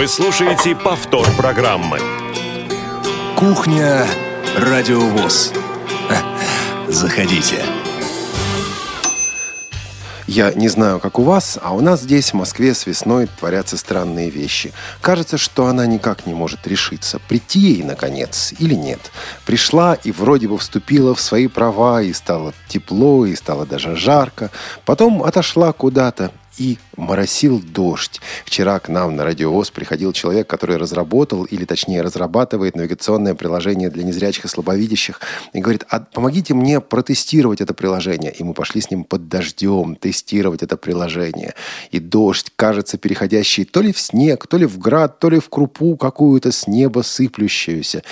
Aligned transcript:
Вы 0.00 0.08
слушаете 0.08 0.74
повтор 0.74 1.26
программы. 1.36 1.98
Кухня 3.36 4.06
Радиовоз. 4.56 5.52
Заходите. 6.88 7.62
Я 10.26 10.54
не 10.54 10.68
знаю, 10.68 11.00
как 11.00 11.18
у 11.18 11.22
вас, 11.22 11.58
а 11.62 11.74
у 11.74 11.82
нас 11.82 12.00
здесь, 12.00 12.30
в 12.30 12.34
Москве, 12.34 12.72
с 12.72 12.86
весной 12.86 13.26
творятся 13.26 13.76
странные 13.76 14.30
вещи. 14.30 14.72
Кажется, 15.02 15.36
что 15.36 15.66
она 15.66 15.84
никак 15.84 16.24
не 16.24 16.32
может 16.32 16.66
решиться, 16.66 17.18
прийти 17.18 17.58
ей, 17.58 17.82
наконец, 17.82 18.54
или 18.58 18.74
нет. 18.74 19.10
Пришла 19.44 19.98
и 20.02 20.12
вроде 20.12 20.48
бы 20.48 20.56
вступила 20.56 21.14
в 21.14 21.20
свои 21.20 21.46
права, 21.46 22.00
и 22.00 22.14
стало 22.14 22.54
тепло, 22.68 23.26
и 23.26 23.34
стало 23.34 23.66
даже 23.66 23.96
жарко. 23.96 24.50
Потом 24.86 25.22
отошла 25.22 25.74
куда-то, 25.74 26.30
и 26.58 26.78
моросил 26.96 27.60
дождь. 27.60 28.20
Вчера 28.44 28.78
к 28.78 28.88
нам 28.88 29.16
на 29.16 29.24
радиовоз 29.24 29.70
приходил 29.70 30.12
человек, 30.12 30.46
который 30.46 30.76
разработал, 30.76 31.44
или 31.44 31.64
точнее 31.64 32.02
разрабатывает 32.02 32.76
навигационное 32.76 33.34
приложение 33.34 33.90
для 33.90 34.04
незрячих 34.04 34.44
и 34.44 34.48
слабовидящих, 34.48 35.20
и 35.52 35.60
говорит, 35.60 35.84
а 35.88 36.00
помогите 36.00 36.54
мне 36.54 36.80
протестировать 36.80 37.60
это 37.60 37.74
приложение. 37.74 38.32
И 38.32 38.42
мы 38.42 38.54
пошли 38.54 38.80
с 38.80 38.90
ним 38.90 39.04
под 39.04 39.28
дождем 39.28 39.96
тестировать 39.96 40.62
это 40.62 40.76
приложение. 40.76 41.54
И 41.90 41.98
дождь, 41.98 42.52
кажется, 42.56 42.98
переходящий 42.98 43.64
то 43.64 43.80
ли 43.80 43.92
в 43.92 44.00
снег, 44.00 44.46
то 44.46 44.56
ли 44.56 44.66
в 44.66 44.78
град, 44.78 45.18
то 45.18 45.30
ли 45.30 45.38
в 45.38 45.48
крупу 45.48 45.96
какую-то 45.96 46.52
с 46.52 46.66
неба 46.66 47.02
сыплющуюся. 47.02 48.02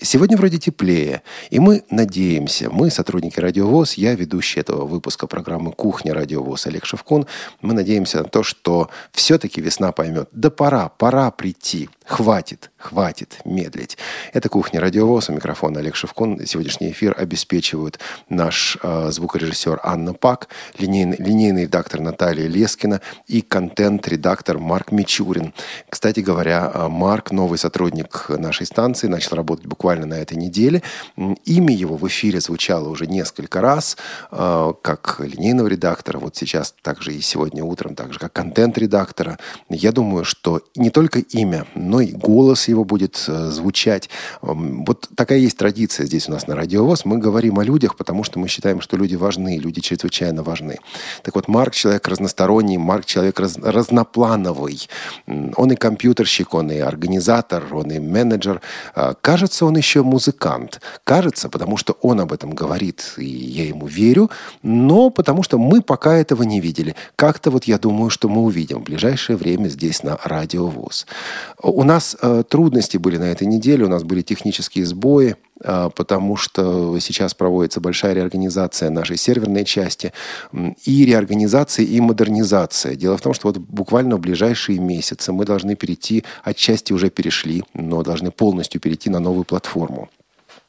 Сегодня 0.00 0.36
вроде 0.36 0.58
теплее, 0.58 1.22
и 1.50 1.58
мы 1.58 1.82
надеемся, 1.90 2.70
мы, 2.70 2.88
сотрудники 2.88 3.40
Радиовоз, 3.40 3.94
я, 3.94 4.14
ведущий 4.14 4.60
этого 4.60 4.84
выпуска 4.84 5.26
программы 5.26 5.72
«Кухня 5.72 6.14
Радиовоз» 6.14 6.68
Олег 6.68 6.84
Шевкун, 6.84 7.26
мы 7.62 7.74
надеемся 7.74 8.18
на 8.18 8.24
то, 8.24 8.44
что 8.44 8.90
все-таки 9.10 9.60
весна 9.60 9.90
поймет, 9.90 10.28
да 10.30 10.50
пора, 10.50 10.88
пора 10.88 11.32
прийти, 11.32 11.90
хватит, 12.04 12.70
хватит 12.78 13.40
медлить. 13.44 13.98
Это 14.32 14.48
«Кухня 14.48 14.80
Радиовоз», 14.80 15.28
у 15.28 15.32
микрофона 15.32 15.80
Олег 15.80 15.96
Шевкун. 15.96 16.46
Сегодняшний 16.46 16.90
эфир 16.92 17.14
обеспечивают 17.18 17.98
наш 18.28 18.78
э, 18.82 19.10
звукорежиссер 19.10 19.80
Анна 19.82 20.14
Пак, 20.14 20.48
линейный, 20.78 21.16
линейный 21.18 21.62
редактор 21.62 22.00
Наталья 22.00 22.46
Лескина 22.46 23.00
и 23.26 23.42
контент-редактор 23.42 24.58
Марк 24.58 24.92
Мичурин. 24.92 25.52
Кстати 25.90 26.20
говоря, 26.20 26.88
Марк, 26.88 27.30
новый 27.32 27.58
сотрудник 27.58 28.26
нашей 28.28 28.66
станции, 28.66 29.08
начал 29.08 29.36
работать 29.36 29.66
буквально 29.66 29.98
буквально 29.98 30.06
на 30.06 30.20
этой 30.20 30.36
неделе. 30.36 30.82
Имя 31.44 31.74
его 31.74 31.96
в 31.96 32.06
эфире 32.08 32.40
звучало 32.40 32.88
уже 32.88 33.06
несколько 33.06 33.60
раз, 33.60 33.96
э, 34.30 34.72
как 34.82 35.20
линейного 35.20 35.68
редактора, 35.68 36.18
вот 36.18 36.36
сейчас 36.36 36.74
также 36.82 37.14
и 37.14 37.20
сегодня 37.20 37.64
утром, 37.64 37.94
также 37.94 38.18
как 38.18 38.32
контент-редактора. 38.32 39.38
Я 39.68 39.92
думаю, 39.92 40.24
что 40.24 40.60
не 40.76 40.90
только 40.90 41.20
имя, 41.20 41.66
но 41.74 42.00
и 42.00 42.12
голос 42.12 42.67
его 42.70 42.84
будет 42.84 43.24
э, 43.28 43.50
звучать. 43.50 44.08
Вот 44.42 45.08
такая 45.14 45.38
есть 45.38 45.56
традиция 45.58 46.06
здесь 46.06 46.28
у 46.28 46.32
нас 46.32 46.46
на 46.46 46.56
Радиовоз. 46.56 47.04
Мы 47.04 47.18
говорим 47.18 47.58
о 47.58 47.64
людях, 47.64 47.96
потому 47.96 48.24
что 48.24 48.38
мы 48.38 48.48
считаем, 48.48 48.80
что 48.80 48.96
люди 48.96 49.14
важны, 49.14 49.58
люди 49.58 49.80
чрезвычайно 49.80 50.42
важны. 50.42 50.78
Так 51.22 51.34
вот, 51.34 51.48
Марк 51.48 51.74
человек 51.74 52.06
разносторонний, 52.08 52.78
Марк 52.78 53.04
человек 53.04 53.40
раз, 53.40 53.56
разноплановый. 53.56 54.88
Он 55.26 55.72
и 55.72 55.76
компьютерщик, 55.76 56.54
он 56.54 56.70
и 56.70 56.78
организатор, 56.78 57.64
он 57.72 57.90
и 57.90 57.98
менеджер. 57.98 58.60
А, 58.94 59.14
кажется, 59.14 59.66
он 59.66 59.76
еще 59.76 60.02
музыкант. 60.02 60.80
Кажется, 61.04 61.48
потому 61.48 61.76
что 61.76 61.96
он 62.02 62.20
об 62.20 62.32
этом 62.32 62.54
говорит, 62.54 63.14
и 63.16 63.26
я 63.26 63.64
ему 63.64 63.86
верю, 63.86 64.30
но 64.62 65.10
потому 65.10 65.42
что 65.42 65.58
мы 65.58 65.82
пока 65.82 66.16
этого 66.16 66.42
не 66.42 66.60
видели. 66.60 66.94
Как-то 67.16 67.50
вот 67.50 67.64
я 67.64 67.78
думаю, 67.78 68.10
что 68.10 68.28
мы 68.28 68.42
увидим 68.42 68.80
в 68.80 68.84
ближайшее 68.84 69.36
время 69.36 69.68
здесь 69.68 70.02
на 70.02 70.18
Радио 70.24 70.66
ВУЗ. 70.66 71.06
У 71.62 71.84
нас 71.84 72.16
э, 72.20 72.42
трудности 72.58 72.96
были 72.96 73.18
на 73.18 73.30
этой 73.30 73.46
неделе, 73.46 73.84
у 73.84 73.88
нас 73.88 74.02
были 74.02 74.20
технические 74.20 74.84
сбои, 74.84 75.36
э, 75.62 75.90
потому 75.94 76.34
что 76.34 76.98
сейчас 76.98 77.32
проводится 77.32 77.80
большая 77.80 78.14
реорганизация 78.14 78.90
нашей 78.90 79.16
серверной 79.16 79.64
части 79.64 80.12
и 80.84 81.04
реорганизация, 81.04 81.86
и 81.86 82.00
модернизация. 82.00 82.96
Дело 82.96 83.16
в 83.16 83.20
том, 83.20 83.32
что 83.32 83.46
вот 83.46 83.58
буквально 83.58 84.16
в 84.16 84.20
ближайшие 84.20 84.80
месяцы 84.80 85.32
мы 85.32 85.44
должны 85.44 85.76
перейти, 85.76 86.24
отчасти 86.42 86.92
уже 86.92 87.10
перешли, 87.10 87.62
но 87.74 88.02
должны 88.02 88.32
полностью 88.32 88.80
перейти 88.80 89.08
на 89.08 89.20
новую 89.20 89.44
платформу. 89.44 90.08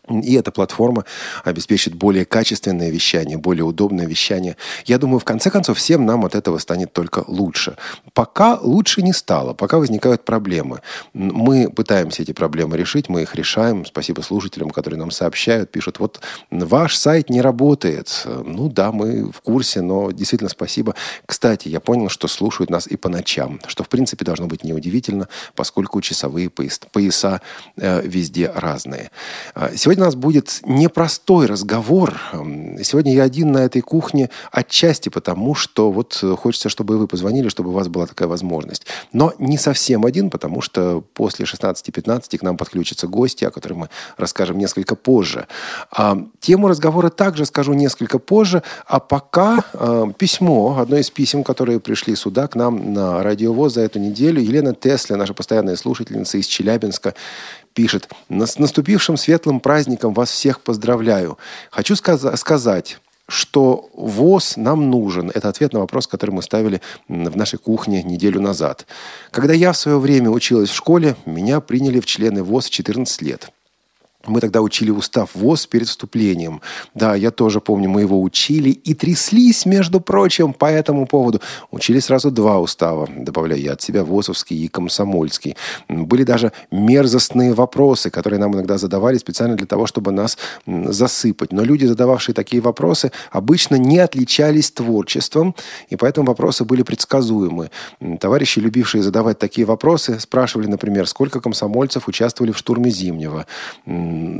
И 0.09 0.33
эта 0.33 0.51
платформа 0.51 1.05
обеспечит 1.43 1.93
более 1.93 2.25
качественное 2.25 2.89
вещание, 2.89 3.37
более 3.37 3.63
удобное 3.63 4.05
вещание. 4.05 4.57
Я 4.85 4.97
думаю, 4.97 5.19
в 5.19 5.25
конце 5.25 5.49
концов, 5.51 5.77
всем 5.77 6.05
нам 6.05 6.25
от 6.25 6.35
этого 6.35 6.57
станет 6.57 6.93
только 6.93 7.23
лучше. 7.27 7.77
Пока 8.13 8.59
лучше 8.61 9.01
не 9.01 9.13
стало, 9.13 9.53
пока 9.53 9.77
возникают 9.77 10.25
проблемы. 10.25 10.81
Мы 11.13 11.69
пытаемся 11.69 12.23
эти 12.23 12.31
проблемы 12.31 12.77
решить, 12.77 13.09
мы 13.09 13.21
их 13.21 13.35
решаем. 13.35 13.85
Спасибо 13.85 14.21
слушателям, 14.21 14.69
которые 14.69 14.99
нам 14.99 15.11
сообщают, 15.11 15.71
пишут, 15.71 15.99
вот 15.99 16.19
ваш 16.51 16.95
сайт 16.95 17.29
не 17.29 17.41
работает. 17.41 18.25
Ну 18.25 18.69
да, 18.69 18.91
мы 18.91 19.31
в 19.31 19.41
курсе, 19.41 19.81
но 19.81 20.11
действительно 20.11 20.49
спасибо. 20.49 20.95
Кстати, 21.25 21.67
я 21.67 21.79
понял, 21.79 22.09
что 22.09 22.27
слушают 22.27 22.69
нас 22.69 22.87
и 22.87 22.97
по 22.97 23.09
ночам, 23.09 23.59
что 23.67 23.83
в 23.83 23.89
принципе 23.89 24.25
должно 24.25 24.47
быть 24.47 24.63
неудивительно, 24.63 25.27
поскольку 25.55 26.01
часовые 26.01 26.49
пояса 26.49 27.41
э, 27.77 28.01
везде 28.05 28.51
разные. 28.53 29.11
А, 29.55 29.71
сегодня 29.75 29.98
У 29.99 30.01
нас 30.01 30.15
будет 30.15 30.61
непростой 30.63 31.45
разговор. 31.45 32.21
Эм, 32.31 32.81
сегодня 32.81 33.13
я 33.13 33.23
один 33.23 33.51
на 33.51 33.57
этой 33.57 33.81
кухне 33.81 34.29
отчасти 34.49 35.09
потому, 35.09 35.55
что 35.55 35.91
вот 35.91 36.17
э, 36.23 36.37
хочется, 36.37 36.69
чтобы 36.69 36.97
вы 36.97 37.05
позвонили, 37.05 37.49
чтобы 37.49 37.71
у 37.71 37.73
вас 37.73 37.89
была 37.89 38.07
такая 38.07 38.29
возможность. 38.29 38.85
Но 39.11 39.33
не 39.39 39.57
совсем 39.57 40.05
один, 40.05 40.29
потому 40.29 40.61
что 40.61 41.03
после 41.13 41.43
16.15 41.43 42.37
к 42.37 42.41
нам 42.43 42.55
подключатся 42.55 43.07
гости, 43.07 43.43
о 43.43 43.51
которых 43.51 43.77
мы 43.77 43.89
расскажем 44.15 44.57
несколько 44.57 44.95
позже. 44.95 45.47
А, 45.91 46.17
тему 46.39 46.69
разговора 46.69 47.09
также 47.09 47.45
скажу 47.45 47.73
несколько 47.73 48.19
позже, 48.19 48.63
а 48.87 49.01
пока 49.01 49.65
э, 49.73 50.05
письмо, 50.17 50.77
одно 50.79 50.95
из 50.95 51.09
писем, 51.09 51.43
которые 51.43 51.81
пришли 51.81 52.15
сюда 52.15 52.47
к 52.47 52.55
нам 52.55 52.93
на 52.93 53.21
радиовоз 53.21 53.73
за 53.73 53.81
эту 53.81 53.99
неделю. 53.99 54.41
Елена 54.41 54.73
Тесля, 54.73 55.17
наша 55.17 55.33
постоянная 55.33 55.75
слушательница 55.75 56.37
из 56.37 56.47
Челябинска, 56.47 57.15
пишет, 57.73 58.09
с 58.29 58.59
наступившим 58.59 59.17
светлым 59.17 59.59
праздником 59.59 60.13
вас 60.13 60.29
всех 60.31 60.61
поздравляю. 60.61 61.37
Хочу 61.71 61.95
сказ- 61.95 62.39
сказать, 62.39 62.99
что 63.27 63.89
ВОЗ 63.93 64.57
нам 64.57 64.89
нужен. 64.89 65.31
Это 65.33 65.49
ответ 65.49 65.73
на 65.73 65.79
вопрос, 65.79 66.07
который 66.07 66.31
мы 66.31 66.41
ставили 66.41 66.81
в 67.07 67.37
нашей 67.37 67.59
кухне 67.59 68.03
неделю 68.03 68.41
назад. 68.41 68.85
Когда 69.31 69.53
я 69.53 69.71
в 69.71 69.77
свое 69.77 69.99
время 69.99 70.29
училась 70.29 70.69
в 70.69 70.75
школе, 70.75 71.15
меня 71.25 71.61
приняли 71.61 71.99
в 71.99 72.05
члены 72.05 72.43
ВОЗ 72.43 72.65
в 72.65 72.69
14 72.71 73.21
лет. 73.21 73.51
Мы 74.29 74.41
тогда 74.41 74.61
учили 74.61 74.91
устав 74.91 75.31
ВОЗ 75.33 75.65
перед 75.65 75.87
вступлением. 75.87 76.61
Да, 76.93 77.15
я 77.15 77.31
тоже 77.31 77.59
помню, 77.59 77.89
мы 77.89 78.01
его 78.01 78.21
учили 78.21 78.69
и 78.69 78.93
тряслись, 78.93 79.65
между 79.65 79.99
прочим, 79.99 80.53
по 80.53 80.65
этому 80.65 81.07
поводу. 81.07 81.41
Учили 81.71 81.99
сразу 81.99 82.29
два 82.29 82.59
устава, 82.59 83.07
добавляю 83.17 83.61
я 83.61 83.73
от 83.73 83.81
себя, 83.81 84.03
ВОЗовский 84.03 84.65
и 84.65 84.67
комсомольский. 84.67 85.57
Были 85.87 86.23
даже 86.23 86.51
мерзостные 86.71 87.53
вопросы, 87.53 88.09
которые 88.11 88.39
нам 88.39 88.53
иногда 88.53 88.77
задавали 88.77 89.17
специально 89.17 89.55
для 89.55 89.65
того, 89.65 89.87
чтобы 89.87 90.11
нас 90.11 90.37
засыпать. 90.67 91.51
Но 91.51 91.63
люди, 91.63 91.85
задававшие 91.85 92.35
такие 92.35 92.61
вопросы, 92.61 93.11
обычно 93.31 93.75
не 93.75 93.97
отличались 93.97 94.71
творчеством, 94.71 95.55
и 95.89 95.95
поэтому 95.95 96.27
вопросы 96.27 96.65
были 96.65 96.83
предсказуемы. 96.83 97.71
Товарищи, 98.19 98.59
любившие 98.59 99.01
задавать 99.01 99.39
такие 99.39 99.65
вопросы, 99.65 100.19
спрашивали, 100.19 100.67
например, 100.67 101.07
сколько 101.07 101.41
комсомольцев 101.41 102.07
участвовали 102.07 102.51
в 102.51 102.57
штурме 102.57 102.91
Зимнего 102.91 103.47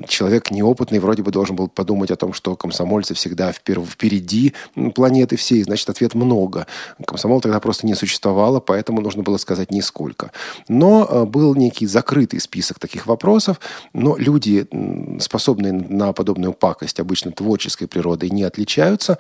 человек 0.08 0.52
неопытный 0.52 1.00
вроде 1.00 1.24
бы 1.24 1.32
должен 1.32 1.56
был 1.56 1.68
подумать 1.68 2.12
о 2.12 2.16
том, 2.16 2.34
что 2.34 2.56
комсомольцы 2.56 3.14
всегда 3.14 3.52
впереди 3.52 4.54
планеты 4.96 5.36
всей, 5.36 5.64
значит, 5.64 5.90
ответ 5.90 6.16
много. 6.16 6.68
Комсомол 7.06 7.42
тогда 7.42 7.60
просто 7.60 7.88
не 7.88 7.96
существовало, 7.96 8.60
поэтому 8.60 9.02
нужно 9.02 9.24
было 9.24 9.38
сказать 9.38 9.72
нисколько. 9.72 10.32
Но 10.68 11.08
э, 11.10 11.26
был 11.26 11.56
некий 11.56 11.86
закрытый 11.86 12.40
список 12.40 12.80
таких 12.80 13.08
вопросов, 13.08 13.60
но 13.94 14.16
люди, 14.18 14.68
способные 15.20 15.74
на 15.74 16.14
подобную 16.14 16.54
пакость, 16.54 17.00
обычно 17.00 17.32
творческой 17.32 17.88
природой, 17.88 18.30
не 18.30 18.44
отличаются, 18.44 19.18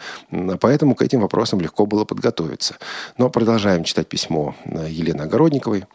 поэтому 0.59 0.95
к 0.95 1.01
этим 1.01 1.21
вопросам 1.21 1.61
легко 1.61 1.85
было 1.85 2.05
подготовиться. 2.05 2.75
Но 3.17 3.29
продолжаем 3.29 3.83
читать 3.83 4.07
письмо 4.07 4.55
э, 4.65 4.87
Елены 4.89 5.21
Огородниковой. 5.21 5.85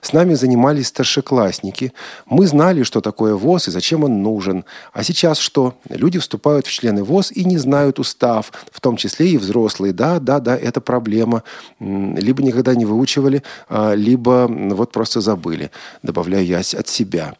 С 0.00 0.12
нами 0.12 0.34
занимались 0.34 0.88
старшеклассники. 0.88 1.92
Мы 2.26 2.46
знали, 2.46 2.82
что 2.82 3.00
такое 3.00 3.34
ВОЗ 3.34 3.68
и 3.68 3.70
зачем 3.70 4.04
он 4.04 4.13
нужен. 4.22 4.64
А 4.92 5.02
сейчас 5.02 5.38
что? 5.38 5.74
Люди 5.88 6.18
вступают 6.18 6.66
в 6.66 6.72
члены 6.72 7.04
ВОЗ 7.04 7.32
и 7.32 7.44
не 7.44 7.58
знают 7.58 7.98
устав, 7.98 8.52
в 8.70 8.80
том 8.80 8.96
числе 8.96 9.28
и 9.28 9.38
взрослые. 9.38 9.92
Да, 9.92 10.18
да, 10.18 10.40
да, 10.40 10.56
это 10.56 10.80
проблема. 10.80 11.42
Либо 11.80 12.42
никогда 12.42 12.74
не 12.74 12.84
выучивали, 12.84 13.42
а, 13.68 13.94
либо 13.94 14.46
вот 14.48 14.92
просто 14.92 15.20
забыли. 15.20 15.70
Добавляю 16.02 16.46
я 16.46 16.58
от 16.58 16.88
себя. 16.88 17.34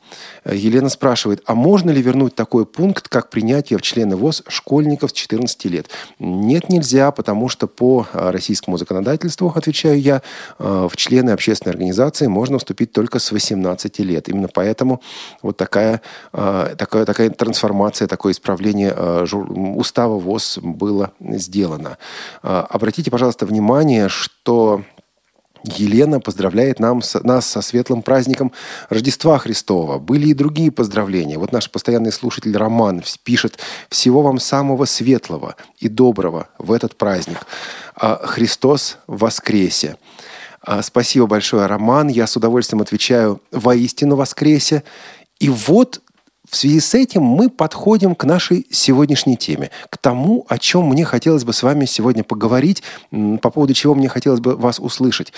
Елена 0.44 0.88
спрашивает, 0.88 1.42
а 1.46 1.54
можно 1.54 1.90
ли 1.90 2.02
вернуть 2.02 2.34
такой 2.34 2.66
пункт, 2.66 3.08
как 3.08 3.30
принятие 3.30 3.78
в 3.78 3.82
члены 3.82 4.16
ВОЗ 4.16 4.42
школьников 4.48 5.10
с 5.10 5.12
14 5.12 5.64
лет? 5.66 5.88
Нет, 6.18 6.68
нельзя, 6.68 7.10
потому 7.10 7.48
что 7.48 7.66
по 7.66 8.06
а, 8.12 8.32
российскому 8.32 8.76
законодательству, 8.76 9.52
отвечаю 9.54 10.00
я, 10.00 10.22
а, 10.58 10.88
в 10.88 10.96
члены 10.96 11.30
общественной 11.30 11.72
организации 11.72 12.26
можно 12.26 12.58
вступить 12.58 12.92
только 12.92 13.18
с 13.18 13.32
18 13.32 13.98
лет. 14.00 14.28
Именно 14.28 14.48
поэтому 14.52 15.00
вот 15.42 15.56
такая, 15.56 16.02
а, 16.32 16.74
такая, 16.76 17.04
такая 17.06 17.30
трансформация, 17.30 18.06
такое 18.08 18.32
исправление 18.32 18.94
устава 18.94 20.18
ВОЗ 20.18 20.58
было 20.62 21.12
сделано. 21.20 21.98
Обратите, 22.42 23.10
пожалуйста, 23.10 23.46
внимание, 23.46 24.08
что 24.08 24.82
Елена 25.64 26.20
поздравляет 26.20 26.78
нам, 26.78 27.02
нас 27.22 27.46
со 27.46 27.62
светлым 27.62 28.02
праздником 28.02 28.52
Рождества 28.90 29.38
Христова. 29.38 29.98
Были 29.98 30.28
и 30.28 30.34
другие 30.34 30.70
поздравления. 30.70 31.38
Вот 31.38 31.52
наш 31.52 31.70
постоянный 31.70 32.12
слушатель 32.12 32.56
Роман 32.56 33.02
пишет 33.22 33.58
«Всего 33.88 34.22
вам 34.22 34.38
самого 34.38 34.84
светлого 34.84 35.56
и 35.78 35.88
доброго 35.88 36.48
в 36.58 36.70
этот 36.70 36.96
праздник. 36.96 37.46
А 37.96 38.20
Христос 38.26 38.98
воскресе». 39.06 39.96
А, 40.60 40.82
спасибо 40.82 41.26
большое, 41.26 41.66
Роман. 41.66 42.08
Я 42.08 42.26
с 42.26 42.36
удовольствием 42.36 42.82
отвечаю 42.82 43.40
«Воистину 43.50 44.16
воскресе». 44.16 44.82
И 45.40 45.48
вот 45.48 46.00
в 46.48 46.56
связи 46.56 46.80
с 46.80 46.94
этим 46.94 47.22
мы 47.22 47.48
подходим 47.48 48.14
к 48.14 48.24
нашей 48.24 48.66
сегодняшней 48.70 49.36
теме, 49.36 49.70
к 49.88 49.96
тому, 49.96 50.44
о 50.48 50.58
чем 50.58 50.88
мне 50.88 51.04
хотелось 51.04 51.44
бы 51.44 51.52
с 51.52 51.62
вами 51.62 51.86
сегодня 51.86 52.22
поговорить, 52.22 52.82
по 53.10 53.50
поводу 53.50 53.72
чего 53.72 53.94
мне 53.94 54.08
хотелось 54.08 54.40
бы 54.40 54.54
вас 54.56 54.78
услышать. 54.78 55.32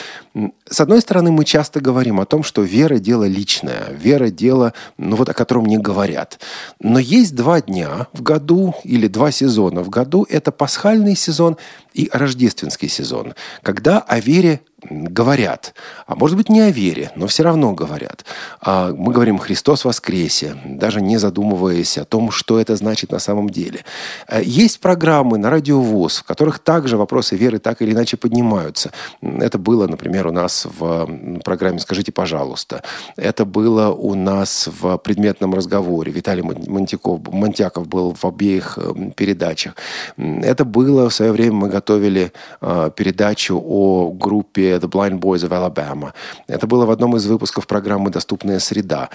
С 0.68 0.80
одной 0.80 1.00
стороны, 1.00 1.30
мы 1.30 1.44
часто 1.44 1.80
говорим 1.80 2.20
о 2.20 2.26
том, 2.26 2.42
что 2.42 2.62
вера– 2.62 2.98
дело 2.98 3.24
личное, 3.24 3.84
вера– 3.92 4.30
дело, 4.30 4.72
ну 4.98 5.16
вот 5.16 5.28
о 5.28 5.34
котором 5.34 5.66
не 5.66 5.78
говорят. 5.78 6.40
Но 6.80 6.98
есть 6.98 7.34
два 7.34 7.60
дня 7.60 8.08
в 8.12 8.22
году 8.22 8.74
или 8.82 9.06
два 9.06 9.30
сезона 9.30 9.82
в 9.82 9.90
году– 9.90 10.26
это 10.30 10.50
пасхальный 10.50 11.16
сезон 11.16 11.56
и 11.96 12.10
рождественский 12.12 12.88
сезон, 12.88 13.34
когда 13.62 14.00
о 14.00 14.20
вере 14.20 14.60
говорят, 14.90 15.75
а 16.06 16.14
может 16.14 16.37
быть 16.37 16.48
не 16.48 16.60
о 16.60 16.70
вере, 16.70 17.10
но 17.16 17.26
все 17.26 17.43
равно 17.43 17.72
говорят. 17.72 18.25
А 18.60 18.93
мы 18.93 19.12
говорим 19.12 19.38
«Христос 19.38 19.84
воскресе», 19.84 20.56
даже 20.64 21.00
не 21.00 21.16
задумываясь 21.16 21.98
о 21.98 22.04
том, 22.04 22.31
что 22.31 22.60
это 22.60 22.76
значит 22.76 23.10
на 23.10 23.19
самом 23.19 23.48
деле. 23.48 23.84
Э, 24.28 24.43
есть 24.44 24.81
программы 24.81 25.38
на 25.38 25.50
радио 25.50 25.81
ВОЗ, 25.81 26.19
в 26.19 26.25
которых 26.25 26.58
также 26.58 26.96
вопросы 26.96 27.37
веры 27.37 27.58
так 27.58 27.82
или 27.82 27.93
иначе 27.93 28.16
поднимаются. 28.16 28.92
Это 29.22 29.58
было, 29.58 29.87
например, 29.87 30.26
у 30.26 30.32
нас 30.32 30.66
в 30.66 31.40
программе 31.42 31.78
«Скажите, 31.78 32.12
пожалуйста». 32.12 32.82
Это 33.16 33.44
было 33.44 33.90
у 33.90 34.14
нас 34.14 34.69
в 34.81 34.99
предметном 34.99 35.54
разговоре. 35.54 36.12
Виталий 36.12 36.42
Монтяков, 36.42 37.20
Монтяков 37.32 37.88
был 37.88 38.14
в 38.14 38.25
обеих 38.25 38.78
э, 38.78 39.10
передачах. 39.16 39.75
Это 40.16 40.64
было 40.64 41.08
в 41.08 41.14
свое 41.14 41.32
время, 41.32 41.52
мы 41.52 41.70
готовили 41.86 42.32
э, 42.60 42.90
передачу 42.96 43.62
о 43.64 44.10
группе 44.10 44.76
The 44.76 44.88
Blind 44.88 45.20
Boys 45.20 45.48
of 45.48 45.50
Alabama. 45.50 46.12
Это 46.48 46.66
было 46.66 46.84
в 46.84 46.90
одном 46.90 47.16
из 47.16 47.26
выпусков 47.26 47.66
программы 47.66 48.10
«Доступная 48.10 48.58
среда», 48.58 49.08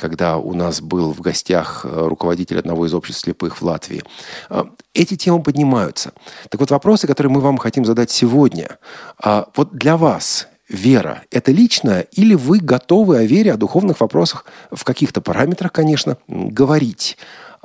когда 0.00 0.36
у 0.36 0.54
нас 0.54 0.80
был 0.80 1.12
в 1.12 1.20
гостях 1.20 1.84
э, 1.84 2.08
руководитель 2.08 2.58
одного 2.58 2.86
из 2.86 2.94
обществ 2.94 3.22
слепых 3.22 3.60
в 3.60 3.62
Латвии. 3.62 4.02
Э, 4.50 4.64
эти 4.94 5.16
темы 5.16 5.42
поднимаются. 5.42 6.12
Так 6.50 6.60
вот, 6.60 6.70
вопросы, 6.70 7.06
которые 7.06 7.30
мы 7.30 7.40
вам 7.40 7.56
хотим 7.56 7.84
задать 7.84 8.10
сегодня. 8.10 8.78
А 9.22 9.46
вот 9.56 9.72
для 9.72 9.96
вас 9.96 10.48
вера– 10.68 11.22
это 11.30 11.50
личное, 11.50 12.02
или 12.12 12.34
вы 12.34 12.58
готовы 12.58 13.18
о 13.18 13.24
вере, 13.24 13.52
о 13.52 13.56
духовных 13.56 14.00
вопросах 14.00 14.44
в 14.70 14.84
каких-то 14.84 15.22
параметрах, 15.22 15.72
конечно, 15.72 16.18
говорить? 16.28 17.16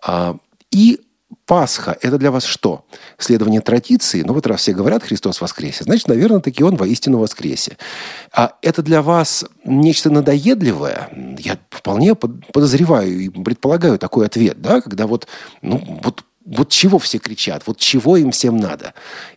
А, 0.01 0.38
и 0.71 1.00
Пасха– 1.47 1.97
это 2.01 2.17
для 2.17 2.29
вас 2.29 2.44
что? 2.44 2.85
Следование 3.17 3.61
традиции? 3.61 4.21
Ну 4.21 4.33
вот 4.33 4.45
раз 4.45 4.59
все 4.59 4.73
говорят 4.73 5.03
«Христос 5.03 5.39
воскресе», 5.39 5.85
значит, 5.85 6.09
наверное, 6.09 6.41
таки 6.41 6.61
Он 6.61 6.75
воистину 6.75 7.19
воскресе. 7.19 7.77
А 8.33 8.53
это 8.61 8.83
для 8.83 9.01
вас 9.01 9.45
нечто 9.63 10.09
надоедливое? 10.09 11.09
Я 11.39 11.57
вполне 11.69 12.15
подозреваю 12.15 13.17
и 13.17 13.29
предполагаю 13.29 13.97
такой 13.97 14.25
ответ, 14.25 14.61
да, 14.61 14.81
когда 14.81 15.07
вот, 15.07 15.27
ну, 15.61 15.81
вот 16.03 16.23
вот 16.47 16.69
чего 16.69 16.97
все 16.97 17.17
кричат, 17.17 17.63
вот 17.65 17.77
чего 17.77 18.15
им 18.15 18.31
всем 18.31 18.55
надо. 18.55 18.93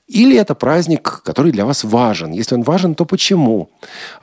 Или 0.06 0.36
это 0.36 0.54
праздник, 0.54 1.22
который 1.24 1.50
для 1.50 1.64
вас 1.64 1.82
важен. 1.82 2.30
Если 2.30 2.54
он 2.54 2.62
важен, 2.62 2.94
то 2.94 3.04
почему? 3.04 3.68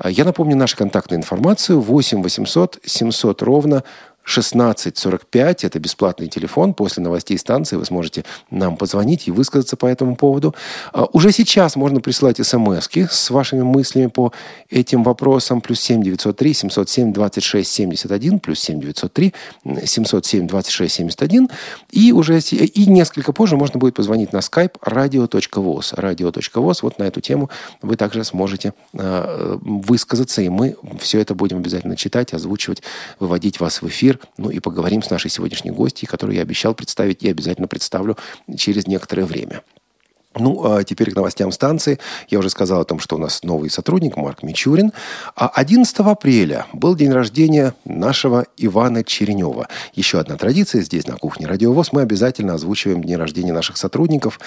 Я 0.04 0.24
напомню 0.24 0.56
нашу 0.56 0.78
контактную 0.78 1.20
информацию 1.20 1.82
8 1.82 2.24
800 2.24 2.80
700 2.86 3.42
ровно 3.42 3.84
1645. 4.28 5.64
Это 5.64 5.80
бесплатный 5.80 6.28
телефон. 6.28 6.74
После 6.74 7.02
новостей 7.02 7.38
станции 7.38 7.78
вы 7.78 7.86
сможете 7.86 8.26
нам 8.52 8.76
позвонить 8.76 9.28
и 9.30 9.32
высказаться 9.32 9.78
по 9.78 9.86
этому 9.86 10.18
поводу. 10.18 10.54
А, 10.92 11.06
уже 11.14 11.32
сейчас 11.32 11.78
можно 11.78 12.02
присылать 12.02 12.46
смс 12.46 12.90
с 12.94 13.30
вашими 13.30 13.62
мыслями 13.62 14.08
по 14.08 14.34
этим 14.70 15.04
вопросам. 15.04 15.62
Плюс 15.62 15.80
7 15.80 16.04
903 16.04 16.54
707 16.54 17.14
26 17.14 17.72
71. 17.72 18.40
Плюс 18.40 18.60
7 18.60 18.82
903 18.82 19.34
707 19.86 20.48
26 20.48 20.94
71. 20.94 21.50
И 21.92 22.12
уже 22.12 22.40
и 22.40 22.86
несколько 22.86 23.32
позже 23.32 23.56
можно 23.56 23.80
будет 23.80 23.96
позвонить 23.96 24.34
на 24.34 24.40
skype 24.40 24.74
radio.voz. 24.86 25.96
Radio.voz. 25.96 26.80
Вот 26.82 27.00
на 27.00 27.04
эту 27.04 27.22
тему 27.22 27.50
вы 27.82 27.96
также 27.96 28.26
сможете 28.26 28.74
э, 28.94 29.58
высказаться, 29.62 30.42
и 30.42 30.50
мы 30.50 30.76
все 31.00 31.22
это 31.22 31.34
будем 31.34 31.58
обязательно 31.58 31.96
читать, 31.96 32.34
озвучивать, 32.34 32.84
выводить 33.20 33.62
вас 33.62 33.82
в 33.82 33.88
эфир 33.88 34.17
ну 34.38 34.50
и 34.50 34.60
поговорим 34.60 35.02
с 35.02 35.10
нашей 35.10 35.30
сегодняшней 35.30 35.72
гостьей, 35.72 36.08
которую 36.08 36.36
я 36.36 36.42
обещал 36.42 36.74
представить 36.74 37.24
и 37.24 37.30
обязательно 37.30 37.68
представлю 37.68 38.18
через 38.56 38.88
некоторое 38.88 39.26
время. 39.26 39.64
Ну, 40.40 40.64
а 40.66 40.84
теперь 40.84 41.12
к 41.12 41.16
новостям 41.16 41.52
станции. 41.52 42.00
Я 42.30 42.40
уже 42.40 42.50
сказал 42.50 42.82
о 42.82 42.86
том, 42.86 43.00
что 43.00 43.16
у 43.16 43.20
нас 43.20 43.44
новый 43.44 43.70
сотрудник 43.70 44.18
Марк 44.18 44.44
Мичурин. 44.44 44.92
А 45.36 45.48
11 45.48 46.00
апреля 46.00 46.66
был 46.74 46.96
день 46.96 47.12
рождения 47.12 47.74
нашего 47.86 48.46
Ивана 48.58 49.04
Черенева. 49.04 49.68
Еще 49.94 50.20
одна 50.20 50.38
традиция 50.38 50.82
здесь, 50.82 51.08
на 51.08 51.16
кухне 51.16 51.48
Радиовоз. 51.48 51.92
Мы 51.92 52.02
обязательно 52.02 52.54
озвучиваем 52.54 53.04
дни 53.04 53.16
рождения 53.16 53.54
наших 53.54 53.78
сотрудников, 53.78 54.40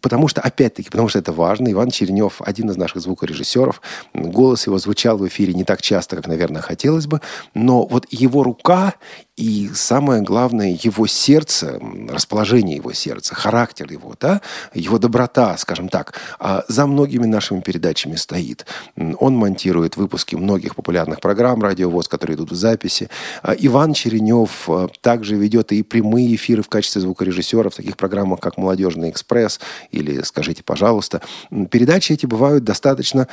потому 0.00 0.28
что, 0.28 0.40
опять-таки, 0.40 0.90
потому 0.90 1.08
что 1.08 1.18
это 1.18 1.32
важно. 1.32 1.70
Иван 1.70 1.90
Черенев– 1.90 2.40
один 2.44 2.70
из 2.70 2.76
наших 2.76 3.02
звукорежиссеров. 3.02 3.80
Голос 4.14 4.66
его 4.66 4.78
звучал 4.78 5.18
в 5.18 5.26
эфире 5.26 5.54
не 5.54 5.64
так 5.64 5.82
часто, 5.82 6.16
как, 6.16 6.26
наверное, 6.26 6.62
хотелось 6.62 7.06
бы. 7.06 7.20
Но 7.54 7.86
вот 7.86 8.06
его 8.10 8.42
рука 8.42 8.94
и 9.36 9.70
самое 9.72 10.20
главное, 10.20 10.78
его 10.82 11.06
сердце, 11.06 11.80
расположение 12.10 12.76
его 12.76 12.92
сердца, 12.92 13.34
характер 13.34 13.90
его, 13.90 14.14
да, 14.20 14.42
его 14.74 14.98
доброта, 14.98 15.56
скажем 15.56 15.88
так, 15.88 16.20
а, 16.38 16.64
за 16.68 16.86
многими 16.86 17.24
нашими 17.24 17.60
передачами 17.60 18.16
стоит. 18.16 18.66
Он 19.18 19.34
монтирует 19.34 19.96
выпуски 19.96 20.36
многих 20.36 20.76
популярных 20.76 21.20
программ 21.20 21.62
«Радиовоз», 21.62 22.08
которые 22.08 22.36
идут 22.36 22.52
в 22.52 22.56
записи. 22.56 23.08
А, 23.42 23.54
Иван 23.58 23.94
Черенев 23.94 24.68
а, 24.68 24.88
также 25.00 25.36
ведет 25.36 25.72
и 25.72 25.82
прямые 25.82 26.34
эфиры 26.34 26.62
в 26.62 26.68
качестве 26.68 27.00
звукорежиссера 27.00 27.70
в 27.70 27.74
таких 27.74 27.96
программах, 27.96 28.38
как 28.38 28.58
«Молодежный 28.58 29.08
экспресс» 29.08 29.60
или 29.92 30.20
«Скажите, 30.24 30.62
пожалуйста». 30.62 31.22
Передачи 31.70 32.12
эти 32.12 32.26
бывают 32.26 32.64
достаточно 32.64 33.28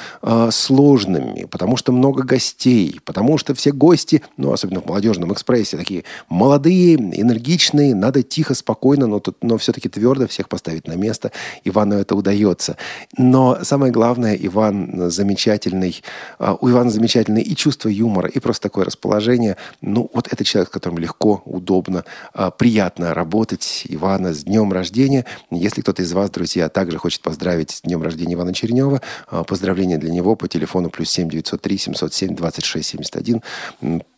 сложными, 0.52 1.44
потому 1.44 1.76
что 1.76 1.92
много 1.92 2.24
гостей, 2.24 3.02
потому 3.04 3.38
что 3.38 3.54
все 3.54 3.74
гости, 3.74 4.24
ну, 4.38 4.54
особенно 4.54 4.80
в 4.80 4.86
«Молодежном 4.86 5.34
экспрессе», 5.34 5.76
такие 5.90 6.04
молодые, 6.30 6.96
энергичные, 6.96 7.96
надо 7.96 8.22
тихо, 8.22 8.54
спокойно, 8.54 9.08
но, 9.08 9.22
но 9.42 9.58
все-таки 9.58 9.90
твердо 9.90 10.28
всех 10.28 10.48
поставить 10.48 10.88
на 10.88 10.94
место. 10.94 11.32
Ивану 11.64 11.96
это 11.96 12.16
удается. 12.16 12.78
Но 13.18 13.58
самое 13.64 13.92
главное, 13.92 14.36
Иван 14.36 15.10
замечательный, 15.10 16.04
а, 16.38 16.56
у 16.62 16.70
Ивана 16.70 16.92
замечательное 16.92 17.42
и 17.42 17.56
чувство 17.56 17.90
юмора, 17.90 18.30
и 18.30 18.40
просто 18.40 18.64
такое 18.64 18.86
расположение. 18.86 19.58
Ну, 19.82 20.12
вот 20.14 20.32
это 20.32 20.44
человек, 20.44 20.70
с 20.70 20.72
которым 20.72 21.00
легко, 21.00 21.42
удобно, 21.46 22.06
а, 22.34 22.52
приятно 22.52 23.16
работать. 23.16 23.88
Ивана 23.90 24.34
с 24.34 24.44
днем 24.44 24.72
рождения. 24.72 25.26
Если 25.50 25.82
кто-то 25.82 26.04
из 26.04 26.14
вас, 26.14 26.30
друзья, 26.30 26.70
также 26.70 27.00
хочет 27.00 27.22
поздравить 27.22 27.72
с 27.72 27.82
днем 27.82 28.04
рождения 28.04 28.36
Ивана 28.36 28.54
Черенева, 28.54 29.02
а, 29.28 29.44
поздравления 29.44 29.98
для 29.98 30.12
него 30.12 30.36
по 30.36 30.48
телефону 30.48 30.92
плюс 30.92 31.10
7 31.10 31.30
903 31.30 31.78
707 31.78 32.36
26 32.36 32.90
71 32.90 33.42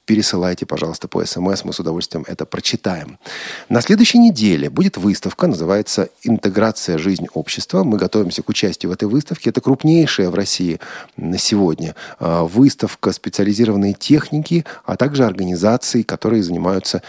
пересылайте, 0.05 0.65
пожалуйста, 0.65 1.08
по 1.08 1.24
СМС. 1.25 1.63
Мы 1.63 1.74
с 1.74 1.79
удовольствием 1.79 2.25
это 2.27 2.46
прочитаем. 2.46 3.20
На 3.70 3.81
следующей 3.81 4.17
неделе 4.17 4.70
будет 4.70 4.98
выставка, 4.98 5.48
называется 5.48 6.10
«Интеграция. 6.24 6.98
Жизнь 6.98 7.27
общества». 7.34 7.84
Мы 7.84 7.98
готовимся 7.98 8.41
к 8.41 8.50
участию 8.50 8.89
в 8.89 8.93
этой 8.93 9.08
выставке. 9.08 9.51
Это 9.51 9.62
крупнейшая 9.62 10.29
в 10.29 10.36
России 10.36 10.79
на 11.17 11.38
сегодня 11.38 11.96
а, 12.20 12.43
выставка 12.43 13.12
специализированной 13.12 13.93
техники, 13.93 14.65
а 14.86 14.98
также 14.98 15.24
организаций, 15.24 16.03
которые 16.03 16.43
занимаются, 16.43 17.01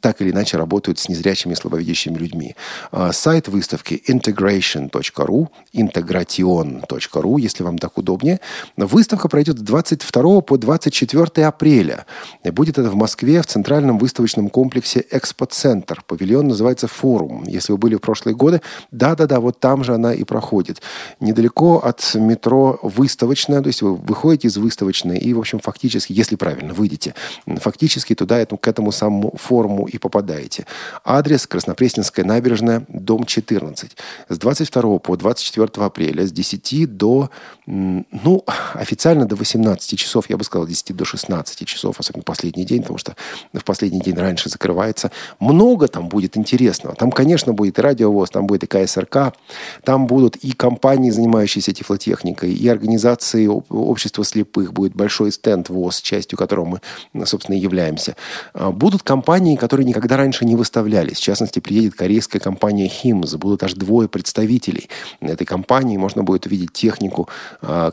так 0.00 0.20
или 0.20 0.30
иначе 0.30 0.56
работают 0.56 0.98
с 0.98 1.08
незрячими 1.08 1.52
и 1.52 1.56
слабовидящими 1.56 2.16
людьми. 2.16 2.54
А, 2.92 3.12
сайт 3.12 3.48
выставки 3.48 4.02
integration.ru, 4.08 5.48
integration.ru, 5.74 7.40
если 7.40 7.62
вам 7.64 7.78
так 7.78 7.98
удобнее. 7.98 8.40
Выставка 8.76 9.28
пройдет 9.28 9.58
с 9.58 9.62
22 9.62 10.40
по 10.40 10.56
24 10.56 11.46
апреля. 11.46 12.03
Будет 12.44 12.78
это 12.78 12.90
в 12.90 12.96
Москве, 12.96 13.42
в 13.42 13.46
центральном 13.46 13.98
выставочном 13.98 14.48
комплексе 14.48 15.04
«Экспоцентр». 15.10 16.02
Павильон 16.06 16.48
называется 16.48 16.88
«Форум». 16.88 17.44
Если 17.46 17.72
вы 17.72 17.78
были 17.78 17.94
в 17.96 18.00
прошлые 18.00 18.34
годы, 18.34 18.60
да-да-да, 18.90 19.40
вот 19.40 19.60
там 19.60 19.84
же 19.84 19.94
она 19.94 20.14
и 20.14 20.24
проходит. 20.24 20.82
Недалеко 21.20 21.78
от 21.78 22.14
метро 22.14 22.78
«Выставочная», 22.82 23.60
то 23.60 23.68
есть 23.68 23.82
вы 23.82 23.94
выходите 23.94 24.48
из 24.48 24.56
«Выставочной» 24.56 25.18
и, 25.18 25.32
в 25.32 25.38
общем, 25.38 25.58
фактически, 25.58 26.12
если 26.12 26.36
правильно 26.36 26.74
выйдете, 26.74 27.14
фактически 27.46 28.14
туда, 28.14 28.44
к 28.44 28.68
этому 28.68 28.92
самому 28.92 29.34
форуму 29.36 29.86
и 29.86 29.98
попадаете. 29.98 30.66
Адрес 31.04 31.46
Краснопресненская 31.46 32.24
набережная, 32.24 32.84
дом 32.88 33.24
14. 33.24 33.96
С 34.28 34.38
22 34.38 34.98
по 34.98 35.16
24 35.16 35.68
апреля 35.84 36.26
с 36.26 36.32
10 36.32 36.96
до, 36.96 37.30
ну, 37.66 38.44
официально 38.74 39.26
до 39.26 39.36
18 39.36 39.98
часов, 39.98 40.28
я 40.28 40.36
бы 40.36 40.44
сказал, 40.44 40.66
10 40.66 40.94
до 40.94 41.04
16 41.04 41.66
часов, 41.66 41.98
особенно 41.98 42.22
последний 42.22 42.64
день, 42.64 42.82
потому 42.82 42.98
что 42.98 43.16
в 43.52 43.64
последний 43.64 44.00
день 44.00 44.16
раньше 44.16 44.50
закрывается. 44.50 45.10
Много 45.40 45.88
там 45.88 46.08
будет 46.08 46.36
интересного. 46.36 46.94
Там, 46.94 47.10
конечно, 47.10 47.54
будет 47.54 47.78
и 47.78 47.82
радиовоз, 47.82 48.30
там 48.30 48.46
будет 48.46 48.64
и 48.64 48.66
КСРК, 48.66 49.34
там 49.82 50.06
будут 50.06 50.36
и 50.36 50.52
компании, 50.52 51.10
занимающиеся 51.10 51.72
тифлотехникой, 51.72 52.52
и 52.52 52.68
организации 52.68 53.46
общества 53.46 54.24
слепых, 54.24 54.72
будет 54.72 54.94
большой 54.94 55.32
стенд 55.32 55.70
ВОЗ, 55.70 56.02
частью 56.02 56.38
которого 56.38 56.80
мы, 57.14 57.26
собственно, 57.26 57.56
и 57.56 57.60
являемся. 57.60 58.16
А, 58.52 58.70
будут 58.70 59.02
компании, 59.02 59.56
которые 59.56 59.86
никогда 59.86 60.16
раньше 60.16 60.44
не 60.44 60.56
выставлялись. 60.56 61.16
В 61.16 61.22
частности, 61.22 61.60
приедет 61.60 61.94
корейская 61.94 62.40
компания 62.40 62.90
HIMS. 62.90 63.38
Будут 63.38 63.62
аж 63.62 63.72
двое 63.72 64.08
представителей 64.08 64.90
этой 65.20 65.46
компании. 65.46 65.96
Можно 65.96 66.22
будет 66.24 66.46
увидеть 66.46 66.72
технику, 66.72 67.28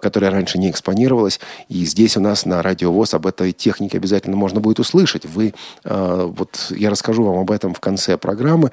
которая 0.02 0.32
раньше 0.32 0.58
не 0.58 0.70
экспонировалась. 0.70 1.40
И 1.70 1.86
здесь 1.86 2.18
у 2.18 2.22
нас 2.22 2.46
на 2.46 2.62
радиовоз 2.62 3.14
об 3.14 3.28
этой 3.28 3.52
технике 3.52 3.98
обязательно 3.98 4.36
можно 4.36 4.60
будет 4.60 4.80
услышать. 4.80 5.26
Вы, 5.26 5.54
а, 5.84 6.26
вот 6.26 6.68
я 6.70 6.90
расскажу 6.90 7.24
вам 7.24 7.40
об 7.40 7.52
этом 7.52 7.74
в 7.74 7.80
конце 7.80 8.18
программы, 8.18 8.72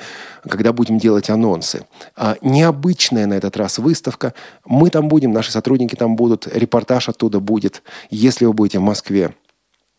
когда 0.48 0.72
будем 0.72 0.98
делать 0.98 1.30
анонсы. 1.30 1.86
А, 2.16 2.36
необычная 2.42 3.26
на 3.26 3.34
этот 3.34 3.56
раз 3.56 3.78
выставка. 3.78 4.34
Мы 4.64 4.90
там 4.90 5.08
будем, 5.08 5.32
наши 5.32 5.52
сотрудники 5.52 5.94
там 5.94 6.16
будут, 6.16 6.46
репортаж 6.46 7.08
оттуда 7.08 7.40
будет. 7.40 7.82
Если 8.10 8.44
вы 8.44 8.52
будете 8.52 8.78
в 8.78 8.82
Москве, 8.82 9.34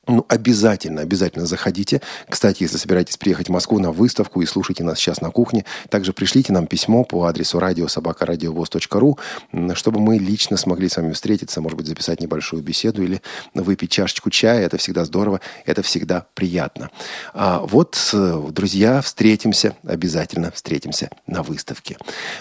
ну, 0.10 0.26
обязательно, 0.28 1.02
обязательно 1.02 1.46
заходите. 1.46 2.02
Кстати, 2.28 2.64
если 2.64 2.78
собираетесь 2.78 3.18
приехать 3.18 3.48
в 3.48 3.52
Москву 3.52 3.80
на 3.80 3.92
выставку 3.92 4.42
и 4.42 4.46
слушайте 4.46 4.84
нас 4.84 4.98
сейчас 4.98 5.22
на 5.22 5.30
кухне, 5.30 5.66
также 5.90 6.14
пришлите 6.14 6.52
нам 6.52 6.68
письмо 6.68 7.04
по 7.04 7.26
адресу 7.26 7.60
радиособакарадиовоз.ру, 7.60 9.20
чтобы 9.74 10.00
мы 10.00 10.18
лично 10.18 10.58
смогли 10.58 10.90
с 10.90 10.98
вами 10.98 11.14
встретиться, 11.14 11.62
может 11.62 11.78
быть, 11.78 11.88
записать 11.88 12.22
небольшую 12.22 12.64
беседу 12.64 13.04
или 13.04 13.22
выпить 13.54 13.92
чашечку 13.92 14.30
чая. 14.30 14.66
Это 14.66 14.78
всегда 14.78 15.06
здорово, 15.06 15.42
это 15.66 15.84
всегда 15.84 16.26
приятно. 16.34 16.90
А 17.34 17.60
вот, 17.60 17.98
э, 18.14 18.44
друзья, 18.50 19.02
встретимся, 19.02 19.76
обязательно 19.86 20.52
встретимся 20.52 21.10
на 21.28 21.44
выставке. 21.44 21.98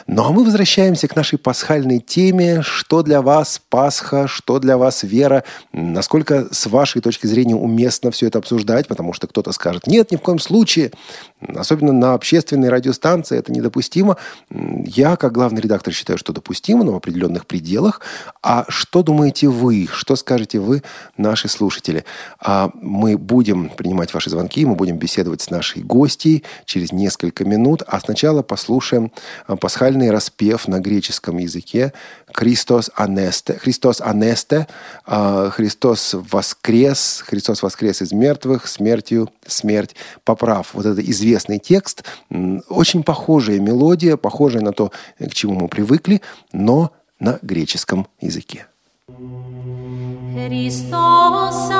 Ну, 0.06 0.24
а 0.24 0.32
мы 0.32 0.44
возвращаемся 0.44 1.08
к 1.08 1.16
нашей 1.16 1.38
пасхальной 1.38 1.98
теме. 1.98 2.62
Что 2.62 3.02
для 3.02 3.20
вас 3.20 3.60
Пасха, 3.68 4.26
что 4.26 4.58
для 4.58 4.78
вас 4.78 5.02
вера? 5.02 5.44
Насколько, 5.72 6.48
с 6.50 6.66
вашей 6.66 7.02
точки 7.02 7.26
зрения, 7.26 7.57
уместно 7.58 8.10
все 8.10 8.26
это 8.26 8.38
обсуждать, 8.38 8.88
потому 8.88 9.12
что 9.12 9.26
кто-то 9.26 9.52
скажет, 9.52 9.86
нет, 9.86 10.10
ни 10.10 10.16
в 10.16 10.20
коем 10.20 10.38
случае, 10.38 10.92
особенно 11.40 11.92
на 11.92 12.14
общественной 12.14 12.68
радиостанции 12.68 13.38
это 13.38 13.52
недопустимо. 13.52 14.16
Я, 14.50 15.16
как 15.16 15.32
главный 15.32 15.60
редактор, 15.60 15.92
считаю, 15.92 16.18
что 16.18 16.32
допустимо, 16.32 16.84
но 16.84 16.92
в 16.92 16.96
определенных 16.96 17.46
пределах. 17.46 18.00
А 18.48 18.64
что 18.70 19.02
думаете 19.02 19.48
вы? 19.48 19.86
Что 19.92 20.16
скажете 20.16 20.58
вы, 20.58 20.82
наши 21.18 21.48
слушатели? 21.48 22.06
А 22.40 22.70
мы 22.72 23.18
будем 23.18 23.68
принимать 23.68 24.14
ваши 24.14 24.30
звонки, 24.30 24.64
мы 24.64 24.74
будем 24.74 24.96
беседовать 24.96 25.42
с 25.42 25.50
нашей 25.50 25.82
гостьей 25.82 26.44
через 26.64 26.90
несколько 26.90 27.44
минут, 27.44 27.82
а 27.86 28.00
сначала 28.00 28.40
послушаем 28.40 29.12
а, 29.46 29.56
пасхальный 29.56 30.10
распев 30.10 30.66
на 30.66 30.80
греческом 30.80 31.36
языке 31.36 31.92
«Христос 32.32 32.90
анесте», 32.94 33.52
«Христос 33.52 34.00
анесте», 34.00 34.66
а, 35.04 35.50
«Христос 35.50 36.14
воскрес», 36.14 37.22
«Христос 37.26 37.62
воскрес 37.62 38.00
из 38.00 38.12
мертвых», 38.12 38.66
«Смертью 38.66 39.28
смерть 39.46 39.94
поправ». 40.24 40.70
Вот 40.72 40.86
это 40.86 41.02
известный 41.02 41.58
текст, 41.58 42.02
очень 42.70 43.02
похожая 43.02 43.60
мелодия, 43.60 44.16
похожая 44.16 44.62
на 44.62 44.72
то, 44.72 44.90
к 45.18 45.34
чему 45.34 45.52
мы 45.60 45.68
привыкли, 45.68 46.22
но 46.54 46.92
на 47.20 47.38
греческом 47.42 48.06
языке. 48.20 48.66
Христос 50.34 51.70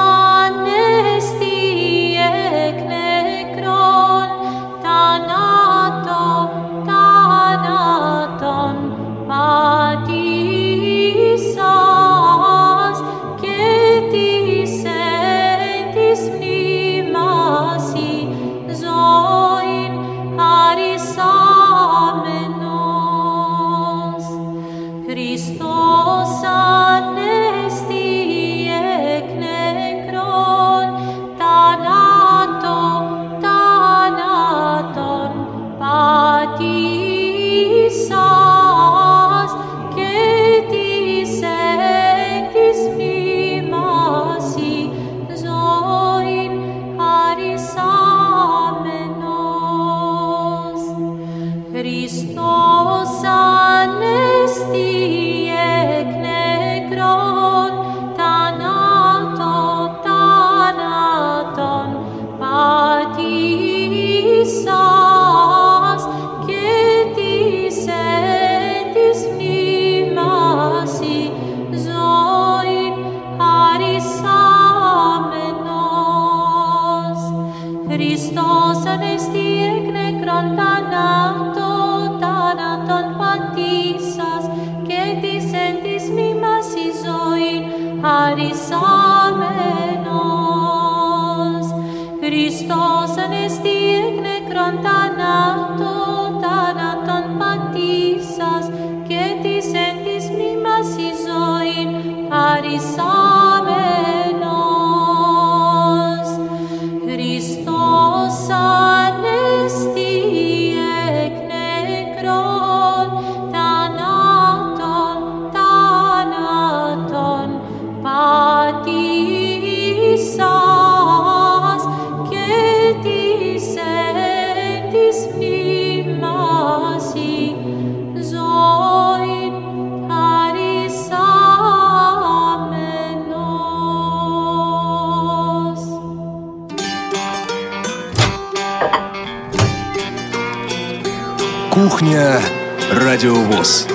Радиовоз. 143.18 143.88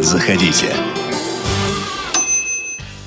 Заходите. 0.00 0.66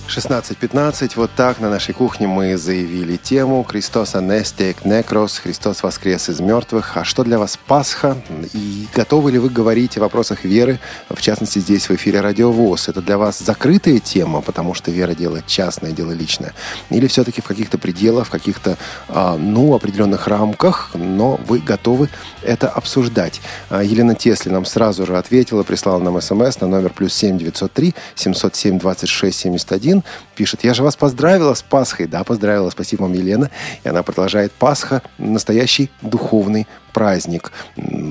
16.15. 0.08 1.12
Вот 1.18 1.30
так 1.36 1.60
на 1.60 1.70
нашей 1.70 1.94
кухне 1.94 2.26
мы 2.26 2.56
заявили 2.56 3.17
тему 3.28 3.66
«Христос 3.66 4.16
анестек 4.16 4.86
некрос», 4.86 5.40
«Христос 5.40 5.84
воскрес 5.84 6.30
из 6.30 6.40
мертвых». 6.40 6.96
А 6.96 7.04
что 7.04 7.26
для 7.26 7.38
вас 7.38 7.60
Пасха? 7.68 8.16
И 8.54 8.88
готовы 8.96 9.34
ли 9.34 9.38
вы 9.38 9.50
говорить 9.50 9.98
о 9.98 10.00
вопросах 10.00 10.46
веры, 10.46 10.80
в 11.10 11.20
частности, 11.20 11.60
здесь 11.60 11.90
в 11.90 11.92
эфире 11.96 12.22
«Радио 12.22 12.54
ВОЗ»? 12.54 12.88
Это 12.88 13.02
для 13.02 13.18
вас 13.18 13.40
закрытая 13.40 14.00
тема, 14.00 14.40
потому 14.40 14.74
что 14.74 14.92
вера– 14.92 15.14
дело 15.14 15.42
частное, 15.46 15.92
дело 15.92 16.14
личное? 16.14 16.54
Или 16.90 17.08
все-таки 17.08 17.42
в 17.42 17.44
каких-то 17.44 17.78
пределах, 17.78 18.28
в 18.28 18.30
каких-то, 18.30 18.78
а, 19.10 19.36
ну, 19.36 19.76
определенных 19.76 20.30
рамках, 20.30 20.92
но 20.94 21.38
вы 21.48 21.60
готовы 21.60 22.08
это 22.44 22.70
обсуждать? 22.70 23.42
А, 23.70 23.84
Елена 23.84 24.16
Тесли 24.16 24.52
нам 24.52 24.64
сразу 24.64 25.06
же 25.06 25.18
ответила, 25.18 25.64
прислала 25.64 26.00
нам 26.00 26.22
смс 26.22 26.62
на 26.62 26.68
номер 26.68 26.92
плюс 26.92 27.14
7 27.14 27.38
903 27.38 27.94
707 28.16 28.80
26 28.80 29.38
71 29.38 30.04
пишет, 30.36 30.64
я 30.64 30.74
же 30.74 30.84
вас 30.84 30.96
поздравила 30.96 31.56
с 31.56 31.62
Пасхой. 31.62 32.08
Да, 32.08 32.24
поздравила, 32.24 32.70
спасибо 32.70 33.02
вам, 33.02 33.17
Елена. 33.18 33.50
И 33.84 33.90
она 33.90 34.04
продолжает, 34.04 34.52
Пасха– 34.52 35.02
настоящий 35.18 35.90
духовный 36.02 36.68
праздник. 36.98 37.52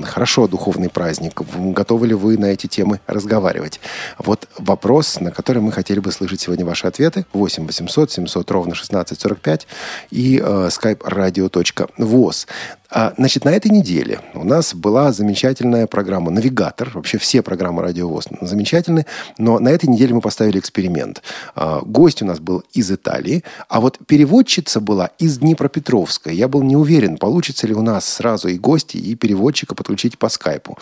Хорошо, 0.05 0.47
духовный 0.47 0.89
праздник. 0.89 1.41
Готовы 1.57 2.07
ли 2.07 2.13
вы 2.13 2.37
на 2.37 2.45
эти 2.45 2.67
темы 2.67 3.01
разговаривать? 3.05 3.81
Вот 4.17 4.47
вопрос, 4.57 5.19
на 5.19 5.31
который 5.31 5.61
мы 5.61 5.73
хотели 5.73 5.99
бы 5.99 6.09
слышать 6.13 6.39
сегодня 6.39 6.65
ваши 6.65 6.87
ответы. 6.87 7.25
8 7.33 7.65
800 7.65 8.11
700 8.11 8.49
ровно 8.51 8.71
1645 8.71 9.67
и 10.11 10.41
э, 10.41 10.69
skype 10.71 10.99
radio.voz. 10.99 12.47
А, 12.89 13.13
значит, 13.17 13.43
на 13.43 13.49
этой 13.49 13.69
неделе 13.69 14.21
у 14.33 14.45
нас 14.45 14.73
была 14.73 15.11
замечательная 15.11 15.87
программа 15.87 16.31
«Навигатор». 16.31 16.91
Вообще 16.93 17.17
все 17.17 17.41
программы 17.41 17.81
«Радио 17.81 18.07
ВОЗ» 18.07 18.27
замечательны. 18.39 19.05
Но 19.37 19.59
на 19.59 19.69
этой 19.69 19.87
неделе 19.89 20.13
мы 20.13 20.21
поставили 20.21 20.57
эксперимент. 20.59 21.21
А, 21.55 21.81
гость 21.81 22.21
у 22.21 22.25
нас 22.25 22.39
был 22.39 22.63
из 22.71 22.89
Италии, 22.89 23.43
а 23.67 23.81
вот 23.81 23.99
переводчица 24.07 24.79
была 24.79 25.07
из 25.19 25.37
Днепропетровска. 25.39 26.31
Я 26.31 26.47
был 26.47 26.63
не 26.63 26.77
уверен, 26.77 27.17
получится 27.17 27.67
ли 27.67 27.73
у 27.73 27.81
нас 27.81 28.05
сразу 28.05 28.47
и 28.47 28.57
гости, 28.77 28.97
и 28.97 29.15
переводчика 29.15 29.73
подключить 29.73 30.17
по 30.17 30.29
скайпу. 30.29 30.77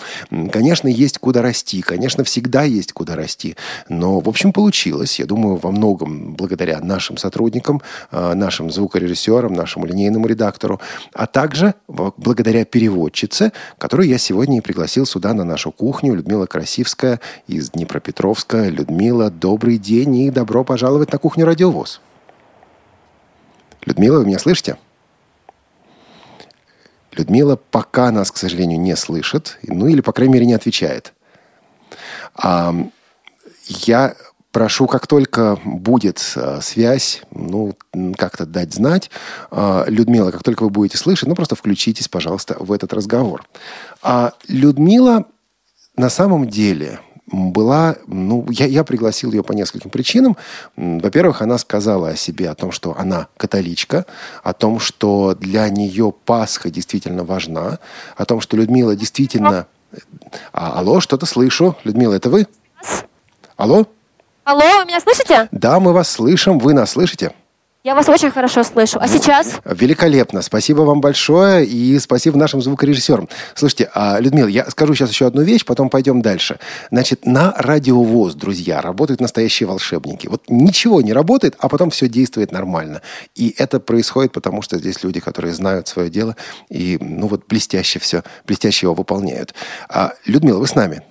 Конечно, 0.52 0.88
есть 0.90 1.18
куда 1.18 1.42
расти. 1.42 1.82
Конечно, 1.82 2.24
всегда 2.24 2.64
есть 2.64 2.92
куда 2.92 3.16
расти. 3.16 3.56
Но, 3.90 4.20
в 4.20 4.28
общем, 4.28 4.52
получилось. 4.52 5.20
Я 5.20 5.26
думаю, 5.26 5.56
во 5.56 5.72
многом 5.72 6.36
благодаря 6.36 6.80
нашим 6.82 7.18
сотрудникам, 7.18 7.82
а, 8.12 8.36
нашим 8.36 8.70
звукорежиссерам, 8.70 9.54
нашему 9.54 9.86
линейному 9.86 10.28
редактору, 10.28 10.82
а 11.14 11.26
также 11.26 11.74
благодаря 11.88 12.66
переводчице, 12.66 13.52
которую 13.78 14.10
я 14.10 14.18
сегодня 14.18 14.58
и 14.58 14.62
пригласил 14.62 15.06
сюда 15.06 15.34
на 15.34 15.46
нашу 15.46 15.72
кухню, 15.72 16.16
Людмила 16.16 16.46
Красивская 16.46 17.20
из 17.48 17.70
Днепропетровска. 17.70 18.68
Людмила, 18.68 19.30
добрый 19.30 19.78
день 19.78 20.16
и 20.16 20.32
добро 20.32 20.64
пожаловать 20.64 21.14
на 21.14 21.18
кухню 21.18 21.46
Радиовоз. 21.46 22.02
Людмила, 23.86 24.20
вы 24.20 24.26
меня 24.26 24.40
слышите? 24.40 24.78
Людмила 27.18 27.56
пока 27.56 28.12
нас, 28.12 28.32
к 28.32 28.38
сожалению, 28.38 28.80
не 28.80 28.96
слышит, 28.96 29.58
ну 29.64 29.88
или, 29.88 30.02
по 30.02 30.12
крайней 30.12 30.34
мере, 30.34 30.46
не 30.46 30.54
отвечает. 30.54 31.14
А, 32.36 32.74
я 33.68 34.16
Прошу, 34.56 34.88
как 34.88 35.06
только 35.06 35.60
будет 35.66 36.32
э, 36.38 36.62
связь, 36.62 37.24
ну, 37.32 37.76
как-то 38.18 38.46
дать 38.46 38.74
знать. 38.74 39.12
Э, 39.52 39.84
Людмила, 39.88 40.32
как 40.32 40.44
только 40.44 40.64
вы 40.64 40.70
будете 40.70 40.98
слышать, 40.98 41.28
ну, 41.28 41.36
просто 41.36 41.58
включитесь, 41.58 42.08
пожалуйста, 42.08 42.56
в 42.58 42.72
этот 42.72 42.94
разговор. 42.94 43.44
А 44.02 44.32
Людмила 44.48 45.26
на 45.98 46.10
самом 46.10 46.48
деле 46.48 47.02
была, 47.28 47.98
ну, 48.08 48.46
я, 48.50 48.66
я 48.66 48.84
пригласил 48.84 49.32
ее 49.32 49.44
по 49.44 49.54
нескольким 49.54 49.90
причинам. 49.90 50.38
Во-первых, 50.76 51.42
она 51.42 51.58
сказала 51.58 52.10
о 52.10 52.16
себе, 52.16 52.50
о 52.50 52.56
том, 52.56 52.72
что 52.72 52.96
она 52.98 53.28
католичка, 53.38 54.06
о 54.44 54.54
том, 54.54 54.80
что 54.80 55.36
для 55.36 55.68
нее 55.70 56.14
Пасха 56.26 56.70
действительно 56.70 57.24
важна, 57.24 57.80
о 58.16 58.26
том, 58.26 58.42
что 58.42 58.58
Людмила 58.58 58.96
действительно... 58.96 59.68
А, 60.52 60.80
алло, 60.80 61.00
что-то 61.00 61.26
слышу. 61.26 61.78
Людмила, 61.84 62.14
это 62.14 62.30
вы? 62.30 62.48
Алло? 63.56 63.88
Алло, 64.44 64.80
вы 64.80 64.86
меня 64.86 65.00
слышите? 65.00 65.48
Да, 65.52 65.80
мы 65.80 65.94
вас 65.94 66.10
слышим. 66.10 66.60
Вы 66.60 66.74
нас 66.74 66.92
слышите? 66.92 67.32
Я 67.86 67.94
вас 67.94 68.10
очень 68.10 68.32
хорошо 68.32 68.64
слышу. 68.64 68.98
А 69.00 69.08
сейчас? 69.08 69.60
Великолепно. 69.64 70.42
Спасибо 70.42 70.82
вам 70.82 71.02
большое 71.02 71.68
и 71.68 72.00
спасибо 72.00 72.36
нашим 72.36 72.60
звукорежиссерам. 72.60 73.30
Слушайте, 73.54 73.92
а, 73.94 74.20
Людмила, 74.20 74.48
я 74.48 74.68
скажу 74.72 74.96
сейчас 74.96 75.12
еще 75.12 75.28
одну 75.28 75.44
вещь, 75.44 75.64
потом 75.66 75.92
пойдем 75.92 76.24
дальше. 76.24 76.58
Значит, 76.90 77.28
на 77.28 77.54
радиовоз, 77.56 78.34
друзья, 78.34 78.82
работают 78.82 79.22
настоящие 79.22 79.68
волшебники. 79.68 80.26
Вот 80.26 80.46
ничего 80.48 81.00
не 81.04 81.14
работает, 81.14 81.58
а 81.60 81.70
потом 81.70 81.92
все 81.92 82.08
действует 82.08 82.52
нормально. 82.52 83.04
И 83.36 83.54
это 83.56 83.80
происходит 83.80 84.32
потому, 84.32 84.64
что 84.64 84.80
здесь 84.80 85.04
люди, 85.04 85.20
которые 85.20 85.54
знают 85.54 85.88
свое 85.88 86.10
дело 86.10 86.36
и, 86.72 86.98
ну 87.00 87.28
вот, 87.28 87.46
блестяще 87.48 88.00
все, 88.00 88.24
блестяще 88.48 88.88
его 88.88 88.96
выполняют. 88.96 89.54
А, 89.90 90.14
Людмила, 90.26 90.58
вы 90.58 90.66
с 90.66 90.74
нами? 90.74 91.04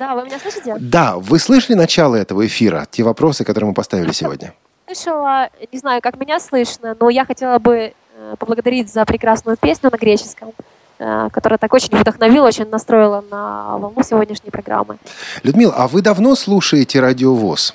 Да, 0.00 0.16
вы 0.16 0.24
меня 0.24 0.40
слышите? 0.40 0.74
Да, 0.80 1.14
вы 1.16 1.38
слышали 1.38 1.76
начало 1.76 2.16
этого 2.16 2.44
эфира, 2.44 2.88
те 2.90 3.04
вопросы, 3.04 3.44
которые 3.44 3.68
мы 3.68 3.74
поставили 3.74 4.10
сегодня? 4.10 4.52
Слышала, 4.88 5.50
не 5.70 5.78
знаю, 5.78 6.00
как 6.00 6.18
меня 6.18 6.40
слышно, 6.40 6.96
но 6.98 7.10
я 7.10 7.26
хотела 7.26 7.58
бы 7.58 7.92
э, 8.16 8.34
поблагодарить 8.38 8.90
за 8.90 9.04
прекрасную 9.04 9.58
песню 9.58 9.90
на 9.92 9.98
греческом, 9.98 10.54
э, 10.98 11.28
которая 11.30 11.58
так 11.58 11.74
очень 11.74 11.94
вдохновила, 11.94 12.46
очень 12.46 12.66
настроила 12.70 13.22
на 13.30 13.76
волну 13.76 14.02
сегодняшней 14.02 14.50
программы. 14.50 14.96
Людмила, 15.42 15.74
а 15.76 15.88
вы 15.88 16.00
давно 16.00 16.34
слушаете 16.34 17.00
радиовоз? 17.00 17.74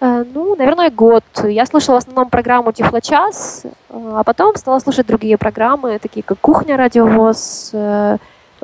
Э, 0.00 0.24
ну, 0.34 0.56
наверное, 0.56 0.90
год. 0.90 1.22
Я 1.44 1.66
слушала 1.66 1.94
в 1.94 1.98
основном 1.98 2.30
программу 2.30 2.72
Тифлочас, 2.72 3.62
а 3.88 4.24
потом 4.24 4.56
стала 4.56 4.80
слушать 4.80 5.06
другие 5.06 5.38
программы, 5.38 6.00
такие 6.00 6.24
как 6.24 6.40
«Кухня 6.40 6.76
радиовоз», 6.76 7.70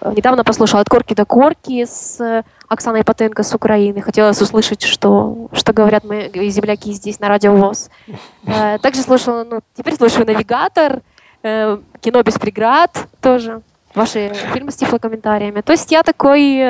Недавно 0.05 0.45
послушала 0.45 0.83
«От 0.83 0.89
корки 0.89 1.15
до 1.15 1.25
корки» 1.25 1.85
с 1.85 2.21
э, 2.21 2.45
Оксаной 2.69 3.03
Потенко 3.03 3.43
с 3.43 3.55
Украины. 3.55 4.01
Хотелось 4.01 4.41
услышать, 4.41 4.83
что, 4.83 5.49
что 5.53 5.73
говорят 5.73 6.05
мои 6.05 6.51
земляки 6.51 6.93
здесь 6.93 7.19
на 7.19 7.29
радио 7.29 7.55
ВОЗ. 7.55 7.91
Э, 8.47 8.79
также 8.79 9.03
слушала, 9.03 9.45
ну, 9.45 9.61
теперь 9.75 9.95
слушаю 9.97 10.27
«Навигатор», 10.27 11.03
э, 11.43 11.79
«Кино 12.01 12.23
без 12.23 12.35
преград» 12.35 13.07
тоже, 13.21 13.61
ваши 13.95 14.33
фильмы 14.53 14.71
с 14.71 14.77
тифлокомментариями. 14.77 15.61
То 15.61 15.73
есть 15.73 15.91
я 15.93 16.03
такой, 16.03 16.63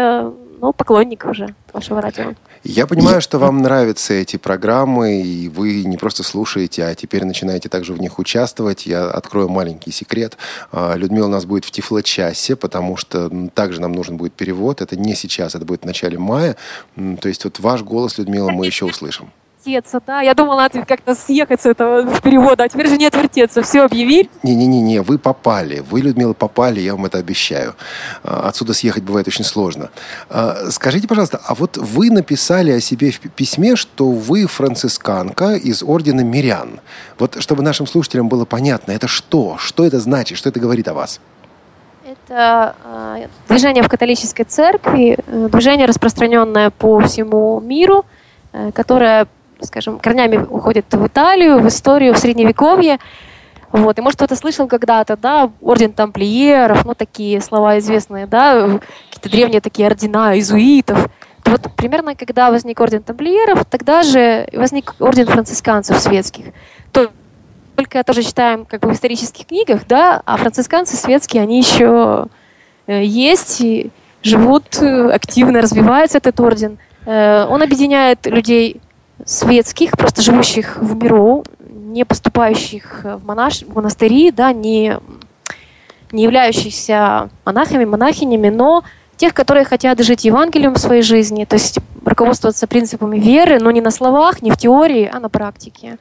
ну, 0.60 0.72
поклонник 0.72 1.24
уже 1.24 1.54
вашего 1.72 2.00
радио. 2.00 2.34
Я 2.64 2.86
понимаю, 2.86 3.20
что 3.20 3.38
вам 3.38 3.62
нравятся 3.62 4.14
эти 4.14 4.36
программы, 4.36 5.22
и 5.22 5.48
вы 5.48 5.84
не 5.84 5.96
просто 5.96 6.22
слушаете, 6.22 6.84
а 6.84 6.94
теперь 6.94 7.24
начинаете 7.24 7.68
также 7.68 7.92
в 7.92 8.00
них 8.00 8.18
участвовать. 8.18 8.86
Я 8.86 9.08
открою 9.08 9.48
маленький 9.48 9.92
секрет. 9.92 10.36
А, 10.72 10.94
Людмила 10.94 11.26
у 11.26 11.30
нас 11.30 11.44
будет 11.44 11.64
в 11.64 11.70
Тифло-часе, 11.70 12.56
потому 12.56 12.96
что 12.96 13.30
также 13.54 13.80
нам 13.80 13.92
нужен 13.92 14.16
будет 14.16 14.32
перевод. 14.34 14.80
Это 14.80 14.96
не 14.96 15.14
сейчас, 15.14 15.54
это 15.54 15.64
будет 15.64 15.82
в 15.82 15.86
начале 15.86 16.18
мая. 16.18 16.56
То 16.96 17.28
есть 17.28 17.44
вот 17.44 17.60
ваш 17.60 17.82
голос, 17.82 18.18
Людмила, 18.18 18.50
мы 18.50 18.66
еще 18.66 18.84
услышим 18.84 19.30
отвертеться, 19.68 20.00
да. 20.06 20.20
Я 20.20 20.34
думала 20.34 20.68
как-то 20.86 21.14
съехать 21.14 21.60
с 21.60 21.66
этого 21.66 22.20
перевода, 22.20 22.64
а 22.64 22.68
теперь 22.68 22.88
же 22.88 22.96
не 22.96 23.06
отвертеться. 23.06 23.62
Все, 23.62 23.82
объявили. 23.82 24.28
Не-не-не, 24.42 25.02
вы 25.02 25.18
попали. 25.18 25.80
Вы, 25.90 26.00
Людмила, 26.00 26.32
попали, 26.32 26.80
я 26.80 26.94
вам 26.94 27.06
это 27.06 27.18
обещаю. 27.18 27.74
А, 28.22 28.48
отсюда 28.48 28.72
съехать 28.72 29.02
бывает 29.02 29.28
очень 29.28 29.44
сложно. 29.44 29.90
А, 30.30 30.70
скажите, 30.70 31.06
пожалуйста, 31.06 31.40
а 31.44 31.54
вот 31.54 31.76
вы 31.76 32.10
написали 32.10 32.70
о 32.70 32.80
себе 32.80 33.10
в 33.10 33.20
письме, 33.20 33.76
что 33.76 34.10
вы 34.10 34.46
францисканка 34.46 35.54
из 35.54 35.82
ордена 35.82 36.20
мирян. 36.20 36.80
Вот 37.18 37.36
чтобы 37.40 37.62
нашим 37.62 37.86
слушателям 37.86 38.28
было 38.28 38.44
понятно, 38.44 38.92
это 38.92 39.08
что? 39.08 39.56
Что 39.58 39.84
это 39.84 40.00
значит? 40.00 40.38
Что 40.38 40.48
это 40.48 40.60
говорит 40.60 40.88
о 40.88 40.94
вас? 40.94 41.20
Это 42.04 42.74
э, 42.84 43.26
движение 43.48 43.82
в 43.82 43.88
католической 43.88 44.44
церкви, 44.44 45.18
э, 45.26 45.48
движение, 45.52 45.86
распространенное 45.86 46.70
по 46.70 47.00
всему 47.00 47.60
миру, 47.60 48.06
э, 48.52 48.72
которое 48.72 49.26
скажем, 49.62 49.98
корнями 49.98 50.36
уходит 50.36 50.86
в 50.92 51.06
Италию, 51.06 51.60
в 51.60 51.68
историю, 51.68 52.14
в 52.14 52.18
Средневековье. 52.18 52.98
Вот. 53.72 53.98
И, 53.98 54.02
может, 54.02 54.16
кто-то 54.16 54.36
слышал 54.36 54.66
когда-то, 54.66 55.16
да, 55.16 55.50
орден 55.60 55.92
тамплиеров, 55.92 56.84
ну, 56.84 56.94
такие 56.94 57.40
слова 57.40 57.78
известные, 57.78 58.26
да, 58.26 58.80
какие-то 59.10 59.30
древние 59.30 59.60
такие 59.60 59.86
ордена 59.86 60.34
иезуитов. 60.34 61.08
То 61.42 61.52
вот 61.52 61.68
примерно, 61.76 62.14
когда 62.14 62.50
возник 62.50 62.80
орден 62.80 63.02
тамплиеров, 63.02 63.64
тогда 63.66 64.02
же 64.02 64.48
возник 64.52 64.94
орден 64.98 65.26
францисканцев 65.26 65.98
светских. 65.98 66.46
То, 66.92 67.10
только 67.76 68.02
тоже 68.02 68.22
читаем 68.22 68.64
как 68.64 68.80
бы 68.80 68.88
в 68.88 68.92
исторических 68.92 69.46
книгах, 69.46 69.86
да, 69.86 70.22
а 70.24 70.36
францисканцы 70.36 70.96
светские, 70.96 71.42
они 71.42 71.58
еще 71.58 72.26
э, 72.86 73.04
есть, 73.04 73.60
и 73.60 73.90
живут 74.22 74.80
э, 74.80 75.10
активно, 75.10 75.60
развивается 75.60 76.18
этот 76.18 76.40
орден. 76.40 76.78
Э, 77.06 77.46
он 77.48 77.62
объединяет 77.62 78.26
людей 78.26 78.80
светских, 79.28 79.92
просто 79.92 80.22
живущих 80.22 80.78
в 80.78 80.96
миру, 80.96 81.44
не 81.68 82.04
поступающих 82.04 83.04
в, 83.04 83.26
монаш... 83.26 83.62
в 83.62 83.74
монастыри, 83.74 84.30
да, 84.30 84.52
не, 84.52 84.98
не 86.12 86.22
являющихся 86.22 87.28
монахами, 87.44 87.84
монахинями, 87.84 88.48
но 88.48 88.84
тех, 89.18 89.34
которые 89.34 89.64
хотят 89.64 90.00
жить 90.00 90.24
Евангелием 90.24 90.74
в 90.74 90.78
своей 90.78 91.02
жизни, 91.02 91.44
то 91.44 91.56
есть 91.56 91.78
руководствоваться 92.04 92.66
принципами 92.66 93.18
веры, 93.18 93.58
но 93.60 93.70
не 93.70 93.82
на 93.82 93.90
словах, 93.90 94.40
не 94.40 94.50
в 94.50 94.56
теории, 94.56 95.10
а 95.12 95.20
на 95.20 95.28
практике. 95.28 95.98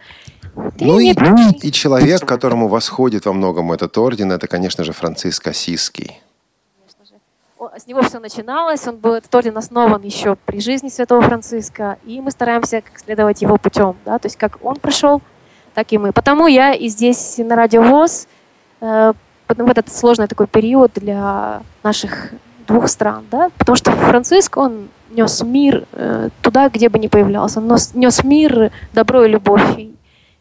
Ну 0.79 0.99
и, 0.99 1.13
и 1.61 1.71
человек, 1.71 2.25
которому 2.25 2.69
восходит 2.69 3.25
во 3.25 3.33
многом 3.33 3.73
этот 3.73 3.97
орден, 3.97 4.31
это, 4.31 4.47
конечно 4.47 4.83
же, 4.85 4.93
Франциск 4.93 5.47
Осиский. 5.47 6.21
С 7.75 7.87
него 7.87 8.03
все 8.03 8.19
начиналось, 8.19 8.87
он 8.87 8.97
был, 8.97 9.15
этот 9.15 9.33
орден 9.33 9.57
основан 9.57 10.03
еще 10.03 10.35
при 10.35 10.59
жизни 10.59 10.89
святого 10.89 11.21
Франциска, 11.21 11.97
и 12.05 12.21
мы 12.21 12.29
стараемся 12.29 12.83
следовать 12.95 13.41
его 13.41 13.57
путем, 13.57 13.95
да, 14.05 14.19
то 14.19 14.27
есть 14.27 14.37
как 14.37 14.59
он 14.63 14.75
прошел, 14.75 15.23
так 15.73 15.91
и 15.91 15.97
мы. 15.97 16.11
Потому 16.11 16.45
я 16.45 16.73
и 16.73 16.87
здесь 16.87 17.39
на 17.39 17.55
Радио 17.55 17.81
ВОЗ 17.81 18.27
э, 18.81 19.13
в 19.47 19.69
этот 19.69 19.89
сложный 19.89 20.27
такой 20.27 20.45
период 20.45 20.91
для 20.95 21.63
наших 21.81 22.31
двух 22.67 22.89
стран, 22.89 23.25
да, 23.31 23.49
потому 23.57 23.75
что 23.75 23.91
Франциск, 23.91 24.57
он 24.57 24.89
нес 25.09 25.41
мир 25.41 25.85
э, 25.93 26.29
туда, 26.43 26.69
где 26.69 26.89
бы 26.89 26.99
ни 26.99 27.07
появлялся, 27.07 27.59
он 27.59 27.67
нес, 27.67 27.95
нес 27.95 28.23
мир, 28.23 28.71
добро 28.93 29.23
и 29.23 29.29
любовь. 29.29 29.79
И 29.79 29.95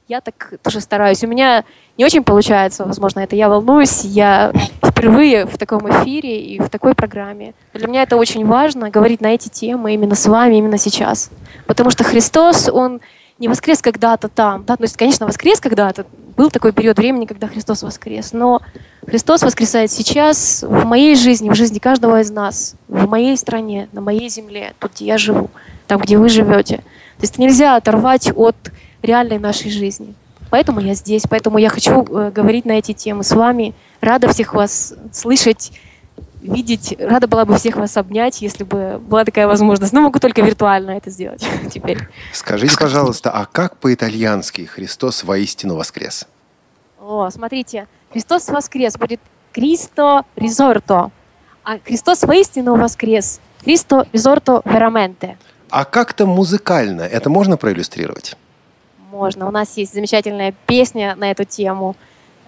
я 0.06 0.20
так 0.20 0.54
тоже 0.62 0.80
стараюсь. 0.80 1.24
У 1.24 1.28
меня 1.28 1.64
не 1.98 2.04
очень 2.04 2.22
получается, 2.22 2.84
возможно, 2.84 3.20
это 3.20 3.36
я 3.36 3.48
волнуюсь, 3.48 4.04
я 4.04 4.52
впервые 4.84 5.46
в 5.46 5.56
таком 5.56 5.88
эфире 5.90 6.40
и 6.40 6.58
в 6.58 6.68
такой 6.68 6.94
программе. 6.94 7.54
Для 7.72 7.88
меня 7.88 8.02
это 8.02 8.16
очень 8.16 8.46
важно, 8.46 8.90
говорить 8.90 9.20
на 9.20 9.28
эти 9.28 9.48
темы 9.48 9.94
именно 9.94 10.14
с 10.14 10.26
вами, 10.26 10.56
именно 10.56 10.78
сейчас. 10.78 11.30
Потому 11.66 11.90
что 11.90 12.04
Христос, 12.04 12.68
Он 12.68 13.00
не 13.38 13.48
воскрес 13.48 13.82
когда-то 13.82 14.28
там. 14.28 14.64
Да? 14.64 14.76
То 14.76 14.84
есть, 14.84 14.96
конечно, 14.96 15.26
воскрес 15.26 15.60
когда-то. 15.60 16.06
Был 16.36 16.50
такой 16.50 16.72
период 16.72 16.98
времени, 16.98 17.24
когда 17.24 17.48
Христос 17.48 17.82
воскрес. 17.82 18.32
Но 18.32 18.60
Христос 19.06 19.42
воскресает 19.42 19.90
сейчас 19.90 20.62
в 20.62 20.84
моей 20.84 21.16
жизни, 21.16 21.48
в 21.48 21.54
жизни 21.54 21.78
каждого 21.78 22.20
из 22.20 22.30
нас, 22.30 22.74
в 22.88 23.08
моей 23.08 23.36
стране, 23.36 23.88
на 23.92 24.00
моей 24.00 24.28
земле, 24.28 24.74
тут, 24.78 24.92
где 24.94 25.06
я 25.06 25.18
живу, 25.18 25.50
там, 25.86 26.00
где 26.00 26.18
вы 26.18 26.28
живете. 26.28 26.76
То 26.76 27.22
есть 27.22 27.38
нельзя 27.38 27.76
оторвать 27.76 28.30
от 28.34 28.56
реальной 29.02 29.38
нашей 29.38 29.70
жизни. 29.70 30.14
Поэтому 30.50 30.80
я 30.80 30.94
здесь, 30.94 31.24
поэтому 31.28 31.58
я 31.58 31.68
хочу 31.68 32.04
э, 32.04 32.30
говорить 32.30 32.64
на 32.64 32.72
эти 32.72 32.92
темы 32.92 33.24
с 33.24 33.32
вами. 33.32 33.74
Рада 34.00 34.28
всех 34.28 34.54
вас 34.54 34.94
слышать, 35.12 35.72
видеть. 36.40 36.96
Рада 36.98 37.26
была 37.26 37.44
бы 37.44 37.56
всех 37.56 37.76
вас 37.76 37.96
обнять, 37.96 38.40
если 38.42 38.64
бы 38.64 38.98
была 38.98 39.24
такая 39.24 39.46
возможность. 39.46 39.92
Но 39.92 40.00
могу 40.00 40.18
только 40.18 40.42
виртуально 40.42 40.92
это 40.92 41.10
сделать 41.10 41.46
теперь. 41.72 41.98
Скажите, 42.32 42.76
пожалуйста, 42.78 43.30
а 43.30 43.46
как 43.46 43.78
по-итальянски 43.78 44.62
«Христос 44.62 45.24
воистину 45.24 45.76
воскрес»? 45.76 46.26
О, 47.00 47.28
смотрите, 47.30 47.86
Христос 48.12 48.48
воскрес 48.48 48.96
будет 48.96 49.20
«Кристо 49.52 50.24
ризорто», 50.36 51.10
а 51.64 51.78
Христос 51.78 52.22
воистину 52.22 52.76
воскрес 52.76 53.40
«Кристо 53.64 54.06
ризорто 54.12 54.62
вераменте». 54.64 55.36
А 55.70 55.84
как-то 55.84 56.26
музыкально 56.26 57.02
это 57.02 57.28
можно 57.28 57.56
проиллюстрировать? 57.56 58.36
Можно. 59.16 59.48
У 59.48 59.50
нас 59.50 59.78
есть 59.78 59.94
замечательная 59.94 60.52
песня 60.66 61.14
на 61.16 61.30
эту 61.30 61.44
тему. 61.44 61.96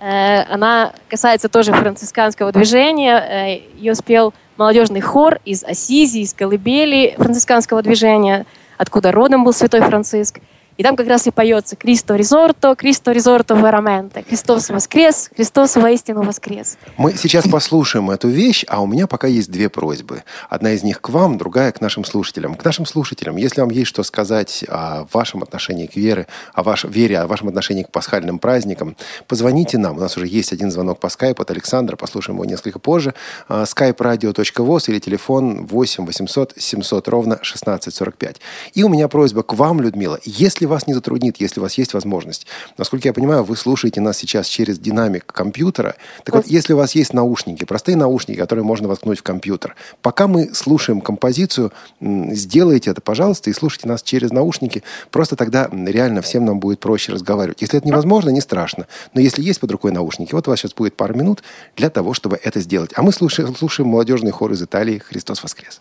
Э, 0.01 0.43
она 0.43 0.93
касается 1.09 1.49
тоже 1.49 1.73
францисканского 1.73 2.53
движения. 2.53 3.17
Э, 3.17 3.61
Ее 3.79 3.95
спел 3.95 4.35
молодежный 4.59 5.01
хор 5.01 5.39
из 5.47 5.65
Асизи, 5.65 6.19
из 6.19 6.35
Колыбели 6.35 7.15
францисканского 7.17 7.81
движения, 7.81 8.45
откуда 8.77 9.13
родом 9.13 9.45
был 9.45 9.55
святой 9.55 9.81
Франциск. 9.81 10.41
И 10.79 10.85
там 10.85 10.95
как 10.95 11.09
раз 11.09 11.27
и 11.27 11.33
поется 11.33 11.75
«Кристо 11.75 12.15
ризорто, 12.15 12.77
Кристо 12.77 13.11
ризорто 13.11 13.55
вераменте». 13.55 14.25
Христос 14.29 14.71
воскрес, 14.71 15.29
Христос 15.35 15.75
воистину 15.75 16.23
воскрес. 16.23 16.79
Мы 16.97 17.15
сейчас 17.17 17.49
послушаем 17.49 18.13
эту 18.13 18.29
вещь, 18.29 18.65
а 18.69 18.81
у 18.81 18.87
меня 18.87 19.09
пока 19.09 19.27
есть 19.27 19.51
две 19.51 19.69
просьбы. 19.69 20.23
Одна 20.49 20.71
из 20.71 20.85
них 20.85 21.01
к 21.01 21.09
вам, 21.09 21.37
другая 21.37 21.73
к 21.73 21.81
нашим 21.81 22.05
слушателям. 22.05 22.55
К 22.55 22.65
нашим 22.65 22.87
слушателям, 22.87 23.37
если 23.39 23.61
вам 23.61 23.71
есть 23.71 23.89
что 23.89 24.05
сказать 24.05 24.65
о 24.69 25.09
вашем 25.13 25.43
отношении 25.43 25.89
к 25.89 25.97
вере, 25.97 26.29
о 26.55 26.63
вашей 26.63 26.89
вере, 26.89 27.19
о 27.19 27.27
вашем 27.27 27.49
отношении 27.49 27.83
к 27.83 27.91
пасхальным 27.91 28.39
праздникам, 28.39 28.95
позвоните 29.27 29.79
нам. 29.79 29.97
У 29.97 30.01
нас 30.01 30.17
уже 30.17 30.29
есть 30.29 30.53
один 30.53 30.71
звонок 30.71 31.01
по 31.01 31.09
скайпу 31.09 31.43
от 31.43 31.51
Александра, 31.51 31.97
послушаем 31.97 32.37
его 32.37 32.45
несколько 32.45 32.79
позже. 32.79 33.15
skype-radio.voz 33.49 34.89
или 34.91 35.01
телефон 35.01 35.67
8 35.67 36.07
800 36.07 36.55
700 36.57 37.09
ровно 37.09 37.35
1645. 37.35 38.37
И 38.75 38.85
у 38.85 38.89
меня 38.89 39.09
просьба 39.09 39.43
к 39.43 39.55
вам, 39.55 39.81
Людмила, 39.81 40.21
если 40.23 40.68
вас 40.69 40.87
не 40.87 40.95
затруднит, 40.95 41.41
если 41.41 41.61
у 41.61 41.63
вас 41.63 41.75
есть 41.75 41.95
возможность. 41.95 42.47
Насколько 42.77 43.09
я 43.09 43.13
понимаю, 43.13 43.45
вы 43.45 43.57
слушаете 43.57 44.01
нас 44.01 44.17
сейчас 44.17 44.47
через 44.47 44.79
динамик 44.79 45.27
компьютера. 45.27 45.97
Так 46.25 46.35
вот, 46.35 46.47
если 46.47 46.73
у 46.73 46.77
вас 46.77 46.95
есть 46.95 47.13
наушники, 47.13 47.65
простые 47.65 47.97
наушники, 47.97 48.39
которые 48.39 48.65
можно 48.65 48.89
воткнуть 48.89 49.19
в 49.19 49.23
компьютер, 49.23 49.75
пока 50.03 50.27
мы 50.27 50.55
слушаем 50.55 51.01
композицию, 51.01 51.73
сделайте 52.01 52.91
это, 52.91 53.01
пожалуйста, 53.01 53.51
и 53.51 53.53
слушайте 53.53 53.89
нас 53.89 54.03
через 54.03 54.31
наушники. 54.31 54.83
Просто 55.11 55.37
тогда 55.37 55.69
реально 55.73 56.23
всем 56.23 56.45
нам 56.45 56.61
будет 56.61 56.81
проще 56.81 57.13
разговаривать. 57.13 57.61
Если 57.61 57.79
это 57.79 57.87
невозможно, 57.87 58.31
не 58.31 58.41
страшно. 58.41 58.87
Но 59.15 59.21
если 59.21 59.43
есть 59.43 59.61
под 59.61 59.71
рукой 59.73 59.93
наушники, 59.93 60.33
вот 60.35 60.47
у 60.49 60.51
вас 60.51 60.61
сейчас 60.61 60.75
будет 60.75 60.97
пару 60.97 61.15
минут 61.15 61.43
для 61.77 61.91
того, 61.91 62.15
чтобы 62.15 62.39
это 62.43 62.61
сделать. 62.61 62.91
А 62.95 63.03
мы 63.03 63.13
слушаем, 63.13 63.55
слушаем 63.57 63.89
молодежный 63.89 64.31
хор 64.31 64.53
из 64.53 64.63
Италии 64.63 64.99
«Христос 64.99 65.43
воскрес». 65.43 65.81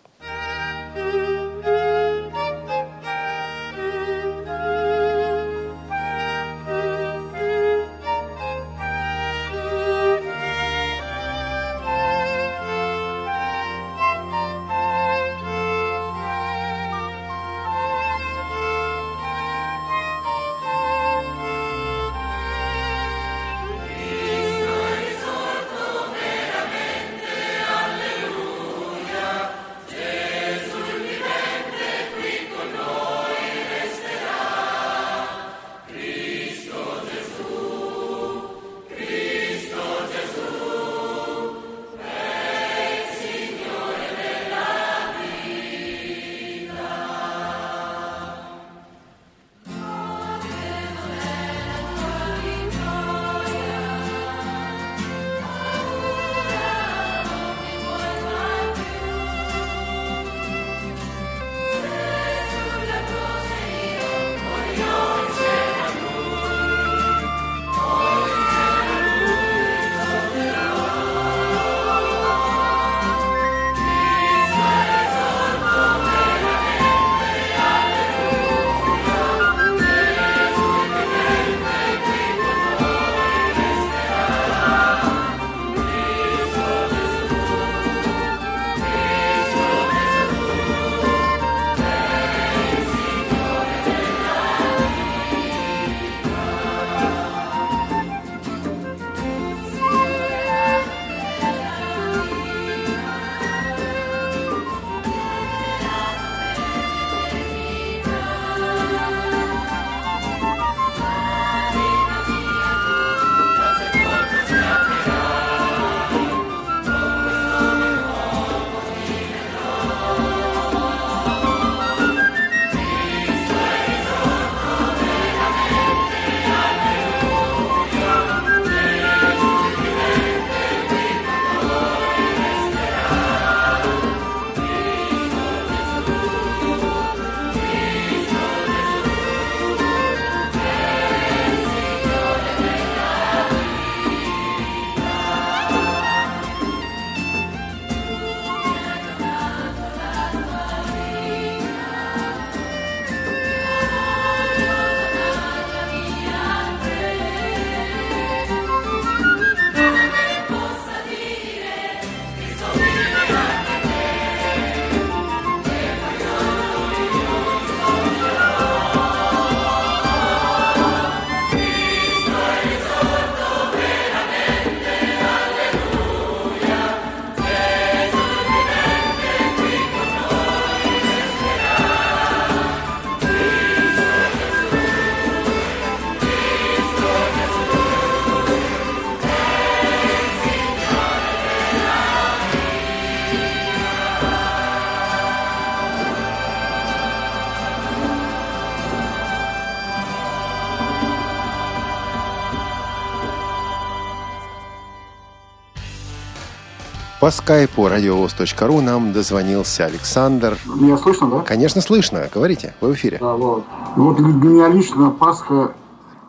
По 207.28 207.32
скайпу 207.32 207.90
радиовоз.ру 207.90 208.80
нам 208.80 209.12
дозвонился 209.12 209.84
Александр. 209.84 210.58
Меня 210.66 210.98
слышно, 210.98 211.30
да? 211.30 211.40
Конечно, 211.42 211.82
слышно. 211.82 212.30
Говорите, 212.34 212.74
вы 212.80 212.92
в 212.92 212.94
эфире. 212.94 213.18
Да, 213.20 213.34
вот. 213.34 213.66
Вот 213.98 214.16
для 214.16 214.28
меня 214.28 214.70
лично 214.70 215.10
Пасха... 215.10 215.74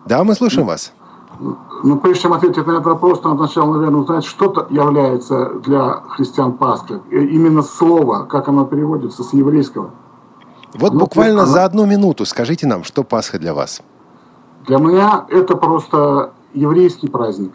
Да, 0.06 0.24
мы 0.24 0.34
слушаем 0.34 0.66
вас. 0.66 0.92
Ну, 1.84 1.98
прежде 2.00 2.22
чем 2.22 2.32
ответить 2.32 2.66
на 2.66 2.72
этот 2.72 2.86
вопрос, 2.86 3.22
надо 3.22 3.46
сначала, 3.46 3.76
наверное, 3.76 4.00
узнать, 4.00 4.24
что 4.24 4.66
является 4.70 5.50
для 5.64 6.02
христиан 6.08 6.54
Пасха. 6.54 7.00
Именно 7.12 7.62
слово, 7.62 8.24
как 8.24 8.48
оно 8.48 8.64
переводится 8.64 9.22
с 9.22 9.32
еврейского. 9.32 9.92
Вот 10.74 10.94
ну, 10.94 10.98
буквально 10.98 11.42
оно... 11.42 11.52
за 11.52 11.64
одну 11.64 11.86
минуту 11.86 12.26
скажите 12.26 12.66
нам, 12.66 12.82
что 12.82 13.04
Пасха 13.04 13.38
для 13.38 13.54
вас? 13.54 13.82
Для 14.66 14.78
меня 14.78 15.26
это 15.28 15.54
просто 15.54 16.32
еврейский 16.54 17.06
праздник, 17.06 17.52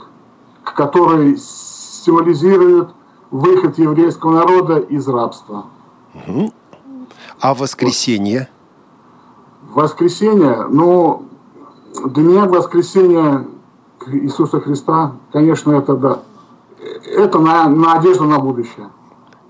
который 0.63 1.35
символизирует 1.35 2.91
выход 3.33 3.79
еврейского 3.79 4.31
народа 4.31 4.77
из 4.77 5.07
рабства. 5.07 5.65
Угу. 6.13 6.53
А 7.39 7.53
воскресенье? 7.55 8.47
Воскресенье, 9.73 10.67
ну, 10.69 11.25
для 12.05 12.23
меня 12.23 12.45
воскресенье 12.45 13.47
Иисуса 14.05 14.61
Христа, 14.61 15.13
конечно, 15.31 15.71
это 15.71 15.95
да, 15.95 16.19
это 17.15 17.39
на, 17.39 17.67
надежда 17.67 18.25
на 18.25 18.37
будущее. 18.37 18.89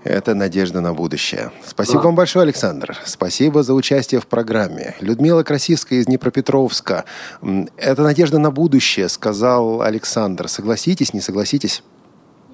Это 0.02 0.34
надежда 0.34 0.80
на 0.80 0.94
будущее. 0.94 1.50
Спасибо 1.64 2.00
да. 2.00 2.06
вам 2.06 2.14
большое, 2.14 2.44
Александр. 2.44 2.96
Спасибо 3.04 3.62
за 3.62 3.74
участие 3.74 4.20
в 4.20 4.26
программе. 4.26 4.94
Людмила 5.00 5.42
Красивская 5.42 6.00
из 6.00 6.06
Днепропетровска. 6.06 7.04
Это 7.76 8.02
надежда 8.02 8.38
на 8.38 8.50
будущее, 8.50 9.08
сказал 9.08 9.82
Александр. 9.82 10.48
Согласитесь, 10.48 11.14
не 11.14 11.20
согласитесь? 11.20 11.82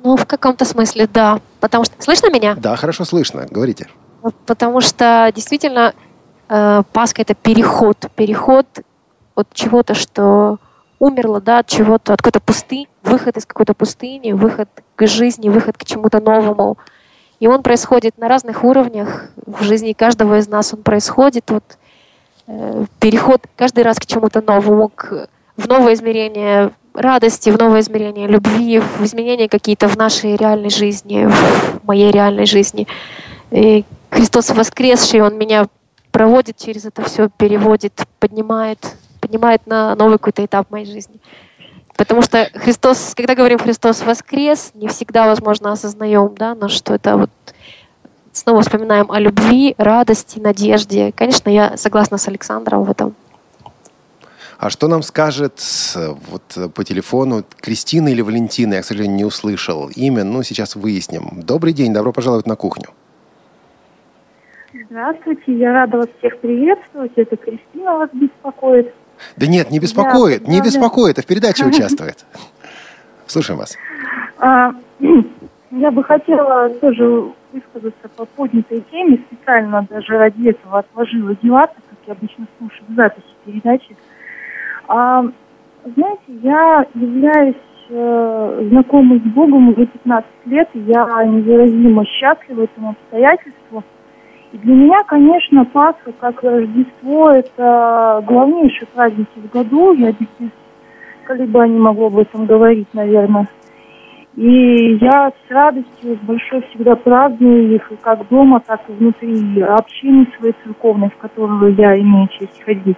Ну, 0.02 0.16
в 0.16 0.26
каком-то 0.26 0.64
смысле, 0.64 1.06
да. 1.06 1.40
Потому 1.60 1.84
что... 1.84 1.94
Слышно 1.98 2.30
меня? 2.30 2.54
Да, 2.54 2.76
хорошо 2.76 3.04
слышно. 3.04 3.46
Говорите. 3.50 3.88
Потому 4.46 4.80
что 4.80 5.30
действительно 5.34 5.94
э, 6.48 6.82
Пасха– 6.92 7.22
это 7.22 7.34
переход. 7.34 8.06
Переход 8.16 8.66
от 9.34 9.52
чего-то, 9.52 9.94
что 9.94 10.58
умерло, 10.98 11.40
да, 11.40 11.58
от 11.60 11.66
чего-то, 11.66 12.12
от 12.12 12.22
какой-то 12.22 12.40
пустыни, 12.40 12.88
выход 13.02 13.36
из 13.36 13.46
какой-то 13.46 13.74
пустыни, 13.74 14.32
выход 14.32 14.68
к 14.96 15.06
жизни, 15.06 15.48
выход 15.48 15.76
к 15.76 15.84
чему-то 15.84 16.20
новому. 16.20 16.78
И 17.40 17.46
он 17.46 17.62
происходит 17.62 18.18
на 18.18 18.28
разных 18.28 18.64
уровнях. 18.64 19.30
В 19.46 19.62
жизни 19.62 19.94
каждого 19.94 20.38
из 20.38 20.48
нас 20.48 20.74
он 20.74 20.82
происходит. 20.82 21.50
Вот, 21.50 21.64
э, 22.46 22.84
переход 23.00 23.42
каждый 23.56 23.82
раз 23.82 23.98
к 23.98 24.06
чему-то 24.06 24.42
новому, 24.42 24.88
к, 24.88 25.28
в 25.56 25.66
новое 25.66 25.94
измерение 25.94 26.70
радости, 26.94 27.50
в 27.50 27.58
новое 27.58 27.80
измерение 27.80 28.26
любви, 28.26 28.80
в 28.80 29.02
изменения 29.04 29.48
какие-то 29.48 29.88
в 29.88 29.96
нашей 29.96 30.36
реальной 30.36 30.70
жизни, 30.70 31.26
в 31.26 31.86
моей 31.86 32.10
реальной 32.10 32.46
жизни. 32.46 32.86
И 33.50 33.84
Христос 34.10 34.50
воскресший, 34.50 35.22
Он 35.22 35.36
меня 35.36 35.66
проводит 36.10 36.56
через 36.56 36.84
это 36.84 37.02
все, 37.02 37.28
переводит, 37.28 37.92
поднимает, 38.18 38.96
поднимает 39.20 39.66
на 39.66 39.94
новый 39.94 40.18
какой-то 40.18 40.44
этап 40.44 40.70
моей 40.70 40.86
жизни. 40.86 41.20
Потому 41.96 42.22
что 42.22 42.48
Христос, 42.54 43.12
когда 43.14 43.34
говорим 43.34 43.58
Христос 43.58 44.02
воскрес, 44.02 44.72
не 44.74 44.88
всегда, 44.88 45.26
возможно, 45.26 45.72
осознаем, 45.72 46.34
да, 46.34 46.54
но 46.54 46.68
что 46.68 46.94
это 46.94 47.16
вот 47.16 47.30
снова 48.32 48.62
вспоминаем 48.62 49.10
о 49.10 49.20
любви, 49.20 49.74
радости, 49.76 50.38
надежде. 50.38 51.12
Конечно, 51.12 51.50
я 51.50 51.76
согласна 51.76 52.16
с 52.16 52.26
Александром 52.28 52.84
в 52.84 52.90
этом. 52.90 53.14
А 54.60 54.68
что 54.68 54.88
нам 54.88 55.00
скажет 55.02 55.54
вот 56.28 56.74
по 56.74 56.84
телефону 56.84 57.44
Кристина 57.62 58.08
или 58.08 58.20
Валентина? 58.20 58.74
Я, 58.74 58.82
к 58.82 58.84
сожалению, 58.84 59.16
не 59.16 59.24
услышал 59.24 59.88
имя, 59.88 60.22
но 60.22 60.42
сейчас 60.42 60.76
выясним. 60.76 61.40
Добрый 61.40 61.72
день, 61.72 61.94
добро 61.94 62.12
пожаловать 62.12 62.46
на 62.46 62.56
кухню. 62.56 62.90
Здравствуйте, 64.90 65.56
я 65.56 65.72
рада 65.72 65.96
вас 65.96 66.08
всех 66.18 66.38
приветствовать. 66.40 67.12
Это 67.16 67.38
Кристина 67.38 67.96
вас 67.96 68.10
беспокоит. 68.12 68.92
Да 69.38 69.46
нет, 69.46 69.70
не 69.70 69.78
беспокоит, 69.78 70.44
да, 70.44 70.52
не 70.52 70.60
беспокоит, 70.60 71.18
а 71.18 71.22
в 71.22 71.26
передаче 71.26 71.64
участвует. 71.66 72.26
Слушаем 73.26 73.60
вас. 73.60 73.78
А, 74.36 74.74
я 75.70 75.90
бы 75.90 76.04
хотела 76.04 76.68
тоже 76.68 77.32
высказаться 77.50 78.08
по 78.14 78.26
поднятой 78.26 78.84
теме. 78.90 79.24
Специально 79.26 79.86
даже 79.88 80.18
ради 80.18 80.50
этого 80.50 80.80
отложила 80.80 81.34
дела, 81.36 81.66
так 81.66 81.82
как 81.88 81.98
я 82.08 82.12
обычно 82.12 82.46
слушаю 82.58 82.84
записи 82.94 83.24
передачи. 83.46 83.96
А, 84.92 85.22
знаете, 85.84 86.20
я 86.42 86.84
являюсь 86.94 87.54
э, 87.90 88.68
знакомой 88.70 89.20
с 89.20 89.22
Богом 89.22 89.68
уже 89.68 89.86
15 89.86 90.28
лет, 90.46 90.68
я 90.74 91.24
невыразимо 91.26 92.04
счастлива 92.06 92.64
этому 92.64 92.90
обстоятельству. 92.90 93.84
И 94.50 94.58
для 94.58 94.74
меня, 94.74 94.98
конечно, 95.06 95.64
Пасха, 95.64 96.10
как 96.18 96.42
Рождество, 96.42 97.30
это 97.30 98.24
главнейший 98.26 98.88
праздник 98.92 99.28
в 99.36 99.48
году. 99.52 99.92
Я 99.92 100.10
без 100.10 100.50
колебаний 101.22 101.78
могу 101.78 102.06
об 102.06 102.18
этом 102.18 102.46
говорить, 102.46 102.88
наверное. 102.92 103.46
И 104.34 104.98
я 105.00 105.30
с 105.30 105.50
радостью, 105.50 106.16
с 106.16 106.26
большой 106.26 106.62
всегда 106.62 106.96
праздную 106.96 107.76
их, 107.76 107.92
и 107.92 107.96
как 107.96 108.26
дома, 108.28 108.58
так 108.58 108.80
и 108.88 108.92
внутри 108.92 109.60
общины 109.60 110.26
своей 110.36 110.54
церковной, 110.64 111.10
в 111.10 111.16
которую 111.18 111.76
я 111.76 111.96
имею 111.96 112.26
честь 112.26 112.60
ходить. 112.64 112.96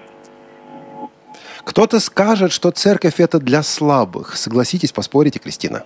Кто-то 1.64 2.00
скажет, 2.00 2.52
что 2.52 2.70
церковь 2.70 3.20
это 3.20 3.38
для 3.38 3.62
слабых. 3.62 4.36
Согласитесь, 4.36 4.92
поспорите, 4.92 5.38
Кристина? 5.38 5.84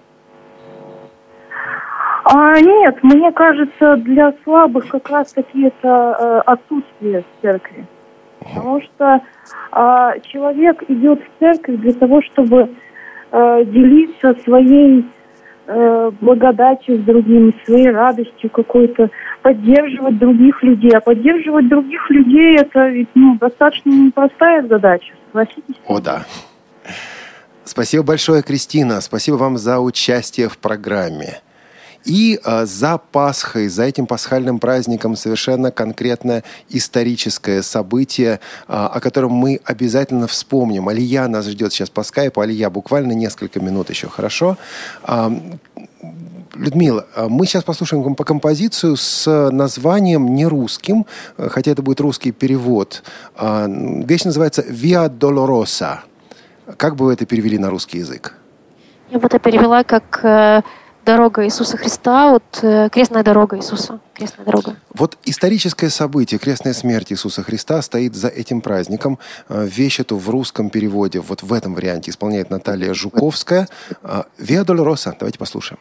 А, 2.24 2.60
нет, 2.60 3.02
мне 3.02 3.30
кажется, 3.30 3.96
для 3.98 4.34
слабых 4.42 4.88
как 4.88 5.08
раз 5.10 5.32
таки 5.32 5.66
это 5.66 6.42
э, 6.48 6.50
в 7.30 7.42
церкви. 7.42 7.86
Потому 8.40 8.80
что 8.80 9.20
э, 9.72 10.20
человек 10.32 10.82
идет 10.88 11.20
в 11.20 11.38
церковь 11.38 11.76
для 11.76 11.92
того, 11.92 12.22
чтобы 12.22 12.68
э, 13.30 13.64
делиться 13.66 14.34
своей 14.42 15.04
э, 15.66 16.10
благодатью 16.20 16.96
с 16.96 17.00
другими, 17.00 17.54
своей 17.64 17.90
радостью 17.90 18.50
какой-то, 18.50 19.10
поддерживать 19.46 20.18
других 20.18 20.60
людей. 20.64 20.90
А 20.90 21.00
поддерживать 21.00 21.68
других 21.68 22.10
людей 22.10 22.56
это 22.58 22.88
ведь 22.88 23.08
ну, 23.14 23.38
достаточно 23.38 23.90
непростая 23.90 24.66
задача, 24.66 25.14
согласитесь? 25.26 25.76
О, 25.86 26.00
да. 26.00 26.26
Спасибо 27.62 28.02
большое, 28.02 28.42
Кристина. 28.42 29.00
Спасибо 29.00 29.36
вам 29.36 29.56
за 29.56 29.78
участие 29.78 30.48
в 30.48 30.58
программе. 30.58 31.42
И 32.04 32.40
э, 32.44 32.66
за 32.66 32.98
Пасхой, 32.98 33.68
за 33.68 33.84
этим 33.84 34.06
пасхальным 34.06 34.58
праздником 34.58 35.14
совершенно 35.14 35.70
конкретное 35.70 36.42
историческое 36.68 37.62
событие, 37.62 38.34
э, 38.34 38.38
о 38.66 38.98
котором 38.98 39.30
мы 39.30 39.60
обязательно 39.64 40.26
вспомним. 40.26 40.88
Алия 40.88 41.28
нас 41.28 41.46
ждет 41.46 41.72
сейчас 41.72 41.88
по 41.88 42.02
скайпу. 42.02 42.40
Алия, 42.40 42.68
буквально 42.68 43.12
несколько 43.12 43.60
минут 43.60 43.90
еще, 43.90 44.08
хорошо? 44.08 44.56
Э, 45.04 45.30
Людмила, 46.58 47.06
мы 47.28 47.46
сейчас 47.46 47.64
послушаем 47.64 48.14
по 48.14 48.24
композицию 48.24 48.96
с 48.96 49.50
названием 49.50 50.34
не 50.34 50.46
русским, 50.46 51.06
хотя 51.36 51.70
это 51.70 51.82
будет 51.82 52.00
русский 52.00 52.32
перевод. 52.32 53.02
Вещь 53.38 54.24
называется 54.24 54.62
«Via 54.62 55.08
Dolorosa». 55.08 55.98
Как 56.76 56.96
бы 56.96 57.06
вы 57.06 57.12
это 57.12 57.26
перевели 57.26 57.58
на 57.58 57.70
русский 57.70 57.98
язык? 57.98 58.34
Я 59.10 59.18
бы 59.18 59.26
это 59.26 59.38
перевела 59.38 59.84
как 59.84 60.64
дорога 61.06 61.46
Иисуса 61.46 61.76
Христа, 61.76 62.30
вот 62.30 62.42
э, 62.62 62.88
крестная 62.90 63.22
дорога 63.22 63.56
Иисуса, 63.56 64.00
крестная 64.12 64.44
дорога. 64.44 64.76
Вот 64.92 65.16
историческое 65.24 65.88
событие, 65.88 66.38
крестная 66.38 66.74
смерть 66.74 67.12
Иисуса 67.12 67.42
Христа 67.42 67.80
стоит 67.80 68.14
за 68.14 68.28
этим 68.28 68.60
праздником. 68.60 69.18
Э, 69.48 69.64
вещь 69.64 70.00
эту 70.00 70.16
в 70.18 70.28
русском 70.28 70.68
переводе, 70.68 71.20
вот 71.20 71.42
в 71.42 71.52
этом 71.52 71.74
варианте 71.74 72.10
исполняет 72.10 72.50
Наталья 72.50 72.92
Жуковская. 72.92 73.68
Э, 74.02 74.24
Виа 74.38 74.64
Долороса, 74.64 75.14
давайте 75.18 75.38
послушаем. 75.38 75.78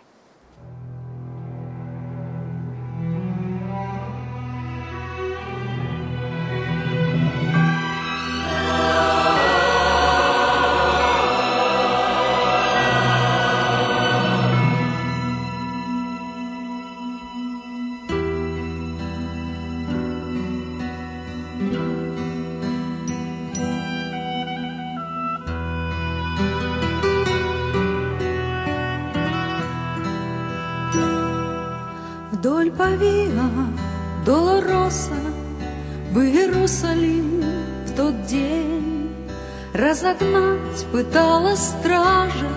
Разогнать 39.75 40.85
пыталась 40.91 41.59
стража 41.59 42.49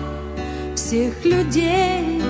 всех 0.75 1.25
людей. 1.25 2.21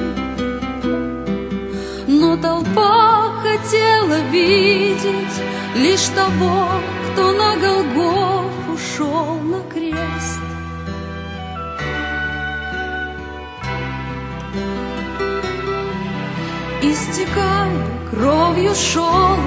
Но 2.07 2.37
толпа 2.37 3.33
хотела 3.41 4.19
видеть 4.31 5.35
лишь 5.75 6.07
того, 6.09 6.67
кто 7.11 7.31
на 7.31 7.55
Голгоф 7.57 8.51
ушел 8.73 9.35
на 9.41 9.61
крест. 9.71 10.39
Истекая 16.81 17.98
кровью 18.19 18.75
шел 18.75 19.37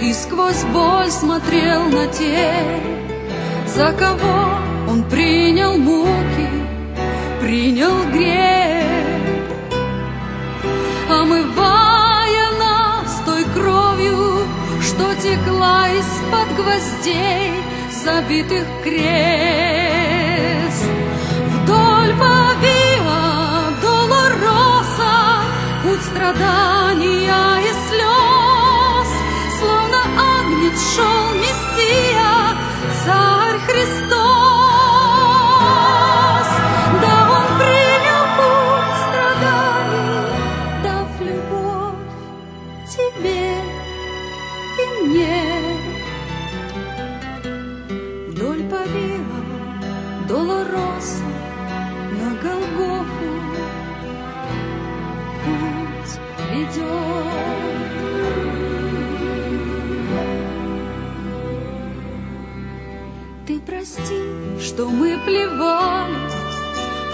И 0.00 0.12
сквозь 0.12 0.64
боль 0.72 1.10
смотрел 1.10 1.84
на 1.84 2.06
тех, 2.06 2.80
За 3.66 3.92
кого 3.92 4.48
он 4.88 5.02
принял 5.04 5.76
муки, 5.76 6.48
принял 7.40 8.04
грех, 8.12 8.84
Омывая 11.10 12.50
нас 12.58 13.22
той 13.26 13.44
кровью, 13.54 14.46
Что 14.80 15.14
текла 15.16 15.88
из-под 15.88 16.56
гвоздей, 16.56 17.52
Забитых 18.04 18.66
крест. 18.82 19.04
Вдоль 21.48 22.12
по 22.18 22.73
страдания 26.24 27.60
и 27.60 27.72
слез, 27.88 29.10
Словно 29.58 29.98
агнец 30.40 30.94
шел 30.94 31.34
Мессия, 31.34 32.56
Царь 33.04 33.58
Христос. 33.66 34.23
Что 64.84 64.90
мы 64.90 65.18
плевали 65.24 66.14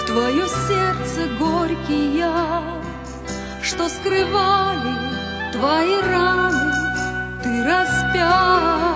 в 0.00 0.06
твое 0.06 0.44
сердце 0.66 1.28
горький 1.38 2.16
яд, 2.18 2.84
что 3.62 3.88
скрывали 3.88 4.96
твои 5.52 6.00
раны, 6.00 6.72
ты 7.44 7.64
распят. 7.64 8.90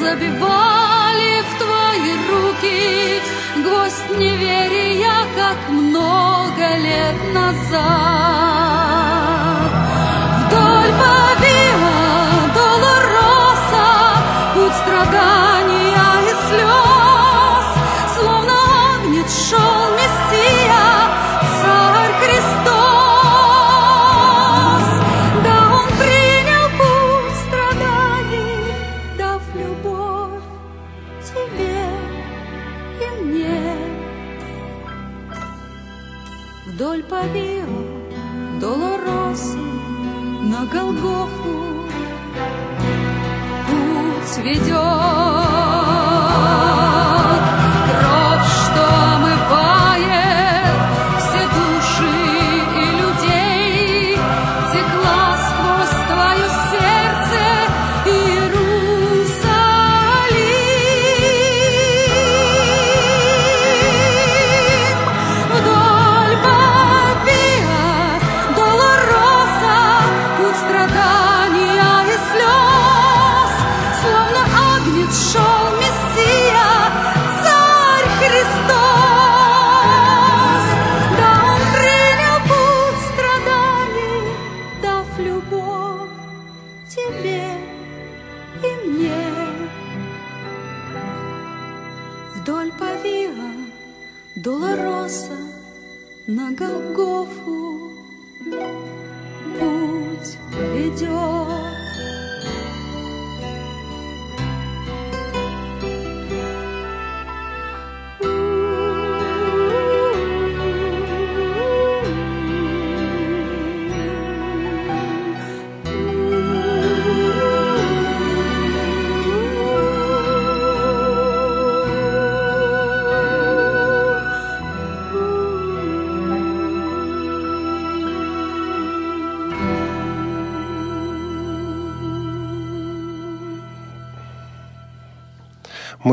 Забивали 0.00 1.42
в 1.42 1.58
твои 1.58 2.12
руки 2.32 3.20
гвоздь 3.62 4.18
неверия, 4.18 5.18
как 5.36 5.68
много 5.68 6.76
лет 6.78 7.34
назад. 7.34 8.83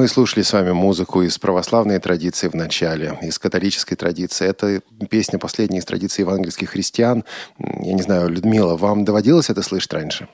Мы 0.01 0.07
слушали 0.07 0.41
с 0.41 0.51
вами 0.51 0.71
музыку 0.71 1.21
из 1.21 1.37
православной 1.37 1.99
традиции 1.99 2.47
в 2.47 2.55
начале, 2.55 3.19
из 3.21 3.37
католической 3.37 3.93
традиции. 3.93 4.47
Это 4.47 4.81
песня 5.11 5.37
последняя 5.37 5.77
из 5.77 5.85
традиции 5.85 6.23
евангельских 6.23 6.71
христиан. 6.71 7.23
Я 7.59 7.93
не 7.93 8.01
знаю, 8.01 8.27
Людмила, 8.27 8.75
вам 8.77 9.05
доводилось 9.05 9.51
это 9.51 9.61
слышать 9.61 9.93
раньше? 9.93 10.27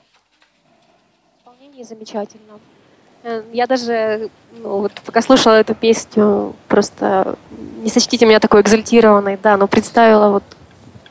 Исполнение 1.38 1.84
замечательно. 1.84 2.60
Э, 3.24 3.42
Я 3.52 3.66
даже, 3.66 4.30
ну, 4.52 4.78
вот, 4.78 4.92
пока 5.04 5.20
слушала 5.20 5.60
эту 5.60 5.74
песню, 5.74 6.56
просто 6.66 7.36
не 7.82 7.90
сочтите 7.90 8.24
меня 8.24 8.40
такой 8.40 8.62
экзальтированной, 8.62 9.38
да, 9.42 9.58
но 9.58 9.68
представила 9.68 10.30
вот 10.30 10.44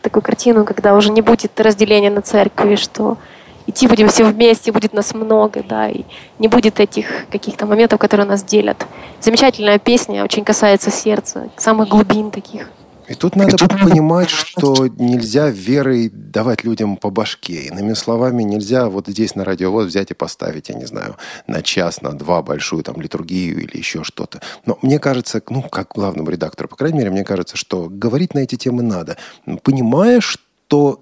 такую 0.01 0.23
картину, 0.23 0.65
когда 0.65 0.95
уже 0.95 1.11
не 1.11 1.21
будет 1.21 1.59
разделения 1.59 2.09
на 2.09 2.23
церкви, 2.23 2.75
что 2.75 3.19
идти 3.67 3.87
будем 3.87 4.07
все 4.07 4.25
вместе, 4.25 4.71
будет 4.71 4.93
нас 4.93 5.13
много, 5.13 5.63
да, 5.67 5.89
и 5.89 6.03
не 6.39 6.47
будет 6.47 6.79
этих 6.79 7.27
каких-то 7.29 7.65
моментов, 7.65 7.99
которые 7.99 8.25
нас 8.25 8.43
делят. 8.43 8.85
Замечательная 9.21 9.77
песня, 9.77 10.23
очень 10.23 10.43
касается 10.43 10.89
сердца, 10.89 11.49
самых 11.57 11.89
глубин 11.89 12.31
таких. 12.31 12.69
И 13.07 13.13
тут 13.13 13.37
надо 13.37 13.55
понимать, 13.67 14.29
что 14.29 14.87
нельзя 14.87 15.49
верой 15.49 16.09
давать 16.09 16.65
людям 16.65 16.97
по 16.97 17.09
башке. 17.09 17.67
Иными 17.67 17.93
словами, 17.93 18.43
нельзя 18.43 18.89
вот 18.89 19.07
здесь 19.07 19.33
на 19.33 19.45
радиовоз 19.45 19.87
взять 19.87 20.11
и 20.11 20.13
поставить, 20.13 20.67
я 20.67 20.75
не 20.75 20.85
знаю, 20.85 21.15
на 21.47 21.61
час, 21.61 22.01
на 22.01 22.11
два 22.11 22.41
большую 22.41 22.83
там 22.83 22.99
литургию 22.99 23.63
или 23.63 23.77
еще 23.77 24.03
что-то. 24.03 24.41
Но 24.65 24.77
мне 24.81 24.99
кажется, 24.99 25.41
ну, 25.49 25.61
как 25.61 25.93
главному 25.95 26.29
редактору, 26.29 26.67
по 26.67 26.75
крайней 26.75 26.97
мере, 26.97 27.11
мне 27.11 27.23
кажется, 27.23 27.55
что 27.55 27.87
говорить 27.89 28.33
на 28.33 28.39
эти 28.39 28.55
темы 28.55 28.83
надо, 28.83 29.15
понимая, 29.63 30.19
что 30.19 30.41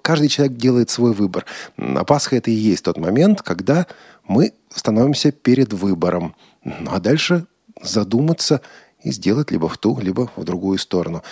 каждый 0.02 0.28
человек 0.30 0.58
делает 0.58 0.90
свой 0.90 1.14
выбор. 1.14 1.46
А 1.78 2.04
Пасха 2.04 2.36
это 2.36 2.52
и 2.52 2.54
есть 2.54 2.84
тот 2.84 2.98
момент, 2.98 3.42
когда 3.42 3.88
мы 4.28 4.54
становимся 4.74 5.32
перед 5.32 5.74
выбором. 5.74 6.36
Ну, 6.64 6.92
а 6.92 7.00
дальше 7.00 7.46
задуматься 7.82 8.62
и 9.04 9.12
сделать 9.12 9.52
либо 9.52 9.70
в 9.70 9.78
ту, 9.78 10.00
либо 10.00 10.32
в 10.36 10.44
другую 10.44 10.80
сторону. 10.80 11.24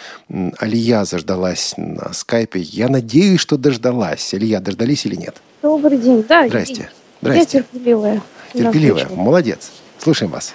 Алия 0.59 1.05
заждалась 1.05 1.73
на 1.77 2.13
скайпе. 2.13 2.59
Я 2.59 2.87
надеюсь, 2.87 3.39
что 3.39 3.57
дождалась. 3.57 4.33
Алия, 4.33 4.59
дождались 4.59 5.05
или 5.05 5.15
нет? 5.15 5.41
Добрый 5.61 5.97
день. 5.97 6.23
Да, 6.27 6.47
Здрасте. 6.47 6.81
Я 6.83 6.89
Здрасте. 7.21 7.59
терпеливая. 7.71 8.21
Терпеливая. 8.53 9.03
Настойчивая. 9.03 9.23
Молодец. 9.25 9.71
Слушаем 9.97 10.31
вас. 10.31 10.53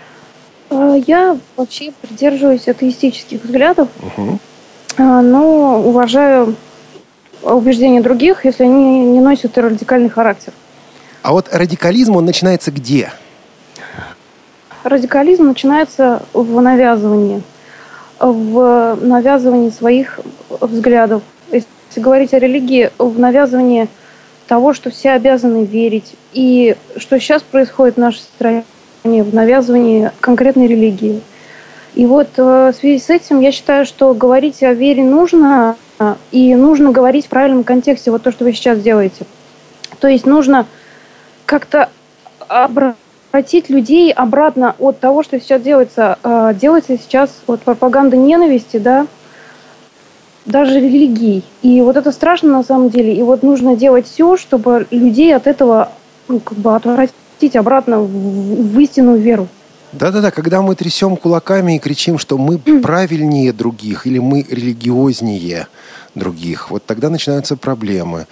А, 0.70 0.94
Я 1.06 1.38
вообще 1.56 1.92
придерживаюсь 2.02 2.68
атеистических 2.68 3.42
взглядов, 3.42 3.88
а, 4.96 5.22
но 5.22 5.82
уважаю 5.82 6.54
убеждения 7.42 8.00
других, 8.00 8.44
если 8.44 8.64
они 8.64 9.04
не 9.04 9.20
носят 9.20 9.56
радикальный 9.58 10.08
характер. 10.08 10.52
А 11.22 11.32
вот 11.32 11.48
радикализм, 11.52 12.16
он 12.16 12.24
начинается 12.24 12.70
где? 12.70 13.12
Радикализм 14.84 15.46
начинается 15.48 16.22
в 16.32 16.60
навязывании, 16.60 17.42
в 18.18 18.98
навязывании 19.00 19.70
своих 19.70 20.20
взглядов. 20.48 21.22
Если 21.50 22.00
говорить 22.00 22.32
о 22.32 22.38
религии, 22.38 22.90
в 22.98 23.18
навязывании 23.18 23.88
того, 24.46 24.72
что 24.72 24.90
все 24.90 25.10
обязаны 25.10 25.64
верить, 25.64 26.14
и 26.32 26.76
что 26.96 27.18
сейчас 27.20 27.42
происходит 27.42 27.96
в 27.96 28.00
нашей 28.00 28.20
стране, 28.20 28.64
в 29.04 29.34
навязывании 29.34 30.10
конкретной 30.20 30.66
религии. 30.66 31.20
И 31.94 32.06
вот 32.06 32.28
э, 32.36 32.72
в 32.72 32.76
связи 32.78 32.98
с 32.98 33.10
этим 33.10 33.40
я 33.40 33.52
считаю, 33.52 33.84
что 33.84 34.14
говорить 34.14 34.62
о 34.62 34.72
вере 34.72 35.02
нужно, 35.02 35.76
и 36.30 36.54
нужно 36.54 36.92
говорить 36.92 37.26
в 37.26 37.28
правильном 37.28 37.64
контексте, 37.64 38.10
вот 38.10 38.22
то, 38.22 38.30
что 38.30 38.44
вы 38.44 38.52
сейчас 38.52 38.80
делаете. 38.80 39.26
То 40.00 40.08
есть 40.08 40.26
нужно 40.26 40.66
как-то 41.44 41.88
обратить 42.46 43.68
людей 43.68 44.12
обратно 44.12 44.74
от 44.78 45.00
того, 45.00 45.22
что 45.22 45.40
сейчас 45.40 45.62
делается. 45.62 46.18
Э, 46.22 46.54
Делается 46.54 46.96
сейчас 46.98 47.30
вот 47.46 47.60
пропаганда 47.62 48.16
ненависти, 48.16 48.76
да, 48.76 49.06
даже 50.44 50.80
религий. 50.80 51.44
И 51.62 51.80
вот 51.82 51.96
это 51.96 52.12
страшно 52.12 52.52
на 52.52 52.62
самом 52.62 52.90
деле. 52.90 53.14
И 53.14 53.22
вот 53.22 53.42
нужно 53.42 53.76
делать 53.76 54.06
все, 54.06 54.36
чтобы 54.36 54.86
людей 54.90 55.34
от 55.34 55.46
этого 55.46 55.90
ну, 56.28 56.40
как 56.40 56.58
бы 56.58 56.74
отвратить 56.74 57.56
обратно 57.56 58.00
в, 58.00 58.08
в 58.08 58.78
истинную 58.80 59.18
веру. 59.18 59.48
Да-да-да, 59.92 60.30
когда 60.30 60.60
мы 60.60 60.74
трясем 60.74 61.16
кулаками 61.16 61.76
и 61.76 61.78
кричим, 61.78 62.18
что 62.18 62.36
мы 62.36 62.58
правильнее 62.58 63.52
других 63.52 64.06
или 64.06 64.18
мы 64.18 64.42
религиознее 64.42 65.68
других, 66.14 66.70
вот 66.70 66.84
тогда 66.84 67.08
начинаются 67.08 67.56
проблемы. 67.56 68.26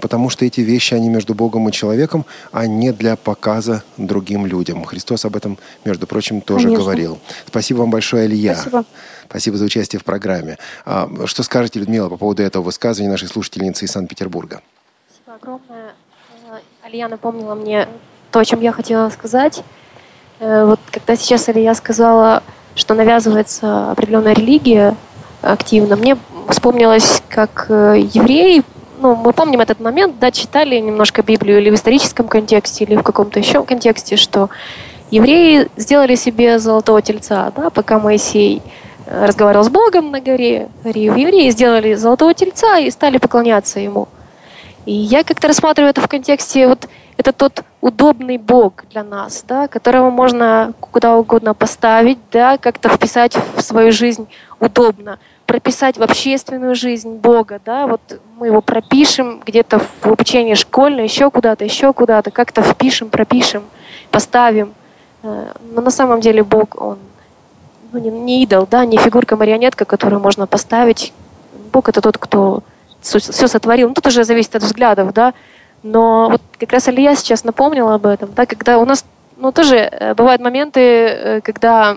Потому 0.00 0.30
что 0.30 0.44
эти 0.44 0.60
вещи, 0.60 0.94
они 0.94 1.08
между 1.08 1.34
Богом 1.34 1.68
и 1.68 1.72
человеком, 1.72 2.24
а 2.52 2.66
не 2.66 2.92
для 2.92 3.16
показа 3.16 3.82
другим 3.96 4.46
людям. 4.46 4.84
Христос 4.84 5.24
об 5.24 5.36
этом, 5.36 5.58
между 5.84 6.06
прочим, 6.06 6.40
тоже 6.40 6.64
Конечно. 6.64 6.84
говорил. 6.84 7.18
Спасибо 7.46 7.78
вам 7.78 7.90
большое, 7.90 8.26
Илья. 8.26 8.54
Спасибо. 8.54 8.84
Спасибо 9.28 9.56
за 9.56 9.64
участие 9.64 10.00
в 10.00 10.04
программе. 10.04 10.56
А, 10.84 11.10
Что 11.26 11.42
скажете, 11.42 11.80
Людмила, 11.80 12.08
по 12.08 12.16
поводу 12.16 12.42
этого 12.42 12.62
высказывания 12.62 13.10
нашей 13.10 13.28
слушательницы 13.28 13.84
из 13.84 13.90
Санкт-Петербурга? 13.90 14.62
Спасибо 15.08 15.34
огромное. 15.34 15.94
Э, 16.50 16.60
Алия 16.84 17.08
напомнила 17.08 17.54
мне 17.54 17.88
то, 18.30 18.38
о 18.38 18.44
чем 18.44 18.60
я 18.60 18.72
хотела 18.72 19.10
сказать. 19.10 19.62
Э, 20.38 20.64
Вот 20.64 20.80
когда 20.90 21.16
сейчас 21.16 21.48
Алия 21.48 21.74
сказала, 21.74 22.42
что 22.74 22.94
навязывается 22.94 23.90
определенная 23.90 24.34
религия 24.34 24.94
активно, 25.42 25.96
мне 25.96 26.16
вспомнилось, 26.48 27.22
как 27.28 27.66
э, 27.68 28.06
евреи, 28.12 28.62
ну, 29.00 29.14
мы 29.14 29.32
помним 29.32 29.60
этот 29.60 29.80
момент, 29.80 30.18
да, 30.18 30.30
читали 30.30 30.78
немножко 30.78 31.22
Библию 31.22 31.58
или 31.58 31.70
в 31.70 31.74
историческом 31.74 32.28
контексте, 32.28 32.84
или 32.84 32.96
в 32.96 33.02
каком-то 33.02 33.38
еще 33.38 33.62
контексте, 33.64 34.16
что 34.16 34.48
евреи 35.10 35.68
сделали 35.76 36.14
себе 36.14 36.58
золотого 36.58 37.02
тельца, 37.02 37.52
да, 37.56 37.70
пока 37.70 37.98
Моисей 37.98 38.62
э, 39.06 39.26
разговаривал 39.26 39.64
с 39.64 39.68
Богом 39.68 40.10
на 40.10 40.20
горе, 40.20 40.68
евреи 40.84 41.50
сделали 41.50 41.94
золотого 41.94 42.34
тельца 42.34 42.78
и 42.78 42.90
стали 42.90 43.18
поклоняться 43.18 43.80
ему. 43.80 44.08
И 44.84 44.92
я 44.92 45.24
как-то 45.24 45.48
рассматриваю 45.48 45.90
это 45.90 46.00
в 46.00 46.08
контексте, 46.08 46.68
вот 46.68 46.88
это 47.16 47.32
тот 47.32 47.62
удобный 47.80 48.36
Бог 48.36 48.84
для 48.90 49.02
нас, 49.02 49.44
да, 49.46 49.68
которого 49.68 50.10
можно 50.10 50.72
куда 50.80 51.16
угодно 51.16 51.54
поставить, 51.54 52.18
да, 52.30 52.58
как-то 52.58 52.88
вписать 52.88 53.36
в 53.56 53.60
свою 53.60 53.92
жизнь 53.92 54.28
удобно, 54.60 55.18
прописать 55.46 55.96
в 55.96 56.02
общественную 56.02 56.74
жизнь 56.74 57.16
Бога, 57.16 57.60
да, 57.64 57.86
вот 57.86 58.00
мы 58.36 58.48
его 58.48 58.60
пропишем 58.60 59.40
где-то 59.44 59.78
в 59.78 60.06
обучении 60.06 60.54
школьное, 60.54 61.04
еще 61.04 61.30
куда-то, 61.30 61.64
еще 61.64 61.92
куда-то, 61.92 62.30
как-то 62.30 62.62
впишем, 62.62 63.08
пропишем, 63.08 63.64
поставим. 64.10 64.74
Э, 65.22 65.52
Но 65.72 65.80
на 65.80 65.90
самом 65.90 66.20
деле 66.20 66.42
Бог, 66.42 66.80
он 66.80 66.98
ну, 67.92 67.98
не, 67.98 68.10
не 68.10 68.42
идол, 68.42 68.66
да, 68.70 68.84
не 68.84 68.98
фигурка-марионетка, 68.98 69.84
которую 69.84 70.20
можно 70.20 70.46
поставить. 70.46 71.12
Бог 71.72 71.88
это 71.88 72.00
тот, 72.00 72.18
кто 72.18 72.62
все 73.00 73.48
сотворил. 73.48 73.88
Ну, 73.88 73.94
тут 73.94 74.06
уже 74.06 74.24
зависит 74.24 74.56
от 74.56 74.62
взглядов, 74.62 75.12
да. 75.14 75.32
Но 75.86 76.28
вот 76.30 76.42
как 76.58 76.72
раз 76.72 76.88
Алия 76.88 77.14
сейчас 77.14 77.44
напомнила 77.44 77.94
об 77.94 78.06
этом, 78.06 78.30
да, 78.34 78.44
когда 78.44 78.78
у 78.78 78.84
нас, 78.84 79.04
ну, 79.36 79.52
тоже 79.52 79.76
э, 79.76 80.14
бывают 80.14 80.42
моменты, 80.42 80.80
э, 80.80 81.40
когда 81.42 81.96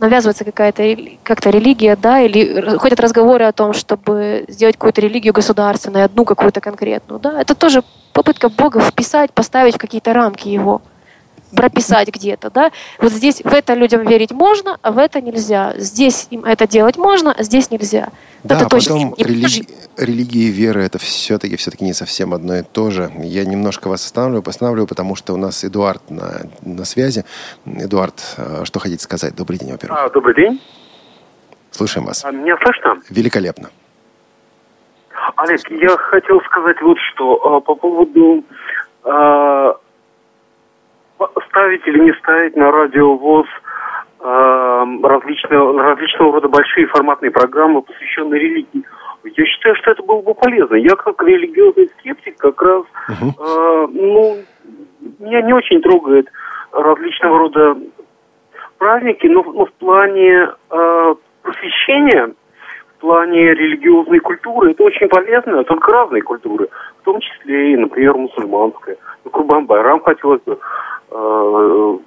навязывается 0.00 0.44
какая-то 0.44 0.82
как-то 1.22 1.50
религия, 1.50 1.96
да, 1.96 2.20
или 2.20 2.76
ходят 2.76 3.00
разговоры 3.00 3.44
о 3.44 3.52
том, 3.52 3.72
чтобы 3.72 4.44
сделать 4.48 4.76
какую-то 4.76 5.00
религию 5.00 5.32
государственную, 5.32 6.04
одну 6.04 6.24
какую-то 6.24 6.60
конкретную, 6.60 7.20
да. 7.20 7.40
Это 7.40 7.54
тоже 7.54 7.84
попытка 8.12 8.48
Бога 8.48 8.80
вписать, 8.80 9.32
поставить 9.32 9.76
в 9.76 9.78
какие-то 9.78 10.12
рамки 10.12 10.48
его 10.48 10.82
прописать 11.56 12.08
где-то, 12.08 12.50
да. 12.50 12.70
Вот 13.00 13.12
здесь 13.12 13.40
в 13.42 13.52
это 13.52 13.74
людям 13.74 14.06
верить 14.06 14.30
можно, 14.30 14.78
а 14.82 14.92
в 14.92 14.98
это 14.98 15.20
нельзя. 15.20 15.74
Здесь 15.76 16.28
им 16.30 16.44
это 16.44 16.68
делать 16.68 16.96
можно, 16.96 17.32
а 17.32 17.42
здесь 17.42 17.70
нельзя. 17.70 18.10
Да, 18.44 18.56
это 18.56 18.66
точно 18.66 18.94
потом 18.94 19.14
не 19.16 19.24
религи- 19.24 19.68
религия 19.96 20.44
и 20.44 20.50
вера 20.50 20.80
это 20.80 20.98
все-таки 20.98 21.56
все-таки 21.56 21.84
не 21.84 21.94
совсем 21.94 22.32
одно 22.32 22.56
и 22.56 22.62
то 22.62 22.90
же. 22.90 23.10
Я 23.18 23.44
немножко 23.44 23.88
вас 23.88 24.04
останавливаю, 24.04 24.42
постанавливаю, 24.42 24.86
потому 24.86 25.16
что 25.16 25.32
у 25.32 25.36
нас 25.36 25.64
Эдуард 25.64 26.10
на, 26.10 26.42
на 26.62 26.84
связи. 26.84 27.24
Эдуард, 27.64 28.22
э, 28.36 28.64
что 28.64 28.78
хотите 28.78 29.02
сказать? 29.02 29.34
Добрый 29.34 29.58
день, 29.58 29.72
во-первых. 29.72 29.98
А, 30.00 30.10
добрый 30.10 30.34
день. 30.34 30.60
Слушаем 31.70 32.06
вас. 32.06 32.24
А, 32.24 32.30
меня 32.30 32.56
слышно? 32.62 33.00
Великолепно. 33.10 33.70
Олег, 35.36 35.60
я 35.70 35.96
хотел 35.96 36.40
сказать 36.42 36.80
вот 36.82 36.98
что 36.98 37.56
а, 37.56 37.60
по 37.60 37.74
поводу 37.74 38.44
а, 39.02 39.76
ставить 41.48 41.86
или 41.86 41.98
не 41.98 42.12
ставить 42.14 42.56
на 42.56 42.70
радио 42.70 43.16
ВОЗ 43.16 43.46
а, 44.20 44.84
различного, 45.02 45.82
различного 45.82 46.32
рода 46.32 46.48
большие 46.48 46.86
форматные 46.86 47.30
программы, 47.30 47.82
посвященные 47.82 48.40
религии. 48.40 48.82
Я 49.24 49.46
считаю, 49.46 49.74
что 49.76 49.90
это 49.90 50.02
было 50.02 50.22
бы 50.22 50.34
полезно. 50.34 50.76
Я 50.76 50.94
как 50.96 51.22
религиозный 51.22 51.90
скептик 51.98 52.36
как 52.36 52.60
раз, 52.62 52.84
а, 53.08 53.86
ну, 53.86 54.36
меня 55.18 55.42
не 55.42 55.52
очень 55.52 55.80
трогает 55.80 56.28
различного 56.72 57.38
рода 57.38 57.76
праздники, 58.78 59.26
но, 59.26 59.42
но 59.42 59.66
в 59.66 59.72
плане 59.74 60.48
а, 60.70 61.14
просвещения, 61.42 62.34
в 62.96 63.00
плане 63.00 63.54
религиозной 63.54 64.20
культуры 64.20 64.72
это 64.72 64.82
очень 64.82 65.08
полезно, 65.08 65.64
только 65.64 65.92
разные 65.92 66.22
культуры, 66.22 66.68
в 67.00 67.04
том 67.04 67.20
числе 67.20 67.72
и, 67.72 67.76
например, 67.76 68.16
мусульманская. 68.16 68.96
Ну, 69.24 69.30
Курбан 69.30 69.66
Байрам 69.66 70.00
хотелось 70.00 70.42
бы 70.42 70.58
э, 71.10 71.98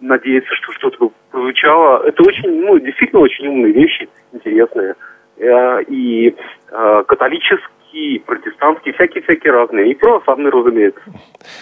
надеяться, 0.00 0.54
что 0.54 0.72
что-то 0.72 1.10
прозвучало. 1.30 2.06
Это 2.06 2.22
очень, 2.22 2.64
ну, 2.64 2.78
действительно 2.78 3.22
очень 3.22 3.46
умные 3.48 3.72
вещи, 3.72 4.08
интересные. 4.32 4.94
Э, 5.38 5.82
и 5.84 6.34
э, 6.70 7.02
католические, 7.06 7.60
и 7.92 8.18
протестантские, 8.18 8.94
всякие-всякие 8.94 9.52
разные. 9.52 9.90
И 9.90 9.94
православные, 9.94 10.50
разумеется. 10.50 11.00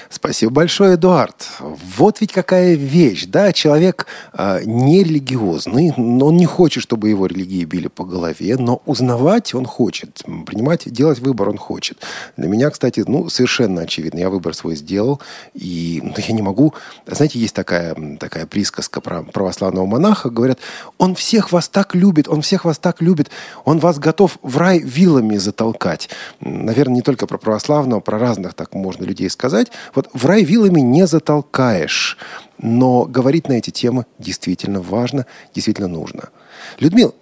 Спасибо 0.08 0.52
большое, 0.52 0.94
Эдуард. 0.94 1.48
Вот 1.60 2.20
ведь 2.20 2.32
какая 2.32 2.74
вещь, 2.74 3.26
да, 3.26 3.52
человек 3.52 4.06
э, 4.32 4.60
не 4.64 5.02
религиозный, 5.04 5.92
но 5.96 6.26
он 6.26 6.36
не 6.36 6.46
хочет, 6.46 6.82
чтобы 6.82 7.08
его 7.08 7.26
религии 7.26 7.64
били 7.64 7.88
по 7.88 8.04
голове, 8.04 8.56
но 8.58 8.82
узнавать 8.86 9.54
он 9.54 9.64
хочет, 9.64 10.22
принимать, 10.46 10.90
делать 10.90 11.20
выбор 11.20 11.48
он 11.48 11.56
хочет. 11.56 11.98
Для 12.36 12.48
меня, 12.48 12.70
кстати, 12.70 13.04
ну, 13.06 13.28
совершенно 13.28 13.82
очевидно, 13.82 14.18
я 14.18 14.30
выбор 14.30 14.54
свой 14.54 14.76
сделал, 14.76 15.20
и 15.54 16.00
ну, 16.02 16.14
я 16.16 16.34
не 16.34 16.42
могу... 16.42 16.74
Знаете, 17.06 17.38
есть 17.38 17.54
такая, 17.54 17.94
такая 18.18 18.46
присказка 18.46 19.00
про 19.00 19.22
православного 19.22 19.86
монаха, 19.86 20.30
говорят, 20.30 20.58
он 20.98 21.14
всех 21.14 21.52
вас 21.52 21.68
так 21.68 21.94
любит, 21.94 22.28
он 22.28 22.42
всех 22.42 22.64
вас 22.64 22.78
так 22.78 23.00
любит, 23.00 23.30
он 23.64 23.78
вас 23.78 23.98
готов 23.98 24.38
в 24.42 24.58
рай 24.58 24.78
вилами 24.80 25.36
затолкать. 25.36 26.08
Наверное, 26.40 26.96
не 26.96 27.02
только 27.02 27.26
про 27.26 27.38
православного, 27.38 28.00
про 28.00 28.18
разных 28.18 28.54
так 28.54 28.74
можно 28.74 29.04
людей 29.04 29.28
сказать. 29.30 29.68
Вот 29.94 30.08
в 30.12 30.26
рай 30.26 30.44
вилами 30.44 30.80
не 30.80 31.06
затолкаешь, 31.06 32.18
но 32.58 33.04
говорить 33.04 33.48
на 33.48 33.54
эти 33.54 33.70
темы 33.70 34.06
действительно 34.18 34.80
важно, 34.80 35.26
действительно 35.54 35.88
нужно. 35.88 36.30
Людмила, 36.78 37.12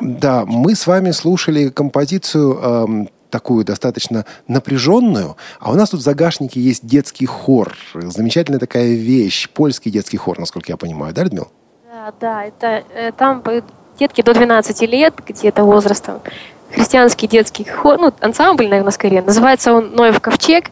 да, 0.00 0.44
мы 0.44 0.74
с 0.74 0.86
вами 0.86 1.12
слушали 1.12 1.70
композицию 1.70 2.58
эм, 2.60 3.08
такую 3.30 3.64
достаточно 3.64 4.26
напряженную, 4.46 5.36
а 5.60 5.70
у 5.70 5.74
нас 5.74 5.90
тут 5.90 6.00
в 6.00 6.02
загашнике 6.02 6.60
есть 6.60 6.86
детский 6.86 7.26
хор. 7.26 7.74
Замечательная 7.94 8.60
такая 8.60 8.94
вещь, 8.94 9.48
польский 9.48 9.90
детский 9.90 10.18
хор, 10.18 10.38
насколько 10.38 10.70
я 10.72 10.76
понимаю, 10.76 11.14
да, 11.14 11.24
Людмила? 11.24 11.48
Да, 11.90 11.98
Да, 12.08 12.14
да, 12.20 12.44
это 12.44 12.84
э, 12.94 13.12
там 13.12 13.42
детки 13.98 14.22
до 14.22 14.32
12 14.32 14.80
лет, 14.82 15.14
где-то 15.26 15.64
возрастом. 15.64 16.20
Христианский 16.72 17.26
детский 17.26 17.64
хор, 17.64 17.98
ну, 17.98 18.12
ансамбль, 18.20 18.68
наверное, 18.68 18.92
скорее. 18.92 19.22
Называется 19.22 19.72
он 19.72 19.92
«Ноев 19.94 20.20
ковчег». 20.20 20.70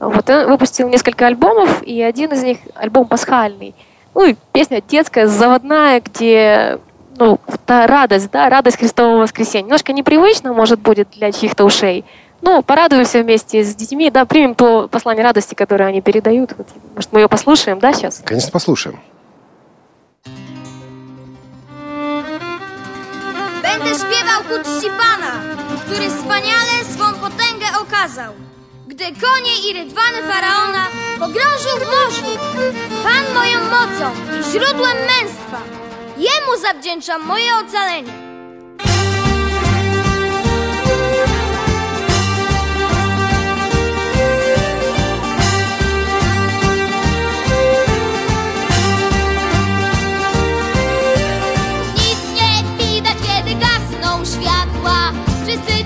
Вот, 0.00 0.28
он 0.28 0.48
выпустил 0.48 0.88
несколько 0.88 1.26
альбомов, 1.26 1.82
и 1.82 2.02
один 2.02 2.32
из 2.32 2.42
них 2.42 2.58
альбом 2.74 3.06
пасхальный. 3.06 3.74
Ну, 4.14 4.24
и 4.24 4.36
песня 4.52 4.82
детская, 4.86 5.28
заводная, 5.28 6.00
где 6.00 6.78
ну, 7.16 7.38
та 7.66 7.86
радость, 7.86 8.30
да, 8.30 8.48
радость 8.48 8.78
Христового 8.78 9.20
воскресения. 9.20 9.64
Немножко 9.64 9.92
непривычно, 9.92 10.52
может, 10.52 10.80
будет 10.80 11.10
для 11.10 11.30
чьих-то 11.30 11.64
ушей. 11.64 12.04
Но 12.40 12.62
порадуемся 12.62 13.22
вместе 13.22 13.62
с 13.62 13.74
детьми, 13.74 14.10
да, 14.10 14.24
примем 14.24 14.56
то 14.56 14.88
послание 14.88 15.22
радости, 15.22 15.54
которое 15.54 15.84
они 15.84 16.00
передают. 16.00 16.52
Вот, 16.58 16.66
может, 16.94 17.12
мы 17.12 17.20
ее 17.20 17.28
послушаем, 17.28 17.78
да, 17.78 17.92
сейчас? 17.92 18.22
Конечно, 18.24 18.50
послушаем. 18.50 18.98
Będę 23.84 23.98
śpiewał 23.98 24.40
ku 24.42 24.64
czci 24.64 24.90
Pana, 24.90 25.56
który 25.86 26.10
wspaniale 26.10 26.84
swą 26.94 27.14
potęgę 27.14 27.66
okazał. 27.80 28.32
Gdy 28.86 29.04
konie 29.04 29.68
i 29.68 29.72
rydwany 29.72 30.22
Faraona 30.22 30.86
pogrążył 31.18 31.76
w 31.78 31.86
morzu. 31.86 32.38
Pan 33.02 33.34
moją 33.34 33.58
mocą 33.64 34.14
i 34.40 34.52
źródłem 34.52 34.96
męstwa. 34.96 35.60
Jemu 36.16 36.62
zawdzięczam 36.62 37.26
moje 37.26 37.56
ocalenie. 37.56 38.12
just 55.46 55.66
just 55.66 55.81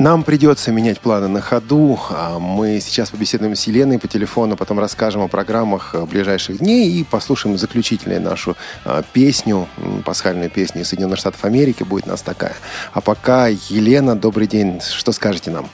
Нам 0.00 0.22
придется 0.22 0.72
менять 0.72 0.98
планы 0.98 1.28
на 1.28 1.42
ходу. 1.42 2.00
А 2.08 2.38
Мы 2.38 2.80
сейчас 2.80 3.10
побеседуем 3.10 3.54
с 3.54 3.64
Еленой 3.64 3.98
по 3.98 4.08
телефону, 4.08 4.56
потом 4.56 4.80
расскажем 4.80 5.20
о 5.20 5.28
программах 5.28 5.94
э, 5.94 6.06
ближайших 6.06 6.56
дней 6.56 6.90
и 6.90 7.04
послушаем 7.04 7.58
заключительную 7.58 8.18
нашу 8.18 8.56
э, 8.86 9.02
песню, 9.12 9.68
пасхальную 10.06 10.48
песню 10.48 10.86
Соединенных 10.86 11.18
Штатов 11.18 11.44
Америки. 11.44 11.82
Будет 11.82 12.06
у 12.06 12.10
нас 12.12 12.22
такая. 12.22 12.54
А 12.94 13.02
пока, 13.02 13.48
Елена, 13.48 14.16
добрый 14.16 14.46
день. 14.46 14.80
Что 14.80 15.12
скажете 15.12 15.50
нам? 15.50 15.68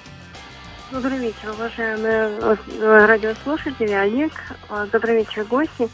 Добрый 0.90 1.18
вечер, 1.18 1.52
уважаемые 1.56 2.56
э, 2.80 3.06
радиослушатели, 3.06 3.92
Олег. 3.92 4.32
Э, 4.70 4.88
Добрый 4.90 5.18
вечер, 5.18 5.44
гости. 5.44 5.88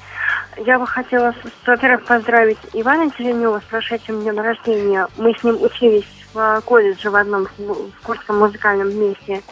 Я 0.56 0.78
бы 0.78 0.86
хотела, 0.86 1.34
во-первых, 1.66 2.06
поздравить 2.06 2.58
Ивана 2.72 3.10
Теленева 3.10 3.60
с 3.60 3.68
прошедшим 3.68 4.22
днем 4.22 4.38
рождения. 4.38 5.06
Мы 5.18 5.34
с 5.38 5.44
ним 5.44 5.60
учились 5.60 6.06
в 6.34 6.62
колледже 6.64 7.10
в 7.10 7.16
одном 7.16 7.46
в 7.58 8.02
Курском 8.04 8.38
музыкальном 8.38 8.88
вместе. 8.88 9.42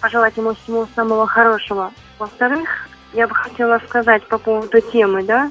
Пожелать 0.00 0.36
ему 0.36 0.54
всего 0.54 0.86
самого 0.94 1.26
хорошего. 1.26 1.92
Во-вторых, 2.18 2.88
я 3.14 3.26
бы 3.28 3.34
хотела 3.34 3.80
сказать 3.86 4.26
по 4.26 4.38
поводу 4.38 4.80
темы, 4.80 5.22
да. 5.22 5.50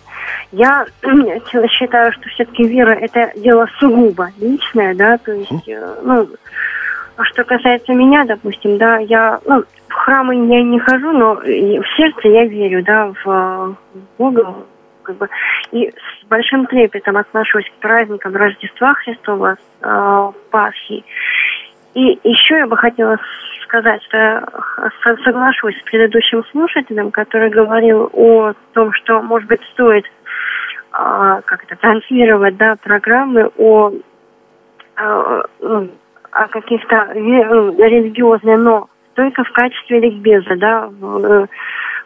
Я 0.52 0.86
считаю, 1.70 2.12
что 2.14 2.30
все-таки 2.30 2.64
вера– 2.64 2.92
это 3.02 3.32
дело 3.40 3.68
сугубо 3.80 4.32
личное, 4.38 4.94
да, 4.94 5.18
то 5.18 5.32
есть, 5.32 5.68
э, 5.68 5.96
ну, 6.04 6.28
что 7.22 7.44
касается 7.44 7.94
меня, 7.94 8.26
допустим, 8.26 8.78
да, 8.78 8.98
я 8.98 9.40
ну, 9.46 9.64
в 9.88 9.94
храмы 9.94 10.36
я 10.48 10.64
не 10.64 10.80
хожу, 10.80 11.12
но 11.12 11.36
в 11.36 11.98
сердце 11.98 12.28
я 12.28 12.46
верю, 12.46 12.84
да, 12.84 13.14
в 13.24 13.78
Бога, 14.18 14.56
как 15.04 15.18
бы, 15.18 15.30
и 15.72 15.90
с 15.90 16.26
большим 16.28 16.66
трепетом 16.66 17.18
отношусь 17.18 17.70
к 17.70 17.82
праздникам 17.82 18.36
Рождества 18.36 18.94
Христова, 18.96 19.58
э, 19.82 20.32
Пасхи. 20.52 21.04
И 21.94 22.20
еще 22.24 22.58
я 22.58 22.68
бы 22.68 22.76
хотела 22.76 23.20
сказать, 23.64 24.02
что 24.04 24.48
соглашусь 25.24 25.78
с 25.80 25.84
предыдущим 25.84 26.44
слушателем, 26.52 27.12
который 27.12 27.50
говорил 27.50 28.10
о 28.14 28.54
том, 28.74 28.94
что, 28.94 29.22
может 29.22 29.48
быть, 29.48 29.62
стоит 29.74 30.06
а, 30.92 31.42
как 31.42 31.64
это, 31.64 31.76
транслировать, 31.76 32.56
да, 32.58 32.76
программы 32.76 33.50
о 33.58 33.92
а, 34.96 35.42
ну, 35.60 35.90
о 36.32 36.48
каких-то 36.48 37.12
ну, 37.16 37.76
религиозных, 37.78 38.60
но 38.60 38.90
только 39.16 39.44
в 39.44 39.52
качестве 39.52 40.00
ликбеза, 40.00 40.56
да, 40.56 40.90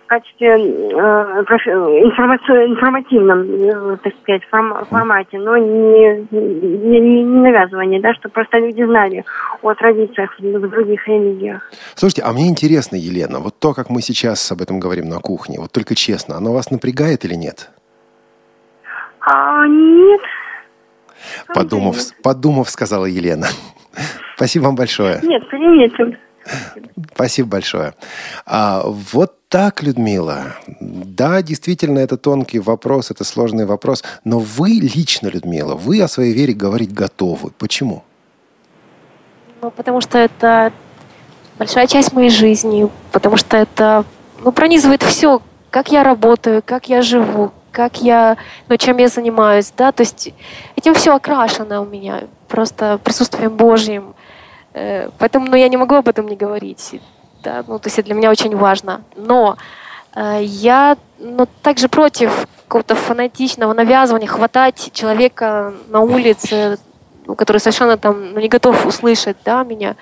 в, 0.07 0.11
э, 0.11 0.19
качестве 0.19 0.47
э, 0.47 1.43
профи- 1.43 1.69
информаци- 2.03 2.65
информативном, 2.67 3.41
э, 3.43 3.97
так 4.03 4.13
сказать, 4.21 4.41
форм- 4.49 4.85
формате, 4.85 5.37
но 5.39 5.57
не, 5.57 6.27
не, 6.31 6.99
не- 6.99 7.23
навязывание, 7.23 8.01
да, 8.01 8.13
чтобы 8.13 8.33
просто 8.33 8.57
люди 8.59 8.83
знали 8.83 9.25
о 9.61 9.73
традициях 9.73 10.31
в, 10.39 10.43
в 10.43 10.69
других 10.69 11.07
религиях. 11.07 11.61
Слушайте, 11.95 12.23
а 12.23 12.33
мне 12.33 12.47
интересно, 12.47 12.95
Елена, 12.95 13.39
вот 13.39 13.59
то, 13.59 13.73
как 13.73 13.89
мы 13.89 14.01
сейчас 14.01 14.51
об 14.51 14.61
этом 14.61 14.79
говорим 14.79 15.09
на 15.09 15.19
кухне, 15.19 15.59
вот 15.59 15.71
только 15.71 15.95
честно, 15.95 16.37
оно 16.37 16.53
вас 16.53 16.71
напрягает 16.71 17.25
или 17.25 17.35
нет? 17.35 17.69
А, 19.21 19.67
нет. 19.67 20.21
Подумав, 21.53 21.97
подумав, 22.23 22.69
сказала 22.69 23.05
Елена. 23.05 23.47
Спасибо 24.35 24.65
вам 24.65 24.75
большое. 24.75 25.19
Нет, 25.23 25.47
приметим. 25.49 26.17
Спасибо 27.13 27.49
большое. 27.49 27.93
А, 28.45 28.83
вот 28.85 29.33
так, 29.49 29.83
Людмила. 29.83 30.55
Да, 30.79 31.41
действительно, 31.41 31.99
это 31.99 32.17
тонкий 32.17 32.59
вопрос, 32.59 33.11
это 33.11 33.23
сложный 33.23 33.65
вопрос. 33.65 34.03
Но 34.23 34.39
вы 34.39 34.69
лично, 34.69 35.27
Людмила, 35.27 35.75
вы 35.75 36.01
о 36.01 36.07
своей 36.07 36.33
вере 36.33 36.53
говорить 36.53 36.93
готовы. 36.93 37.51
Почему? 37.57 38.03
Ну, 39.61 39.71
потому 39.71 40.01
что 40.01 40.17
это 40.17 40.71
большая 41.57 41.87
часть 41.87 42.13
моей 42.13 42.29
жизни, 42.29 42.89
потому 43.11 43.37
что 43.37 43.57
это 43.57 44.05
ну, 44.43 44.51
пронизывает 44.51 45.01
все, 45.03 45.41
как 45.69 45.91
я 45.91 46.03
работаю, 46.03 46.61
как 46.63 46.89
я 46.89 47.01
живу, 47.01 47.51
как 47.71 48.01
я, 48.01 48.37
ну, 48.69 48.77
чем 48.77 48.97
я 48.97 49.07
занимаюсь, 49.07 49.73
да, 49.77 49.91
то 49.91 50.01
есть 50.01 50.33
этим 50.75 50.93
все 50.93 51.15
окрашено 51.15 51.81
у 51.81 51.85
меня, 51.85 52.23
просто 52.47 52.99
присутствием 53.03 53.55
Божьим. 53.55 54.13
Э, 54.73 55.09
Поэтому, 55.17 55.47
ну, 55.47 55.55
я 55.55 55.67
не 55.69 55.77
могу 55.77 55.95
об 55.95 56.07
этом 56.07 56.27
не 56.27 56.35
говорить, 56.35 56.99
да, 57.47 57.63
ну, 57.65 57.79
то 57.79 57.87
есть 57.87 57.97
это 57.97 58.07
для 58.07 58.15
меня 58.15 58.29
очень 58.29 58.55
важно. 58.55 59.01
Но 59.15 59.57
э, 60.15 60.39
я, 60.43 60.97
ну, 61.17 61.47
также 61.61 61.87
против 61.87 62.47
какого-то 62.67 62.95
фанатичного 62.95 63.73
навязывания, 63.73 64.27
хватать 64.27 64.89
человека 64.93 65.73
на 65.87 66.01
улице, 66.01 66.77
ну, 67.25 67.35
который 67.35 67.59
совершенно 67.59 67.97
там 67.97 68.33
ну, 68.33 68.39
не 68.39 68.49
готов 68.49 68.85
услышать, 68.85 69.37
да, 69.45 69.63
меня. 69.63 69.95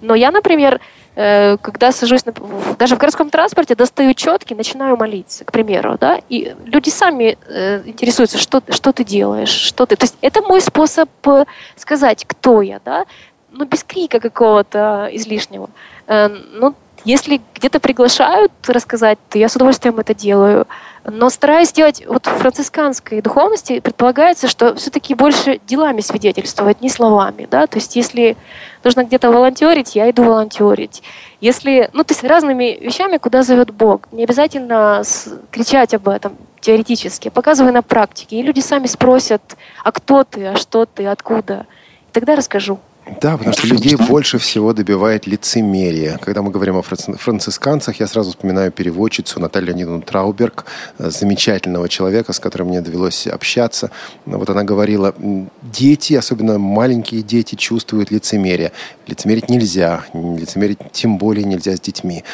Но 0.00 0.14
я, 0.14 0.30
например, 0.30 0.80
э, 1.16 1.56
когда 1.56 1.90
сажусь 1.90 2.24
на- 2.26 2.34
даже 2.78 2.94
в 2.94 2.98
городском 2.98 3.28
транспорте, 3.30 3.74
достаю 3.74 4.14
четки, 4.14 4.54
начинаю 4.54 4.96
молиться, 4.96 5.44
к 5.44 5.50
примеру, 5.50 5.96
да, 6.00 6.20
и 6.28 6.54
люди 6.64 6.90
сами 6.90 7.36
э, 7.48 7.82
интересуются, 7.86 8.38
что, 8.38 8.62
что 8.68 8.92
ты 8.92 9.02
делаешь, 9.02 9.48
что 9.48 9.84
ты... 9.86 9.96
То 9.96 10.04
есть 10.04 10.16
это 10.20 10.42
мой 10.42 10.60
способ 10.60 11.08
э, 11.26 11.44
сказать, 11.76 12.24
кто 12.24 12.62
я, 12.62 12.80
да, 12.84 13.06
ну, 13.50 13.64
без 13.64 13.82
крика 13.82 14.20
какого-то 14.20 15.08
излишнего. 15.12 15.68
Э, 16.06 16.28
ну, 16.28 16.74
если 17.04 17.40
где-то 17.54 17.80
приглашают 17.80 18.52
рассказать, 18.66 19.18
то 19.28 19.38
я 19.38 19.48
с 19.48 19.56
удовольствием 19.56 19.98
это 19.98 20.14
делаю. 20.14 20.66
Но 21.04 21.28
стараюсь 21.28 21.70
делать, 21.70 22.02
вот 22.06 22.26
в 22.26 22.30
францисканской 22.30 23.20
духовности 23.20 23.80
предполагается, 23.80 24.48
что 24.48 24.74
все-таки 24.74 25.14
больше 25.14 25.60
делами 25.66 26.00
свидетельствовать, 26.00 26.80
не 26.80 26.88
словами, 26.88 27.46
да, 27.50 27.66
то 27.66 27.76
есть 27.76 27.94
если 27.94 28.36
нужно 28.82 29.04
где-то 29.04 29.30
волонтерить, 29.30 29.94
я 29.94 30.10
иду 30.10 30.24
волонтерить. 30.24 31.02
Если, 31.40 31.90
ну, 31.92 32.04
то 32.04 32.12
есть 32.12 32.24
разными 32.24 32.78
вещами, 32.80 33.18
куда 33.18 33.42
зовет 33.42 33.70
Бог. 33.70 34.10
Не 34.12 34.24
обязательно 34.24 35.02
кричать 35.50 35.92
об 35.92 36.08
этом 36.08 36.36
теоретически, 36.60 37.28
показывай 37.28 37.72
на 37.72 37.82
практике. 37.82 38.36
И 38.36 38.42
люди 38.42 38.60
сами 38.60 38.86
спросят, 38.86 39.42
а 39.82 39.92
кто 39.92 40.24
ты, 40.24 40.46
а 40.46 40.56
что 40.56 40.86
ты, 40.86 41.06
откуда. 41.06 41.66
И 42.08 42.12
тогда 42.12 42.34
расскажу. 42.36 42.78
Да, 43.20 43.36
потому 43.36 43.52
что 43.54 43.66
людей 43.66 43.96
больше 43.96 44.38
всего 44.38 44.72
добивает 44.72 45.26
лицемерие. 45.26 46.18
Когда 46.22 46.40
мы 46.40 46.50
говорим 46.50 46.76
о 46.76 46.82
франци- 46.82 47.18
францисканцах, 47.18 48.00
я 48.00 48.06
сразу 48.06 48.30
вспоминаю 48.30 48.72
переводчицу 48.72 49.40
Наталью 49.40 49.68
Леонидовну 49.68 50.02
Трауберг, 50.02 50.64
э, 50.98 51.10
замечательного 51.10 51.88
человека, 51.88 52.32
с 52.32 52.40
которым 52.40 52.68
мне 52.68 52.80
довелось 52.80 53.26
общаться. 53.26 53.90
Вот 54.24 54.48
она 54.48 54.64
говорила, 54.64 55.14
дети, 55.62 56.14
особенно 56.14 56.58
маленькие 56.58 57.22
дети, 57.22 57.56
чувствуют 57.56 58.10
лицемерие. 58.10 58.72
Лицемерить 59.06 59.50
нельзя, 59.50 60.04
лицемерить 60.14 60.78
тем 60.92 61.18
более 61.18 61.44
нельзя 61.44 61.76
с 61.76 61.80
детьми. 61.80 62.24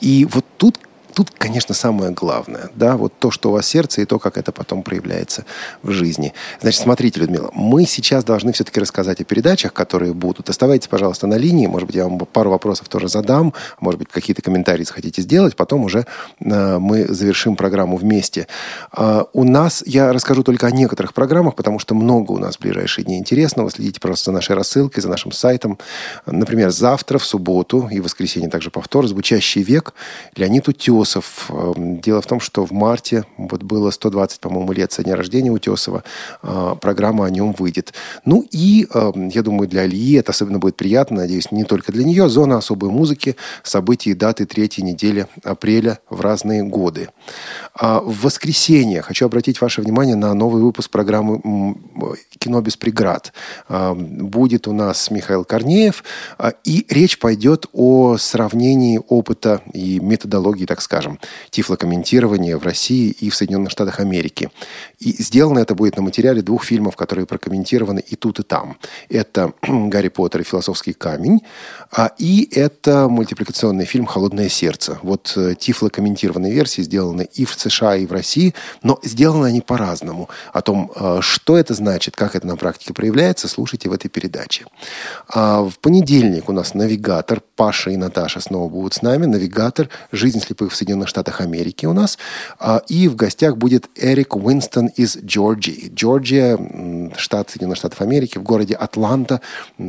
И 0.00 0.26
вот 0.30 0.44
тут 0.56 0.78
Тут, 1.16 1.30
конечно, 1.30 1.74
самое 1.74 2.10
главное, 2.10 2.68
да, 2.74 2.98
вот 2.98 3.18
то, 3.18 3.30
что 3.30 3.48
у 3.48 3.52
вас 3.52 3.66
сердце, 3.66 4.02
и 4.02 4.04
то, 4.04 4.18
как 4.18 4.36
это 4.36 4.52
потом 4.52 4.82
проявляется 4.82 5.46
в 5.82 5.90
жизни. 5.90 6.34
Значит, 6.60 6.82
смотрите, 6.82 7.20
Людмила, 7.20 7.50
мы 7.54 7.86
сейчас 7.86 8.22
должны 8.22 8.52
все-таки 8.52 8.80
рассказать 8.80 9.18
о 9.22 9.24
передачах, 9.24 9.72
которые 9.72 10.12
будут. 10.12 10.50
Оставайтесь, 10.50 10.88
пожалуйста, 10.88 11.26
на 11.26 11.36
линии. 11.36 11.68
Может 11.68 11.86
быть, 11.86 11.96
я 11.96 12.04
вам 12.04 12.18
пару 12.18 12.50
вопросов 12.50 12.90
тоже 12.90 13.08
задам. 13.08 13.54
Может 13.80 13.98
быть, 13.98 14.08
какие-то 14.10 14.42
комментарии 14.42 14.84
захотите 14.84 15.22
сделать. 15.22 15.56
Потом 15.56 15.84
уже 15.84 16.04
э, 16.40 16.78
мы 16.78 17.06
завершим 17.06 17.56
программу 17.56 17.96
вместе. 17.96 18.46
А, 18.92 19.24
у 19.32 19.44
нас, 19.44 19.82
я 19.86 20.12
расскажу 20.12 20.42
только 20.42 20.66
о 20.66 20.70
некоторых 20.70 21.14
программах, 21.14 21.54
потому 21.54 21.78
что 21.78 21.94
много 21.94 22.32
у 22.32 22.38
нас 22.38 22.56
в 22.56 22.60
ближайшие 22.60 23.06
дни 23.06 23.16
интересного. 23.16 23.70
Следите 23.70 24.00
просто 24.00 24.26
за 24.26 24.32
нашей 24.32 24.54
рассылкой, 24.54 25.02
за 25.02 25.08
нашим 25.08 25.32
сайтом. 25.32 25.78
Например, 26.26 26.70
завтра, 26.70 27.16
в 27.16 27.24
субботу 27.24 27.88
и 27.90 28.00
в 28.00 28.04
воскресенье 28.04 28.50
также 28.50 28.70
повтор 28.70 29.06
«Звучащий 29.06 29.62
век» 29.62 29.94
Леонид 30.36 30.68
Утесов. 31.06 31.50
Эм, 31.50 32.00
Дело 32.00 32.20
в 32.20 32.26
том, 32.26 32.40
что 32.40 32.66
в 32.66 32.72
марте 32.72 33.24
вот 33.38 33.62
было 33.62 33.90
120, 33.90 34.40
по-моему, 34.40 34.72
лет 34.72 34.92
со 34.92 35.02
дня 35.04 35.14
рождения 35.16 35.50
Утесова. 35.50 36.02
А, 36.42 36.74
Программа 36.74 37.26
о 37.26 37.30
нем 37.30 37.52
выйдет. 37.52 37.94
Ну 38.24 38.46
и, 38.50 38.86
эм, 38.92 39.28
я 39.28 39.42
думаю, 39.42 39.68
для 39.68 39.82
Алии 39.82 40.18
это 40.18 40.32
особенно 40.32 40.58
будет 40.58 40.76
приятно, 40.76 41.18
надеюсь, 41.18 41.52
не 41.52 41.64
только 41.64 41.92
для 41.92 42.04
нее. 42.04 42.28
Зона 42.28 42.58
особой 42.58 42.90
музыки, 42.90 43.36
события 43.62 44.10
и 44.10 44.14
даты 44.14 44.46
третьей 44.46 44.82
недели 44.84 45.26
апреля 45.44 45.98
в 46.10 46.20
разные 46.20 46.62
годы. 46.64 47.08
А 47.74 48.00
В 48.00 48.22
воскресенье 48.22 49.02
хочу 49.02 49.26
обратить 49.26 49.60
ваше 49.60 49.82
внимание 49.82 50.16
на 50.16 50.34
новый 50.34 50.62
выпуск 50.62 50.90
программы 50.90 51.76
«Кино 52.38 52.60
без 52.60 52.76
преград». 52.76 53.32
А, 53.68 53.94
Будет 53.94 54.66
у 54.66 54.72
нас 54.72 55.10
Михаил 55.10 55.44
Корнеев, 55.44 56.02
а, 56.38 56.52
и 56.64 56.84
речь 56.88 57.18
пойдет 57.18 57.66
о 57.72 58.16
сравнении 58.18 59.00
опыта 59.08 59.60
и 59.72 60.00
методологии, 60.00 60.66
так 60.66 60.80
скажем, 60.96 61.18
тифлокомментирования 61.50 62.56
в 62.56 62.64
России 62.64 63.10
и 63.10 63.28
в 63.28 63.36
Соединенных 63.36 63.70
Штатах 63.70 64.00
Америки. 64.00 64.50
И 64.98 65.22
сделано 65.22 65.58
это 65.58 65.74
будет 65.74 65.96
на 65.96 66.02
материале 66.02 66.40
двух 66.40 66.64
фильмов, 66.64 66.96
которые 66.96 67.26
прокомментированы 67.26 68.02
и 68.12 68.16
тут, 68.16 68.40
и 68.40 68.42
там. 68.42 68.78
Это 69.10 69.52
«Гарри 69.62 70.08
Поттер 70.08 70.40
и 70.40 70.44
философский 70.44 70.94
камень», 70.94 71.40
а, 71.92 72.12
и 72.16 72.48
это 72.50 73.08
мультипликационный 73.08 73.84
фильм 73.84 74.06
«Холодное 74.06 74.48
сердце». 74.48 74.98
Вот 75.02 75.34
э, 75.36 75.54
тифлокомментированные 75.58 76.52
версии 76.52 76.80
сделаны 76.82 77.28
и 77.34 77.44
в 77.44 77.54
США, 77.54 77.96
и 77.96 78.06
в 78.06 78.12
России, 78.12 78.54
но 78.82 78.98
сделаны 79.02 79.46
они 79.46 79.60
по-разному. 79.60 80.30
О 80.54 80.62
том, 80.62 80.90
э, 80.94 81.18
что 81.20 81.58
это 81.58 81.74
значит, 81.74 82.16
как 82.16 82.34
это 82.34 82.46
на 82.46 82.56
практике 82.56 82.94
проявляется, 82.94 83.48
слушайте 83.48 83.90
в 83.90 83.92
этой 83.92 84.08
передаче. 84.08 84.64
А 85.28 85.60
в 85.62 85.78
понедельник 85.78 86.48
у 86.48 86.52
нас 86.52 86.72
«Навигатор». 86.72 87.42
Паша 87.54 87.90
и 87.90 87.96
Наташа 87.96 88.40
снова 88.40 88.68
будут 88.70 88.94
с 88.94 89.02
нами. 89.02 89.26
«Навигатор. 89.26 89.88
Жизнь 90.12 90.40
слепых 90.40 90.72
в 90.72 90.76
Соединенных 90.86 91.08
Штатах 91.08 91.40
Америки» 91.40 91.84
у 91.86 91.92
нас. 91.92 92.16
А, 92.60 92.80
И 92.88 93.08
в 93.08 93.16
гостях 93.16 93.56
будет 93.56 93.88
Эрик 93.96 94.36
Уинстон 94.36 94.86
из 94.86 95.16
Джорджии. 95.16 95.90
Джорджия, 95.92 96.56
штат 97.16 97.50
Соединенных 97.50 97.78
Штатов 97.78 98.00
Америки, 98.00 98.38
в 98.38 98.44
городе 98.44 98.74
Атланта. 98.74 99.40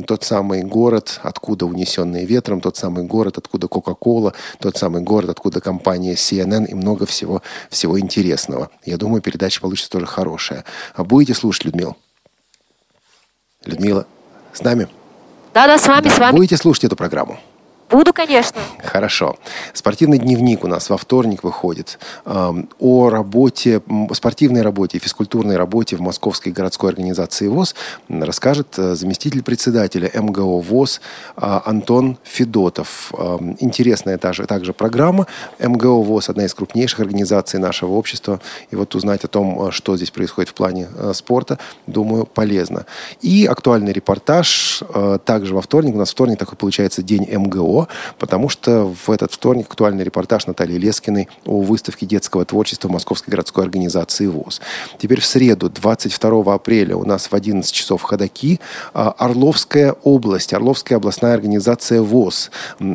Тот 0.06 0.24
самый 0.24 0.62
город, 0.64 1.20
откуда 1.22 1.66
унесенные 1.66 2.26
ветром, 2.26 2.60
тот 2.60 2.76
самый 2.76 3.04
город, 3.04 3.38
откуда 3.38 3.68
Кока-Кола, 3.68 4.32
тот 4.58 4.76
самый 4.76 5.02
город, 5.02 5.30
откуда 5.30 5.60
компания 5.60 6.14
CNN 6.14 6.66
и 6.66 6.74
много 6.74 7.06
всего, 7.06 7.42
всего 7.70 8.00
интересного. 8.00 8.70
Я 8.84 8.96
думаю, 8.96 9.22
передача 9.22 9.60
получится 9.60 9.90
тоже 9.90 10.06
хорошая. 10.06 10.64
А 10.94 11.04
будете 11.04 11.34
слушать, 11.34 11.64
Людмила? 11.64 11.94
Людмила, 13.64 14.06
с 14.52 14.62
нами? 14.62 14.88
Да-да, 15.54 15.78
с 15.78 15.86
вами, 15.86 16.08
с 16.08 16.18
вами. 16.18 16.34
Будете 16.34 16.56
слушать 16.56 16.84
эту 16.84 16.96
программу? 16.96 17.38
Буду, 17.90 18.12
конечно. 18.12 18.60
Хорошо. 18.84 19.36
Спортивный 19.72 20.18
дневник 20.18 20.62
у 20.64 20.66
нас 20.66 20.90
во 20.90 20.98
вторник 20.98 21.42
выходит 21.42 21.98
о 22.26 23.08
работе, 23.08 23.80
спортивной 24.12 24.62
работе, 24.62 24.98
физкультурной 24.98 25.56
работе 25.56 25.96
в 25.96 26.00
Московской 26.00 26.52
городской 26.52 26.90
организации 26.90 27.48
ВОЗ 27.48 27.74
расскажет 28.08 28.78
э, 28.78 28.94
заместитель 28.94 29.42
председателя 29.42 30.10
МГО 30.14 30.60
ВОЗ 30.60 31.00
э, 31.36 31.60
Антон 31.64 32.18
Федотов. 32.24 33.12
Интересная 33.60 34.18
та 34.18 34.32
же, 34.32 34.46
также 34.46 34.72
программа. 34.72 35.26
МГО 35.58 36.02
ВОЗ– 36.02 36.28
одна 36.30 36.44
из 36.44 36.54
крупнейших 36.54 37.00
организаций 37.00 37.58
нашего 37.58 37.92
общества. 37.92 38.40
И 38.70 38.76
вот 38.76 38.94
узнать 38.94 39.24
о 39.24 39.28
том, 39.28 39.68
э, 39.68 39.70
что 39.70 39.96
здесь 39.96 40.10
происходит 40.10 40.50
в 40.50 40.54
плане 40.54 40.88
э, 40.94 41.12
спорта, 41.14 41.58
думаю, 41.86 42.26
полезно. 42.26 42.84
И 43.22 43.46
актуальный 43.46 43.92
репортаж 43.92 44.82
также 45.24 45.54
во 45.54 45.62
вторник. 45.62 45.94
У 45.94 45.98
нас 45.98 46.10
вторник 46.10 46.38
такой 46.38 46.56
получается 46.56 47.02
день 47.02 47.26
МГО. 47.30 47.77
Потому 48.18 48.48
что 48.48 48.94
в 49.06 49.10
этот 49.10 49.32
вторник 49.32 49.66
актуальный 49.68 50.04
репортаж 50.04 50.46
Натальи 50.46 50.78
Лескиной 50.78 51.28
о 51.44 51.60
выставке 51.60 52.06
детского 52.06 52.44
творчества 52.44 52.88
Московской 52.88 53.30
городской 53.30 53.64
организации 53.64 54.26
ВОЗ. 54.26 54.60
Теперь 54.98 55.20
в 55.20 55.26
среду, 55.26 55.70
22 55.70 56.54
апреля, 56.54 56.96
у 56.96 57.04
нас 57.04 57.30
в 57.30 57.34
11 57.34 57.70
часов 57.72 58.02
ходаки 58.02 58.60
а, 58.94 59.10
Орловская 59.10 59.94
область, 60.02 60.52
Орловская 60.52 60.98
областная 60.98 61.34
организация 61.34 62.02
ВОЗ. 62.02 62.50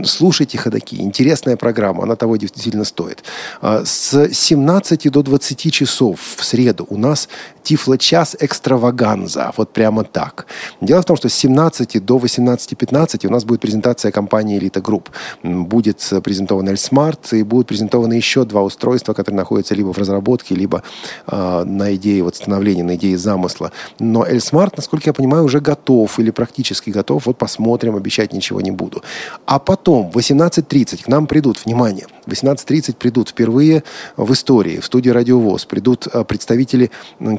Слушайте 0.05 0.57
ходаки, 0.57 0.99
интересная 0.99 1.57
программа, 1.57 2.03
она 2.03 2.15
того 2.15 2.37
действительно 2.37 2.83
стоит. 2.83 3.23
А, 3.61 3.83
С 3.85 4.29
17 4.33 5.11
до 5.11 5.23
20 5.23 5.71
часов 5.71 6.19
в 6.37 6.43
среду 6.43 6.85
у 6.89 6.97
нас 6.97 7.29
Тифло-час 7.63 8.35
экстраваганза. 8.39 9.53
Вот 9.55 9.71
прямо 9.71 10.03
так. 10.03 10.45
Дело 10.81 11.01
в 11.01 11.05
том, 11.05 11.15
что 11.15 11.29
с 11.29 11.33
17 11.33 12.05
до 12.05 12.17
18.15 12.17 13.27
у 13.27 13.31
нас 13.31 13.45
будет 13.45 13.61
презентация 13.61 14.11
компании 14.11 14.59
«Элита 14.73 14.81
Групп». 14.81 15.09
Будет 15.43 16.05
э, 16.11 16.21
презентован 16.21 16.67
Эльсмарт 16.69 17.33
и 17.33 17.43
будут 17.43 17.67
презентованы 17.67 18.13
еще 18.13 18.45
два 18.45 18.61
устройства, 18.61 19.13
которые 19.13 19.37
находятся 19.37 19.75
либо 19.75 19.93
в 19.93 19.97
разработке, 19.97 20.55
либо 20.55 20.83
э, 21.27 21.63
на 21.63 21.95
идее 21.95 22.23
вот 22.23 22.35
становления, 22.35 22.83
на 22.83 22.95
идее 22.95 23.17
замысла. 23.17 23.71
Но 23.99 24.25
Эльсмарт, 24.25 24.77
насколько 24.77 25.09
я 25.09 25.13
понимаю, 25.13 25.43
уже 25.45 25.59
готов 25.59 26.19
или 26.19 26.31
практически 26.31 26.89
готов. 26.89 27.25
Вот 27.25 27.37
посмотрим, 27.37 27.95
обещать 27.95 28.33
ничего 28.33 28.61
не 28.61 28.71
буду. 28.71 29.03
А 29.45 29.59
потом 29.59 30.11
в 30.11 30.17
18.30 30.17 31.03
к 31.03 31.07
нам 31.07 31.27
придут, 31.27 31.65
внимание, 31.65 32.07
в 32.25 32.31
18.30 32.31 32.95
придут 32.95 33.29
впервые 33.29 33.83
в 34.17 34.31
истории, 34.33 34.79
в 34.79 34.85
студии 34.85 35.09
«Радиовоз», 35.09 35.65
придут 35.65 36.07
э, 36.11 36.23
представители 36.23 36.91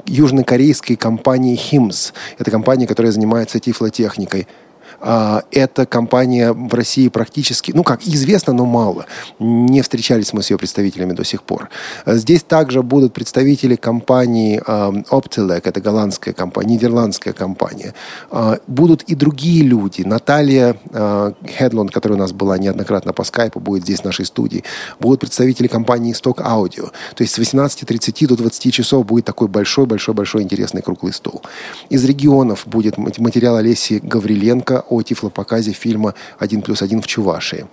южнокорейской 0.07 0.97
компании 0.97 1.57
«Химс». 1.57 2.13
Это 2.39 2.51
компания, 2.51 2.87
которая 2.87 3.13
занимается 3.13 3.59
тифлотехникой. 3.59 4.47
А, 5.07 5.43
Эта 5.51 5.85
компания 5.85 6.53
в 6.53 6.73
России 6.73 7.09
практически, 7.09 7.73
ну 7.73 7.85
как, 7.85 8.07
известна, 8.07 8.55
но 8.55 8.65
мало. 8.65 9.05
Не 9.39 9.83
встречались 9.83 10.33
мы 10.33 10.43
с 10.43 10.51
ее 10.51 10.57
представителями 10.57 11.13
до 11.13 11.25
сих 11.25 11.43
пор. 11.43 11.69
Здесь 12.07 12.43
также 12.43 12.83
будут 12.83 13.13
представители 13.13 13.77
компании 13.77 14.63
а, 14.67 14.91
Optelec, 15.11 15.61
это 15.65 15.81
голландская 15.83 16.33
компания, 16.33 16.75
нидерландская 16.75 17.35
компания. 17.35 17.93
А, 18.31 18.59
Будут 18.67 19.03
и 19.03 19.15
другие 19.15 19.63
люди. 19.63 20.03
Наталья 20.03 20.77
а, 20.93 21.35
Хедлон, 21.47 21.91
которая 21.91 22.17
у 22.17 22.21
нас 22.21 22.33
была 22.33 22.57
неоднократно 22.57 23.13
по 23.13 23.25
скайпу, 23.25 23.61
будет 23.61 23.83
здесь 23.83 24.01
в 24.01 24.05
нашей 24.05 24.25
студии. 24.25 24.65
Будут 25.01 25.21
представители 25.21 25.67
компании 25.67 26.15
Stock 26.15 26.39
Audio. 26.39 26.91
То 27.15 27.23
есть 27.23 27.35
с 27.35 27.39
18.30 27.39 28.27
до 28.27 28.37
20 28.37 28.73
часов 28.73 29.05
будет 29.05 29.27
такой 29.27 29.49
большой-большой-большой 29.49 30.43
интересный 30.43 30.81
круглый 30.81 31.13
стол. 31.13 31.43
Из 31.91 32.03
регионов 32.07 32.63
будет 32.67 32.97
мат- 32.97 33.19
материал 33.19 33.57
Олеси 33.57 34.01
Гавриленко 34.03 34.85
о 34.95 35.03
тифлопоказе 35.03 35.73
фильма 35.73 36.15
«Один 36.39 36.63
плюс 36.63 36.83
один 36.83 37.01
в 37.01 37.07
Чувашии». 37.07 37.67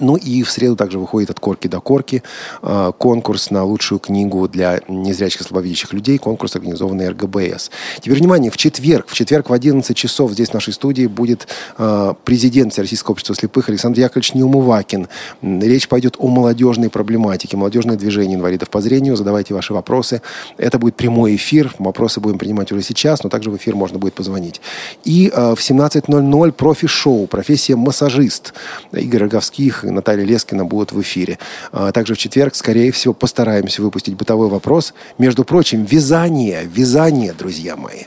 Ну 0.00 0.16
и 0.16 0.42
в 0.42 0.50
среду 0.50 0.76
также 0.76 0.98
выходит 0.98 1.30
от 1.30 1.40
корки 1.40 1.68
до 1.68 1.80
корки 1.80 2.22
э, 2.62 2.92
конкурс 2.98 3.50
на 3.50 3.64
лучшую 3.64 3.98
книгу 3.98 4.48
для 4.48 4.80
незрячих 4.88 5.42
и 5.42 5.44
слабовидящих 5.44 5.92
людей, 5.92 6.18
конкурс, 6.18 6.56
организованный 6.56 7.08
РГБС. 7.10 7.70
Теперь, 8.00 8.18
внимание, 8.18 8.50
в 8.50 8.56
четверг, 8.56 9.08
в 9.08 9.14
четверг 9.14 9.50
в 9.50 9.52
11 9.52 9.96
часов 9.96 10.32
здесь 10.32 10.50
в 10.50 10.54
нашей 10.54 10.72
студии 10.72 11.06
будет 11.06 11.46
э, 11.78 12.14
президент 12.24 12.72
Всероссийского 12.72 13.12
общества 13.12 13.34
слепых 13.34 13.68
Александр 13.68 14.00
Яковлевич 14.00 14.34
Неумывакин. 14.34 15.08
Речь 15.42 15.88
пойдет 15.88 16.16
о 16.18 16.28
молодежной 16.28 16.90
проблематике, 16.90 17.56
молодежное 17.56 17.96
движение 17.96 18.36
инвалидов 18.36 18.70
по 18.70 18.80
зрению. 18.80 19.16
Задавайте 19.16 19.54
ваши 19.54 19.74
вопросы. 19.74 20.22
Это 20.56 20.78
будет 20.78 20.96
прямой 20.96 21.36
эфир. 21.36 21.74
Вопросы 21.78 22.20
будем 22.20 22.38
принимать 22.38 22.72
уже 22.72 22.82
сейчас, 22.82 23.22
но 23.22 23.30
также 23.30 23.50
в 23.50 23.56
эфир 23.56 23.74
можно 23.76 23.98
будет 23.98 24.14
позвонить. 24.14 24.60
И 25.04 25.30
э, 25.32 25.54
в 25.54 25.58
17.00 25.58 26.52
профи-шоу, 26.52 27.26
профессия 27.26 27.76
массажист. 27.76 28.54
Игорь 28.92 29.22
Роговских 29.22 29.81
и 29.84 29.90
Наталья 29.90 30.24
Лескина 30.24 30.64
будут 30.64 30.92
в 30.92 31.00
эфире. 31.00 31.38
А 31.72 31.92
Также 31.92 32.14
в 32.14 32.18
четверг, 32.18 32.54
скорее 32.54 32.92
всего, 32.92 33.14
постараемся 33.14 33.82
выпустить 33.82 34.14
бытовой 34.14 34.48
вопрос. 34.48 34.94
Между 35.18 35.44
прочим, 35.44 35.84
вязание, 35.84 36.68
вязание, 36.72 37.32
друзья 37.32 37.76
мои. 37.76 38.04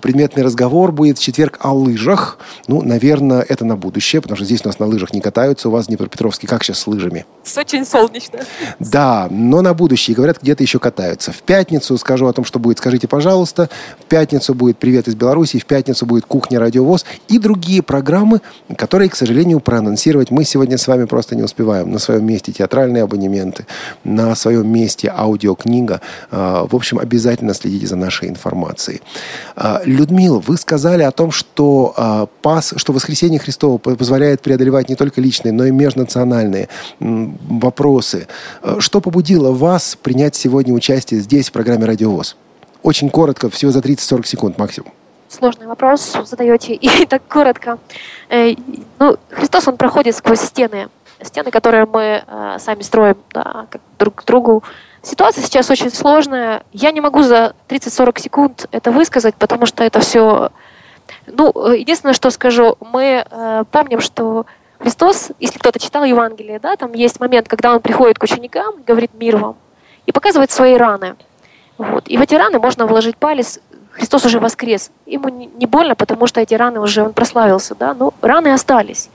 Предметный 0.00 0.42
разговор 0.42 0.92
будет 0.92 1.18
в 1.18 1.22
четверг 1.22 1.58
о 1.60 1.72
лыжах. 1.72 2.38
Ну, 2.66 2.82
наверное, 2.82 3.42
это 3.42 3.64
на 3.64 3.76
будущее, 3.76 4.22
потому 4.22 4.36
что 4.36 4.44
здесь 4.44 4.62
у 4.64 4.68
нас 4.68 4.78
на 4.78 4.86
лыжах 4.86 5.12
не 5.12 5.20
катаются. 5.20 5.68
У 5.68 5.72
вас 5.72 5.86
в 5.86 5.88
Днепропетровске 5.88 6.46
как 6.46 6.64
сейчас 6.64 6.78
с 6.78 6.86
лыжами? 6.86 7.26
Очень 7.56 7.84
солнечно. 7.84 8.40
Да, 8.78 9.28
но 9.30 9.62
на 9.62 9.74
будущее. 9.74 10.14
Говорят, 10.14 10.38
где-то 10.42 10.62
еще 10.62 10.78
катаются. 10.78 11.32
В 11.32 11.42
пятницу 11.42 11.96
скажу 11.98 12.26
о 12.26 12.32
том, 12.32 12.44
что 12.44 12.58
будет. 12.58 12.78
Скажите, 12.78 13.08
пожалуйста. 13.08 13.68
В 14.00 14.04
пятницу 14.04 14.54
будет 14.54 14.78
«Привет 14.78 15.08
из 15.08 15.14
Беларуси», 15.14 15.58
в 15.58 15.66
пятницу 15.66 16.06
будет 16.06 16.24
«Кухня 16.26 16.58
Радиовоз» 16.58 17.04
и 17.28 17.38
другие 17.38 17.82
программы, 17.82 18.40
которые, 18.76 19.08
к 19.08 19.16
сожалению, 19.16 19.60
проанонсировать 19.60 20.30
мы 20.30 20.44
сегодня 20.44 20.78
с 20.78 20.86
вами 20.86 21.04
просто 21.14 21.36
не 21.36 21.44
успеваем. 21.44 21.92
На 21.92 22.00
своем 22.00 22.26
месте 22.26 22.50
театральные 22.50 23.04
абонементы, 23.04 23.66
на 24.02 24.34
своем 24.34 24.66
месте 24.66 25.12
аудиокнига. 25.16 26.00
А, 26.32 26.66
В 26.68 26.74
общем, 26.74 26.98
обязательно 26.98 27.54
следите 27.54 27.86
за 27.86 27.94
нашей 27.94 28.28
информацией. 28.28 29.00
А, 29.54 29.80
Людмила, 29.84 30.40
вы 30.40 30.56
сказали 30.56 31.04
о 31.04 31.12
том, 31.12 31.30
что 31.30 31.94
а, 31.96 32.26
пас, 32.42 32.74
что 32.76 32.92
воскресение 32.92 33.38
Христово 33.38 33.78
по- 33.78 33.94
позволяет 33.94 34.40
преодолевать 34.42 34.88
не 34.88 34.96
только 34.96 35.20
личные, 35.20 35.52
но 35.52 35.64
и 35.66 35.70
межнациональные 35.70 36.68
вопросы. 36.98 38.26
Что 38.80 39.00
побудило 39.00 39.52
вас 39.52 39.96
принять 40.02 40.34
сегодня 40.34 40.74
участие 40.74 41.20
здесь, 41.20 41.48
в 41.48 41.52
программе 41.52 41.84
«Радиовоз»? 41.86 42.36
Очень 42.82 43.08
коротко, 43.08 43.48
всего 43.50 43.70
за 43.70 43.78
30-40 43.78 44.26
секунд 44.26 44.58
максимум. 44.58 44.90
Сложный 45.28 45.66
вопрос 45.66 46.16
задаете, 46.26 46.74
и 46.80 47.06
так 47.06 47.22
коротко. 47.28 47.78
Э, 48.28 48.54
Ну, 49.00 49.16
Христос, 49.30 49.66
Он 49.68 49.76
проходит 49.76 50.14
сквозь 50.16 50.40
стены. 50.40 50.86
Стены, 51.24 51.50
которые 51.50 51.86
мы 51.86 52.24
э, 52.26 52.56
сами 52.58 52.82
строим 52.82 53.16
да, 53.32 53.66
как 53.70 53.80
друг 53.98 54.16
к 54.16 54.24
другу. 54.24 54.62
Ситуация 55.02 55.42
сейчас 55.42 55.70
очень 55.70 55.90
сложная. 55.90 56.62
Я 56.72 56.90
не 56.90 57.00
могу 57.00 57.22
за 57.22 57.54
30-40 57.68 58.20
секунд 58.20 58.66
это 58.70 58.90
высказать, 58.90 59.34
потому 59.34 59.66
что 59.66 59.84
это 59.84 60.00
все... 60.00 60.50
Ну, 61.26 61.52
э, 61.68 61.78
единственное, 61.78 62.14
что 62.14 62.30
скажу, 62.30 62.76
мы 62.80 63.24
э, 63.28 63.64
помним, 63.70 64.00
что 64.00 64.46
Христос, 64.78 65.30
если 65.40 65.58
кто-то 65.58 65.78
читал 65.78 66.04
Евангелие, 66.04 66.58
да, 66.58 66.76
там 66.76 66.92
есть 66.92 67.20
момент, 67.20 67.48
когда 67.48 67.72
Он 67.74 67.80
приходит 67.80 68.18
к 68.18 68.22
ученикам, 68.22 68.82
говорит 68.86 69.12
«мир 69.14 69.36
вам», 69.36 69.56
и 70.06 70.12
показывает 70.12 70.50
свои 70.50 70.76
раны. 70.76 71.16
Вот. 71.78 72.08
И 72.08 72.16
в 72.16 72.20
эти 72.20 72.34
раны 72.34 72.58
можно 72.58 72.86
вложить 72.86 73.16
палец. 73.16 73.60
Христос 73.92 74.24
уже 74.24 74.40
воскрес. 74.40 74.90
Ему 75.06 75.28
не 75.28 75.66
больно, 75.66 75.94
потому 75.94 76.26
что 76.26 76.40
эти 76.40 76.54
раны 76.54 76.80
уже, 76.80 77.02
он 77.02 77.12
прославился, 77.12 77.74
да, 77.74 77.94
но 77.94 78.12
раны 78.20 78.52
остались. 78.52 79.08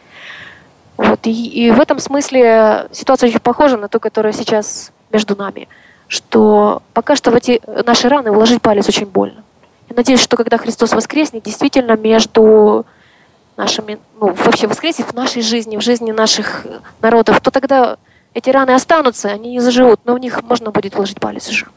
Вот. 1.00 1.26
И, 1.28 1.32
и 1.32 1.72
в 1.72 1.80
этом 1.80 1.98
смысле 2.00 2.88
ситуация 2.92 3.30
очень 3.30 3.40
похожа 3.40 3.78
на 3.78 3.88
ту, 3.88 4.02
которая 4.02 4.34
сейчас 4.34 4.92
между 5.14 5.34
нами. 5.34 5.70
Что 6.10 6.82
пока 6.94 7.16
что 7.16 7.32
в 7.32 7.36
эти 7.36 7.62
наши 7.86 8.10
раны 8.10 8.34
вложить 8.34 8.62
палец 8.62 8.90
очень 8.90 9.06
больно. 9.06 9.46
Я 9.90 9.96
надеюсь, 9.96 10.20
что 10.20 10.36
когда 10.36 10.58
Христос 10.58 10.92
воскреснет, 10.92 11.44
действительно 11.44 11.96
между 11.96 12.86
нашими, 13.56 13.98
ну, 14.20 14.34
вообще 14.34 14.68
воскреснет 14.68 15.08
в 15.08 15.14
нашей 15.14 15.42
жизни, 15.42 15.78
в 15.78 15.82
жизни 15.82 16.12
наших 16.12 16.66
народов, 17.02 17.40
то 17.40 17.50
тогда 17.50 17.96
эти 18.34 18.50
раны 18.50 18.72
останутся, 18.72 19.30
они 19.30 19.52
не 19.52 19.62
заживут, 19.62 20.02
но 20.04 20.16
в 20.16 20.20
них 20.20 20.44
можно 20.44 20.72
будет 20.72 20.96
вложить 20.96 21.22
палец 21.22 21.48
уже. 21.48 21.68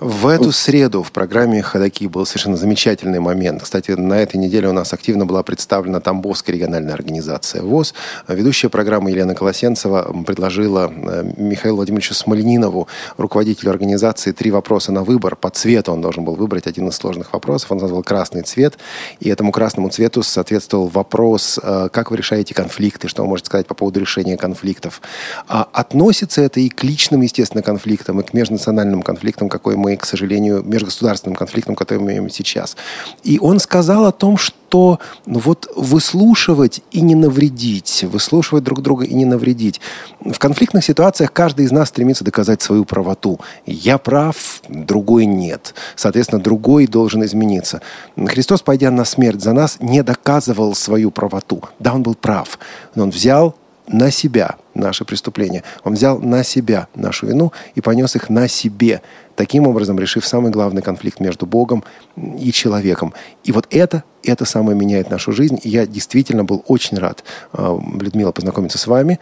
В 0.00 0.26
эту 0.26 0.50
среду 0.50 1.02
в 1.02 1.12
программе 1.12 1.62
«Ходоки» 1.62 2.08
был 2.08 2.26
совершенно 2.26 2.56
замечательный 2.56 3.20
момент. 3.20 3.62
Кстати, 3.62 3.92
на 3.92 4.14
этой 4.14 4.36
неделе 4.36 4.68
у 4.68 4.72
нас 4.72 4.92
активно 4.92 5.24
была 5.24 5.42
представлена 5.42 6.00
Тамбовская 6.00 6.54
региональная 6.54 6.94
организация 6.94 7.62
ВОЗ. 7.62 7.94
Ведущая 8.26 8.68
программы 8.68 9.12
Елена 9.12 9.34
Колосенцева 9.34 10.24
предложила 10.26 10.92
э, 10.92 11.32
Михаилу 11.36 11.76
Владимировичу 11.76 12.12
Смоленинову, 12.12 12.88
руководителю 13.16 13.70
организации, 13.70 14.32
три 14.32 14.50
вопроса 14.50 14.90
на 14.90 15.04
выбор. 15.04 15.36
По 15.36 15.48
цвету 15.50 15.92
он 15.92 16.00
должен 16.00 16.24
был 16.24 16.34
выбрать 16.34 16.66
один 16.66 16.88
из 16.88 16.96
сложных 16.96 17.32
вопросов. 17.32 17.70
Он 17.70 17.78
назвал 17.78 18.02
красный 18.02 18.42
цвет. 18.42 18.76
И 19.20 19.28
этому 19.28 19.52
красному 19.52 19.90
цвету 19.90 20.24
соответствовал 20.24 20.88
вопрос, 20.88 21.60
э, 21.62 21.88
как 21.92 22.10
вы 22.10 22.16
решаете 22.16 22.52
конфликты, 22.52 23.06
что 23.06 23.22
вы 23.22 23.28
можете 23.28 23.46
сказать 23.46 23.68
по 23.68 23.74
поводу 23.74 24.00
решения 24.00 24.36
конфликтов. 24.36 25.00
А 25.46 25.68
относится 25.72 26.42
это 26.42 26.58
и 26.58 26.68
к 26.68 26.82
личным, 26.82 27.22
естественно, 27.22 27.62
конфликтам, 27.62 28.20
и 28.20 28.24
к 28.24 28.34
межнациональным 28.34 28.93
конфликтам, 29.02 29.48
какой 29.48 29.76
мы, 29.76 29.96
к 29.96 30.04
сожалению, 30.04 30.62
межгосударственным 30.62 31.36
конфликтам, 31.36 31.74
которые 31.74 32.04
мы 32.04 32.10
имеем 32.12 32.30
сейчас. 32.30 32.76
И 33.22 33.38
он 33.38 33.60
сказал 33.60 34.06
о 34.06 34.12
том, 34.12 34.36
что 34.36 34.98
ну 35.26 35.38
вот 35.38 35.70
выслушивать 35.76 36.82
и 36.90 37.00
не 37.00 37.14
навредить, 37.14 38.04
выслушивать 38.04 38.64
друг 38.64 38.82
друга 38.82 39.04
и 39.04 39.14
не 39.14 39.24
навредить. 39.24 39.80
В 40.20 40.38
конфликтных 40.38 40.84
ситуациях 40.84 41.32
каждый 41.32 41.66
из 41.66 41.72
нас 41.72 41.88
стремится 41.88 42.24
доказать 42.24 42.60
свою 42.62 42.84
правоту. 42.84 43.40
Я 43.66 43.98
прав, 43.98 44.62
другой 44.68 45.26
нет. 45.26 45.74
Соответственно, 45.96 46.42
другой 46.42 46.86
должен 46.86 47.24
измениться. 47.24 47.82
Христос, 48.16 48.62
пойдя 48.62 48.90
на 48.90 49.04
смерть 49.04 49.42
за 49.42 49.52
нас, 49.52 49.76
не 49.80 50.02
доказывал 50.02 50.74
свою 50.74 51.10
правоту. 51.10 51.62
Да, 51.78 51.94
он 51.94 52.02
был 52.02 52.14
прав, 52.14 52.58
но 52.94 53.04
он 53.04 53.10
взял 53.10 53.54
на 53.86 54.10
себя 54.10 54.56
наши 54.74 55.04
преступления. 55.04 55.62
Он 55.84 55.94
взял 55.94 56.18
на 56.18 56.42
себя 56.42 56.88
нашу 56.94 57.26
вину 57.26 57.52
и 57.74 57.80
понес 57.80 58.16
их 58.16 58.28
на 58.30 58.48
себе, 58.48 59.02
таким 59.36 59.66
образом 59.66 59.98
решив 59.98 60.26
самый 60.26 60.50
главный 60.50 60.82
конфликт 60.82 61.20
между 61.20 61.46
Богом 61.46 61.84
и 62.16 62.50
человеком. 62.52 63.12
И 63.44 63.52
вот 63.52 63.66
это, 63.70 64.04
это 64.22 64.44
самое 64.44 64.76
меняет 64.76 65.10
нашу 65.10 65.32
жизнь. 65.32 65.60
И 65.62 65.68
я 65.68 65.86
действительно 65.86 66.44
был 66.44 66.64
очень 66.66 66.98
рад, 66.98 67.24
э, 67.52 67.78
Людмила, 68.00 68.32
познакомиться 68.32 68.78
с 68.78 68.86
вами, 68.86 69.20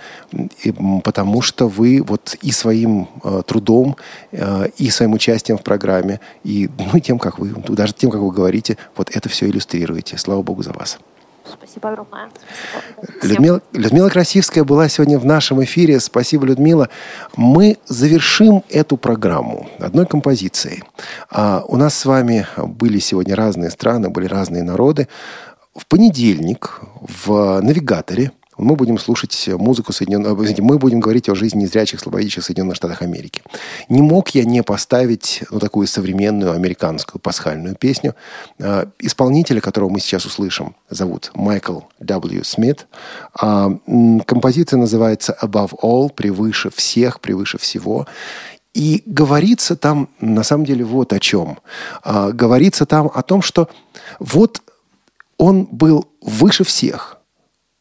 и, 0.63 0.73
потому 1.03 1.43
что 1.43 1.69
вы 1.69 2.03
вот 2.03 2.37
и 2.41 2.53
своим 2.53 3.09
э, 3.25 3.43
трудом, 3.47 3.97
э, 4.31 4.69
и 4.79 4.91
своим 4.91 5.15
участием 5.15 5.59
в 5.59 5.63
программе, 5.63 6.21
и 6.45 6.71
ну, 6.93 7.01
тем, 7.01 7.19
как 7.19 7.39
вы, 7.39 7.51
даже 7.69 7.93
тем, 7.93 8.11
как 8.11 8.21
вы 8.21 8.31
говорите, 8.31 8.77
вот 8.97 9.11
это 9.15 9.29
все 9.29 9.47
иллюстрируете. 9.47 10.19
Слава 10.19 10.43
Богу 10.43 10.63
за 10.63 10.73
вас. 10.73 10.99
Спасибо 11.53 11.91
огромное. 11.91 12.31
Спасибо. 13.03 13.27
Людмила, 13.27 13.63
Людмила 13.73 14.09
Красивская 14.09 14.65
была 14.65 14.89
сегодня 14.89 15.19
в 15.19 15.25
нашем 15.25 15.63
эфире. 15.65 16.01
Спасибо, 16.01 16.47
Людмила. 16.47 16.89
Мы 17.37 17.79
завершим 17.87 18.65
эту 18.69 18.97
программу 18.97 19.69
одной 19.79 20.07
композицией. 20.07 20.83
А, 21.31 21.65
у 21.67 21.77
нас 21.77 21.95
с 21.95 22.05
вами 22.05 22.47
были 22.57 22.99
сегодня 22.99 23.37
разные 23.37 23.71
страны, 23.71 24.09
были 24.09 24.27
разные 24.27 24.63
народы. 24.63 25.09
В 25.75 25.87
понедельник 25.87 26.81
в 27.01 27.61
навигаторе 27.61 28.33
мы 28.59 28.77
будем 28.77 28.99
слушать 28.99 29.49
музыку 29.49 29.93
Соединенных... 29.93 30.33
Извините, 30.39 30.63
мы 30.63 30.79
будем 30.79 31.01
говорить 31.01 31.29
о 31.29 31.35
жизни 31.35 31.63
незрячих, 31.63 32.01
слабовидящих 32.01 32.43
в 32.43 32.47
Соединенных 32.47 32.77
Штатах 32.77 33.03
Америки. 33.03 33.43
Не 33.89 34.03
мог 34.03 34.31
я 34.31 34.45
не 34.45 34.63
поставить 34.63 35.43
ну, 35.51 35.59
такую 35.59 35.87
современную 35.87 36.53
американскую 36.53 37.21
пасхальную 37.21 37.75
песню. 37.75 38.15
Э, 38.59 38.87
исполнителя, 38.99 39.61
которого 39.61 39.89
мы 39.89 40.01
сейчас 40.01 40.27
услышим, 40.27 40.75
зовут 40.91 41.31
Майкл 41.35 41.81
W. 42.01 42.45
Смит. 42.45 42.87
Э, 43.41 43.69
композиция 44.27 44.79
называется 44.79 45.37
«Above 45.41 45.73
All», 45.83 46.13
«Превыше 46.13 46.71
всех», 46.71 47.21
«Превыше 47.21 47.59
всего». 47.59 48.07
И 48.75 49.03
говорится 49.05 49.77
там, 49.77 50.09
на 50.21 50.43
самом 50.43 50.65
деле, 50.65 50.85
вот 50.85 51.13
о 51.13 51.21
чем. 51.21 51.59
Э, 52.05 52.33
говорится 52.33 52.85
там 52.85 53.11
о 53.15 53.23
том, 53.23 53.41
что 53.41 53.69
вот 54.19 54.63
он 55.39 55.65
был 55.71 56.07
выше 56.21 56.65
всех– 56.65 57.19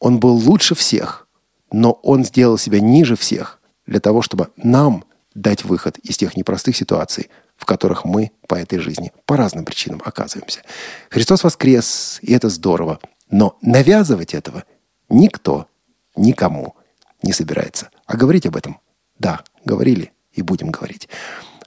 он 0.02 0.20
был 0.20 0.34
лучше 0.34 0.76
всех, 0.76 1.28
но 1.72 1.93
он 2.04 2.26
сделал 2.26 2.58
себя 2.58 2.82
ниже 2.82 3.16
всех 3.16 3.62
для 3.86 4.02
того, 4.02 4.22
чтобы 4.22 4.49
нам 4.58 5.06
дать 5.34 5.64
выход 5.64 5.97
из 5.99 6.18
тех 6.18 6.36
непростых 6.36 6.76
ситуаций, 6.76 7.30
в 7.56 7.66
которых 7.66 8.04
мы 8.04 8.32
по 8.47 8.56
этой 8.56 8.80
жизни 8.80 9.14
по 9.26 9.38
разным 9.38 9.64
причинам 9.64 10.02
оказываемся. 10.04 10.62
Христос 11.10 11.43
воскрес, 11.43 12.20
и 12.24 12.34
это 12.34 12.49
здорово. 12.49 12.99
Но 13.30 13.58
навязывать 13.62 14.34
этого 14.34 14.66
никто 15.08 15.68
никому 16.16 16.76
не 17.22 17.32
собирается. 17.32 17.91
А 18.08 18.18
говорить 18.18 18.47
об 18.47 18.58
этом, 18.58 18.80
да, 19.20 19.41
говорили 19.64 20.12
и 20.34 20.41
будем 20.41 20.72
говорить. 20.72 21.08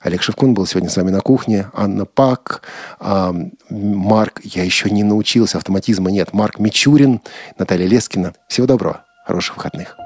Олег 0.05 0.23
Шевкун 0.23 0.53
был 0.53 0.67
сегодня 0.67 0.91
с 0.91 0.97
вами 0.99 1.11
на 1.11 1.21
кухне. 1.21 1.71
Анна 1.73 2.05
Пак, 2.05 2.61
э, 3.01 3.33
Марк, 3.71 4.43
я 4.45 4.63
еще 4.63 4.91
не 4.91 5.03
научился, 5.03 5.57
автоматизма 5.57 6.11
нет. 6.11 6.35
Марк 6.35 6.59
Мичурин, 6.59 7.23
Наталья 7.59 7.87
Лескина. 7.87 8.35
Всего 8.47 8.67
доброго, 8.67 9.05
хороших 9.27 9.57
выходных. 9.57 9.97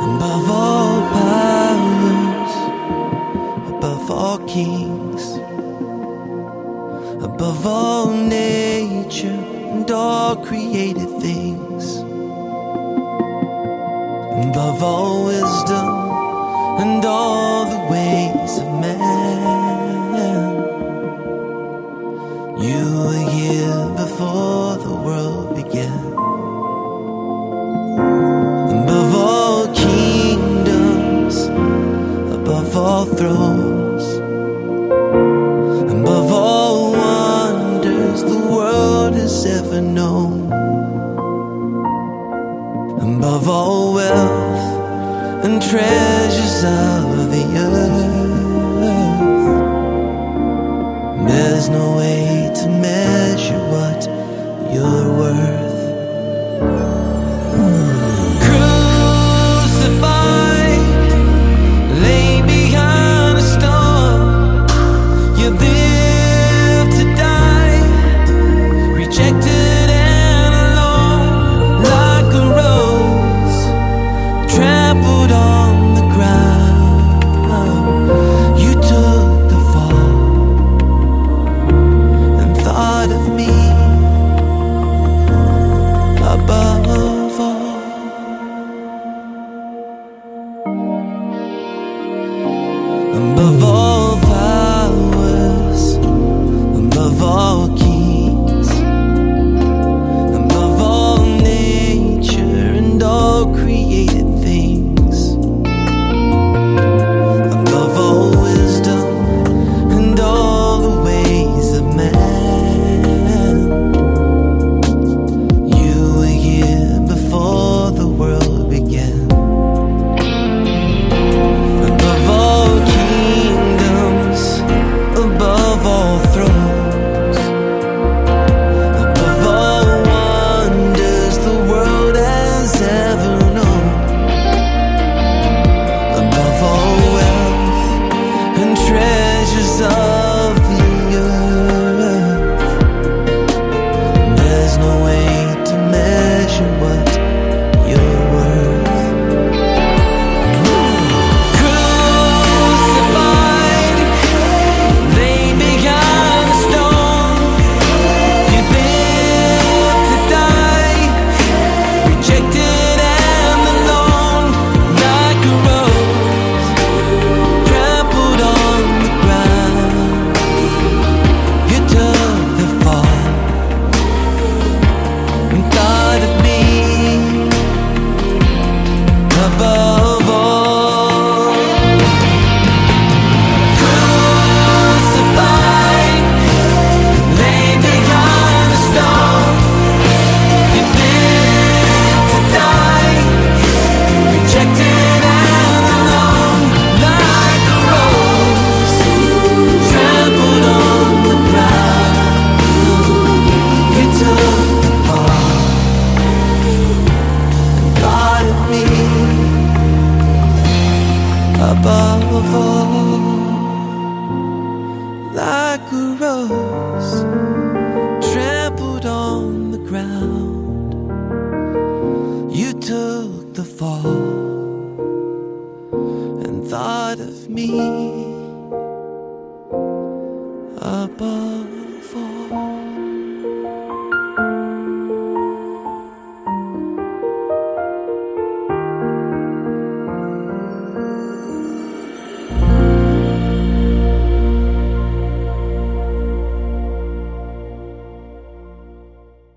Above 0.00 0.48
all 0.50 1.02
powers, 1.12 2.54
above 3.68 4.10
all 4.10 4.38
kings, 4.46 5.07
above 7.38 7.64
all 7.66 8.10
nature 8.10 9.28
and 9.28 9.88
all 9.92 10.34
created 10.44 11.08
things, 11.20 11.98
above 14.48 14.82
all 14.82 15.26
wisdom 15.26 15.88
and 16.82 17.04
all 17.04 17.64
the 17.64 17.92
ways 17.92 18.58
of 18.58 18.66
man. 18.80 20.18
You 22.60 22.82
were 23.04 23.30
here 23.30 23.86
before 24.02 24.74
the 24.86 24.96
world 25.06 25.54
began. 25.54 26.06
Above 28.82 29.14
all 29.14 29.72
kingdoms, 29.76 31.36
above 32.34 32.76
all 32.76 33.04
thrones, 33.04 33.67
treasures 45.70 46.64
of 46.64 47.07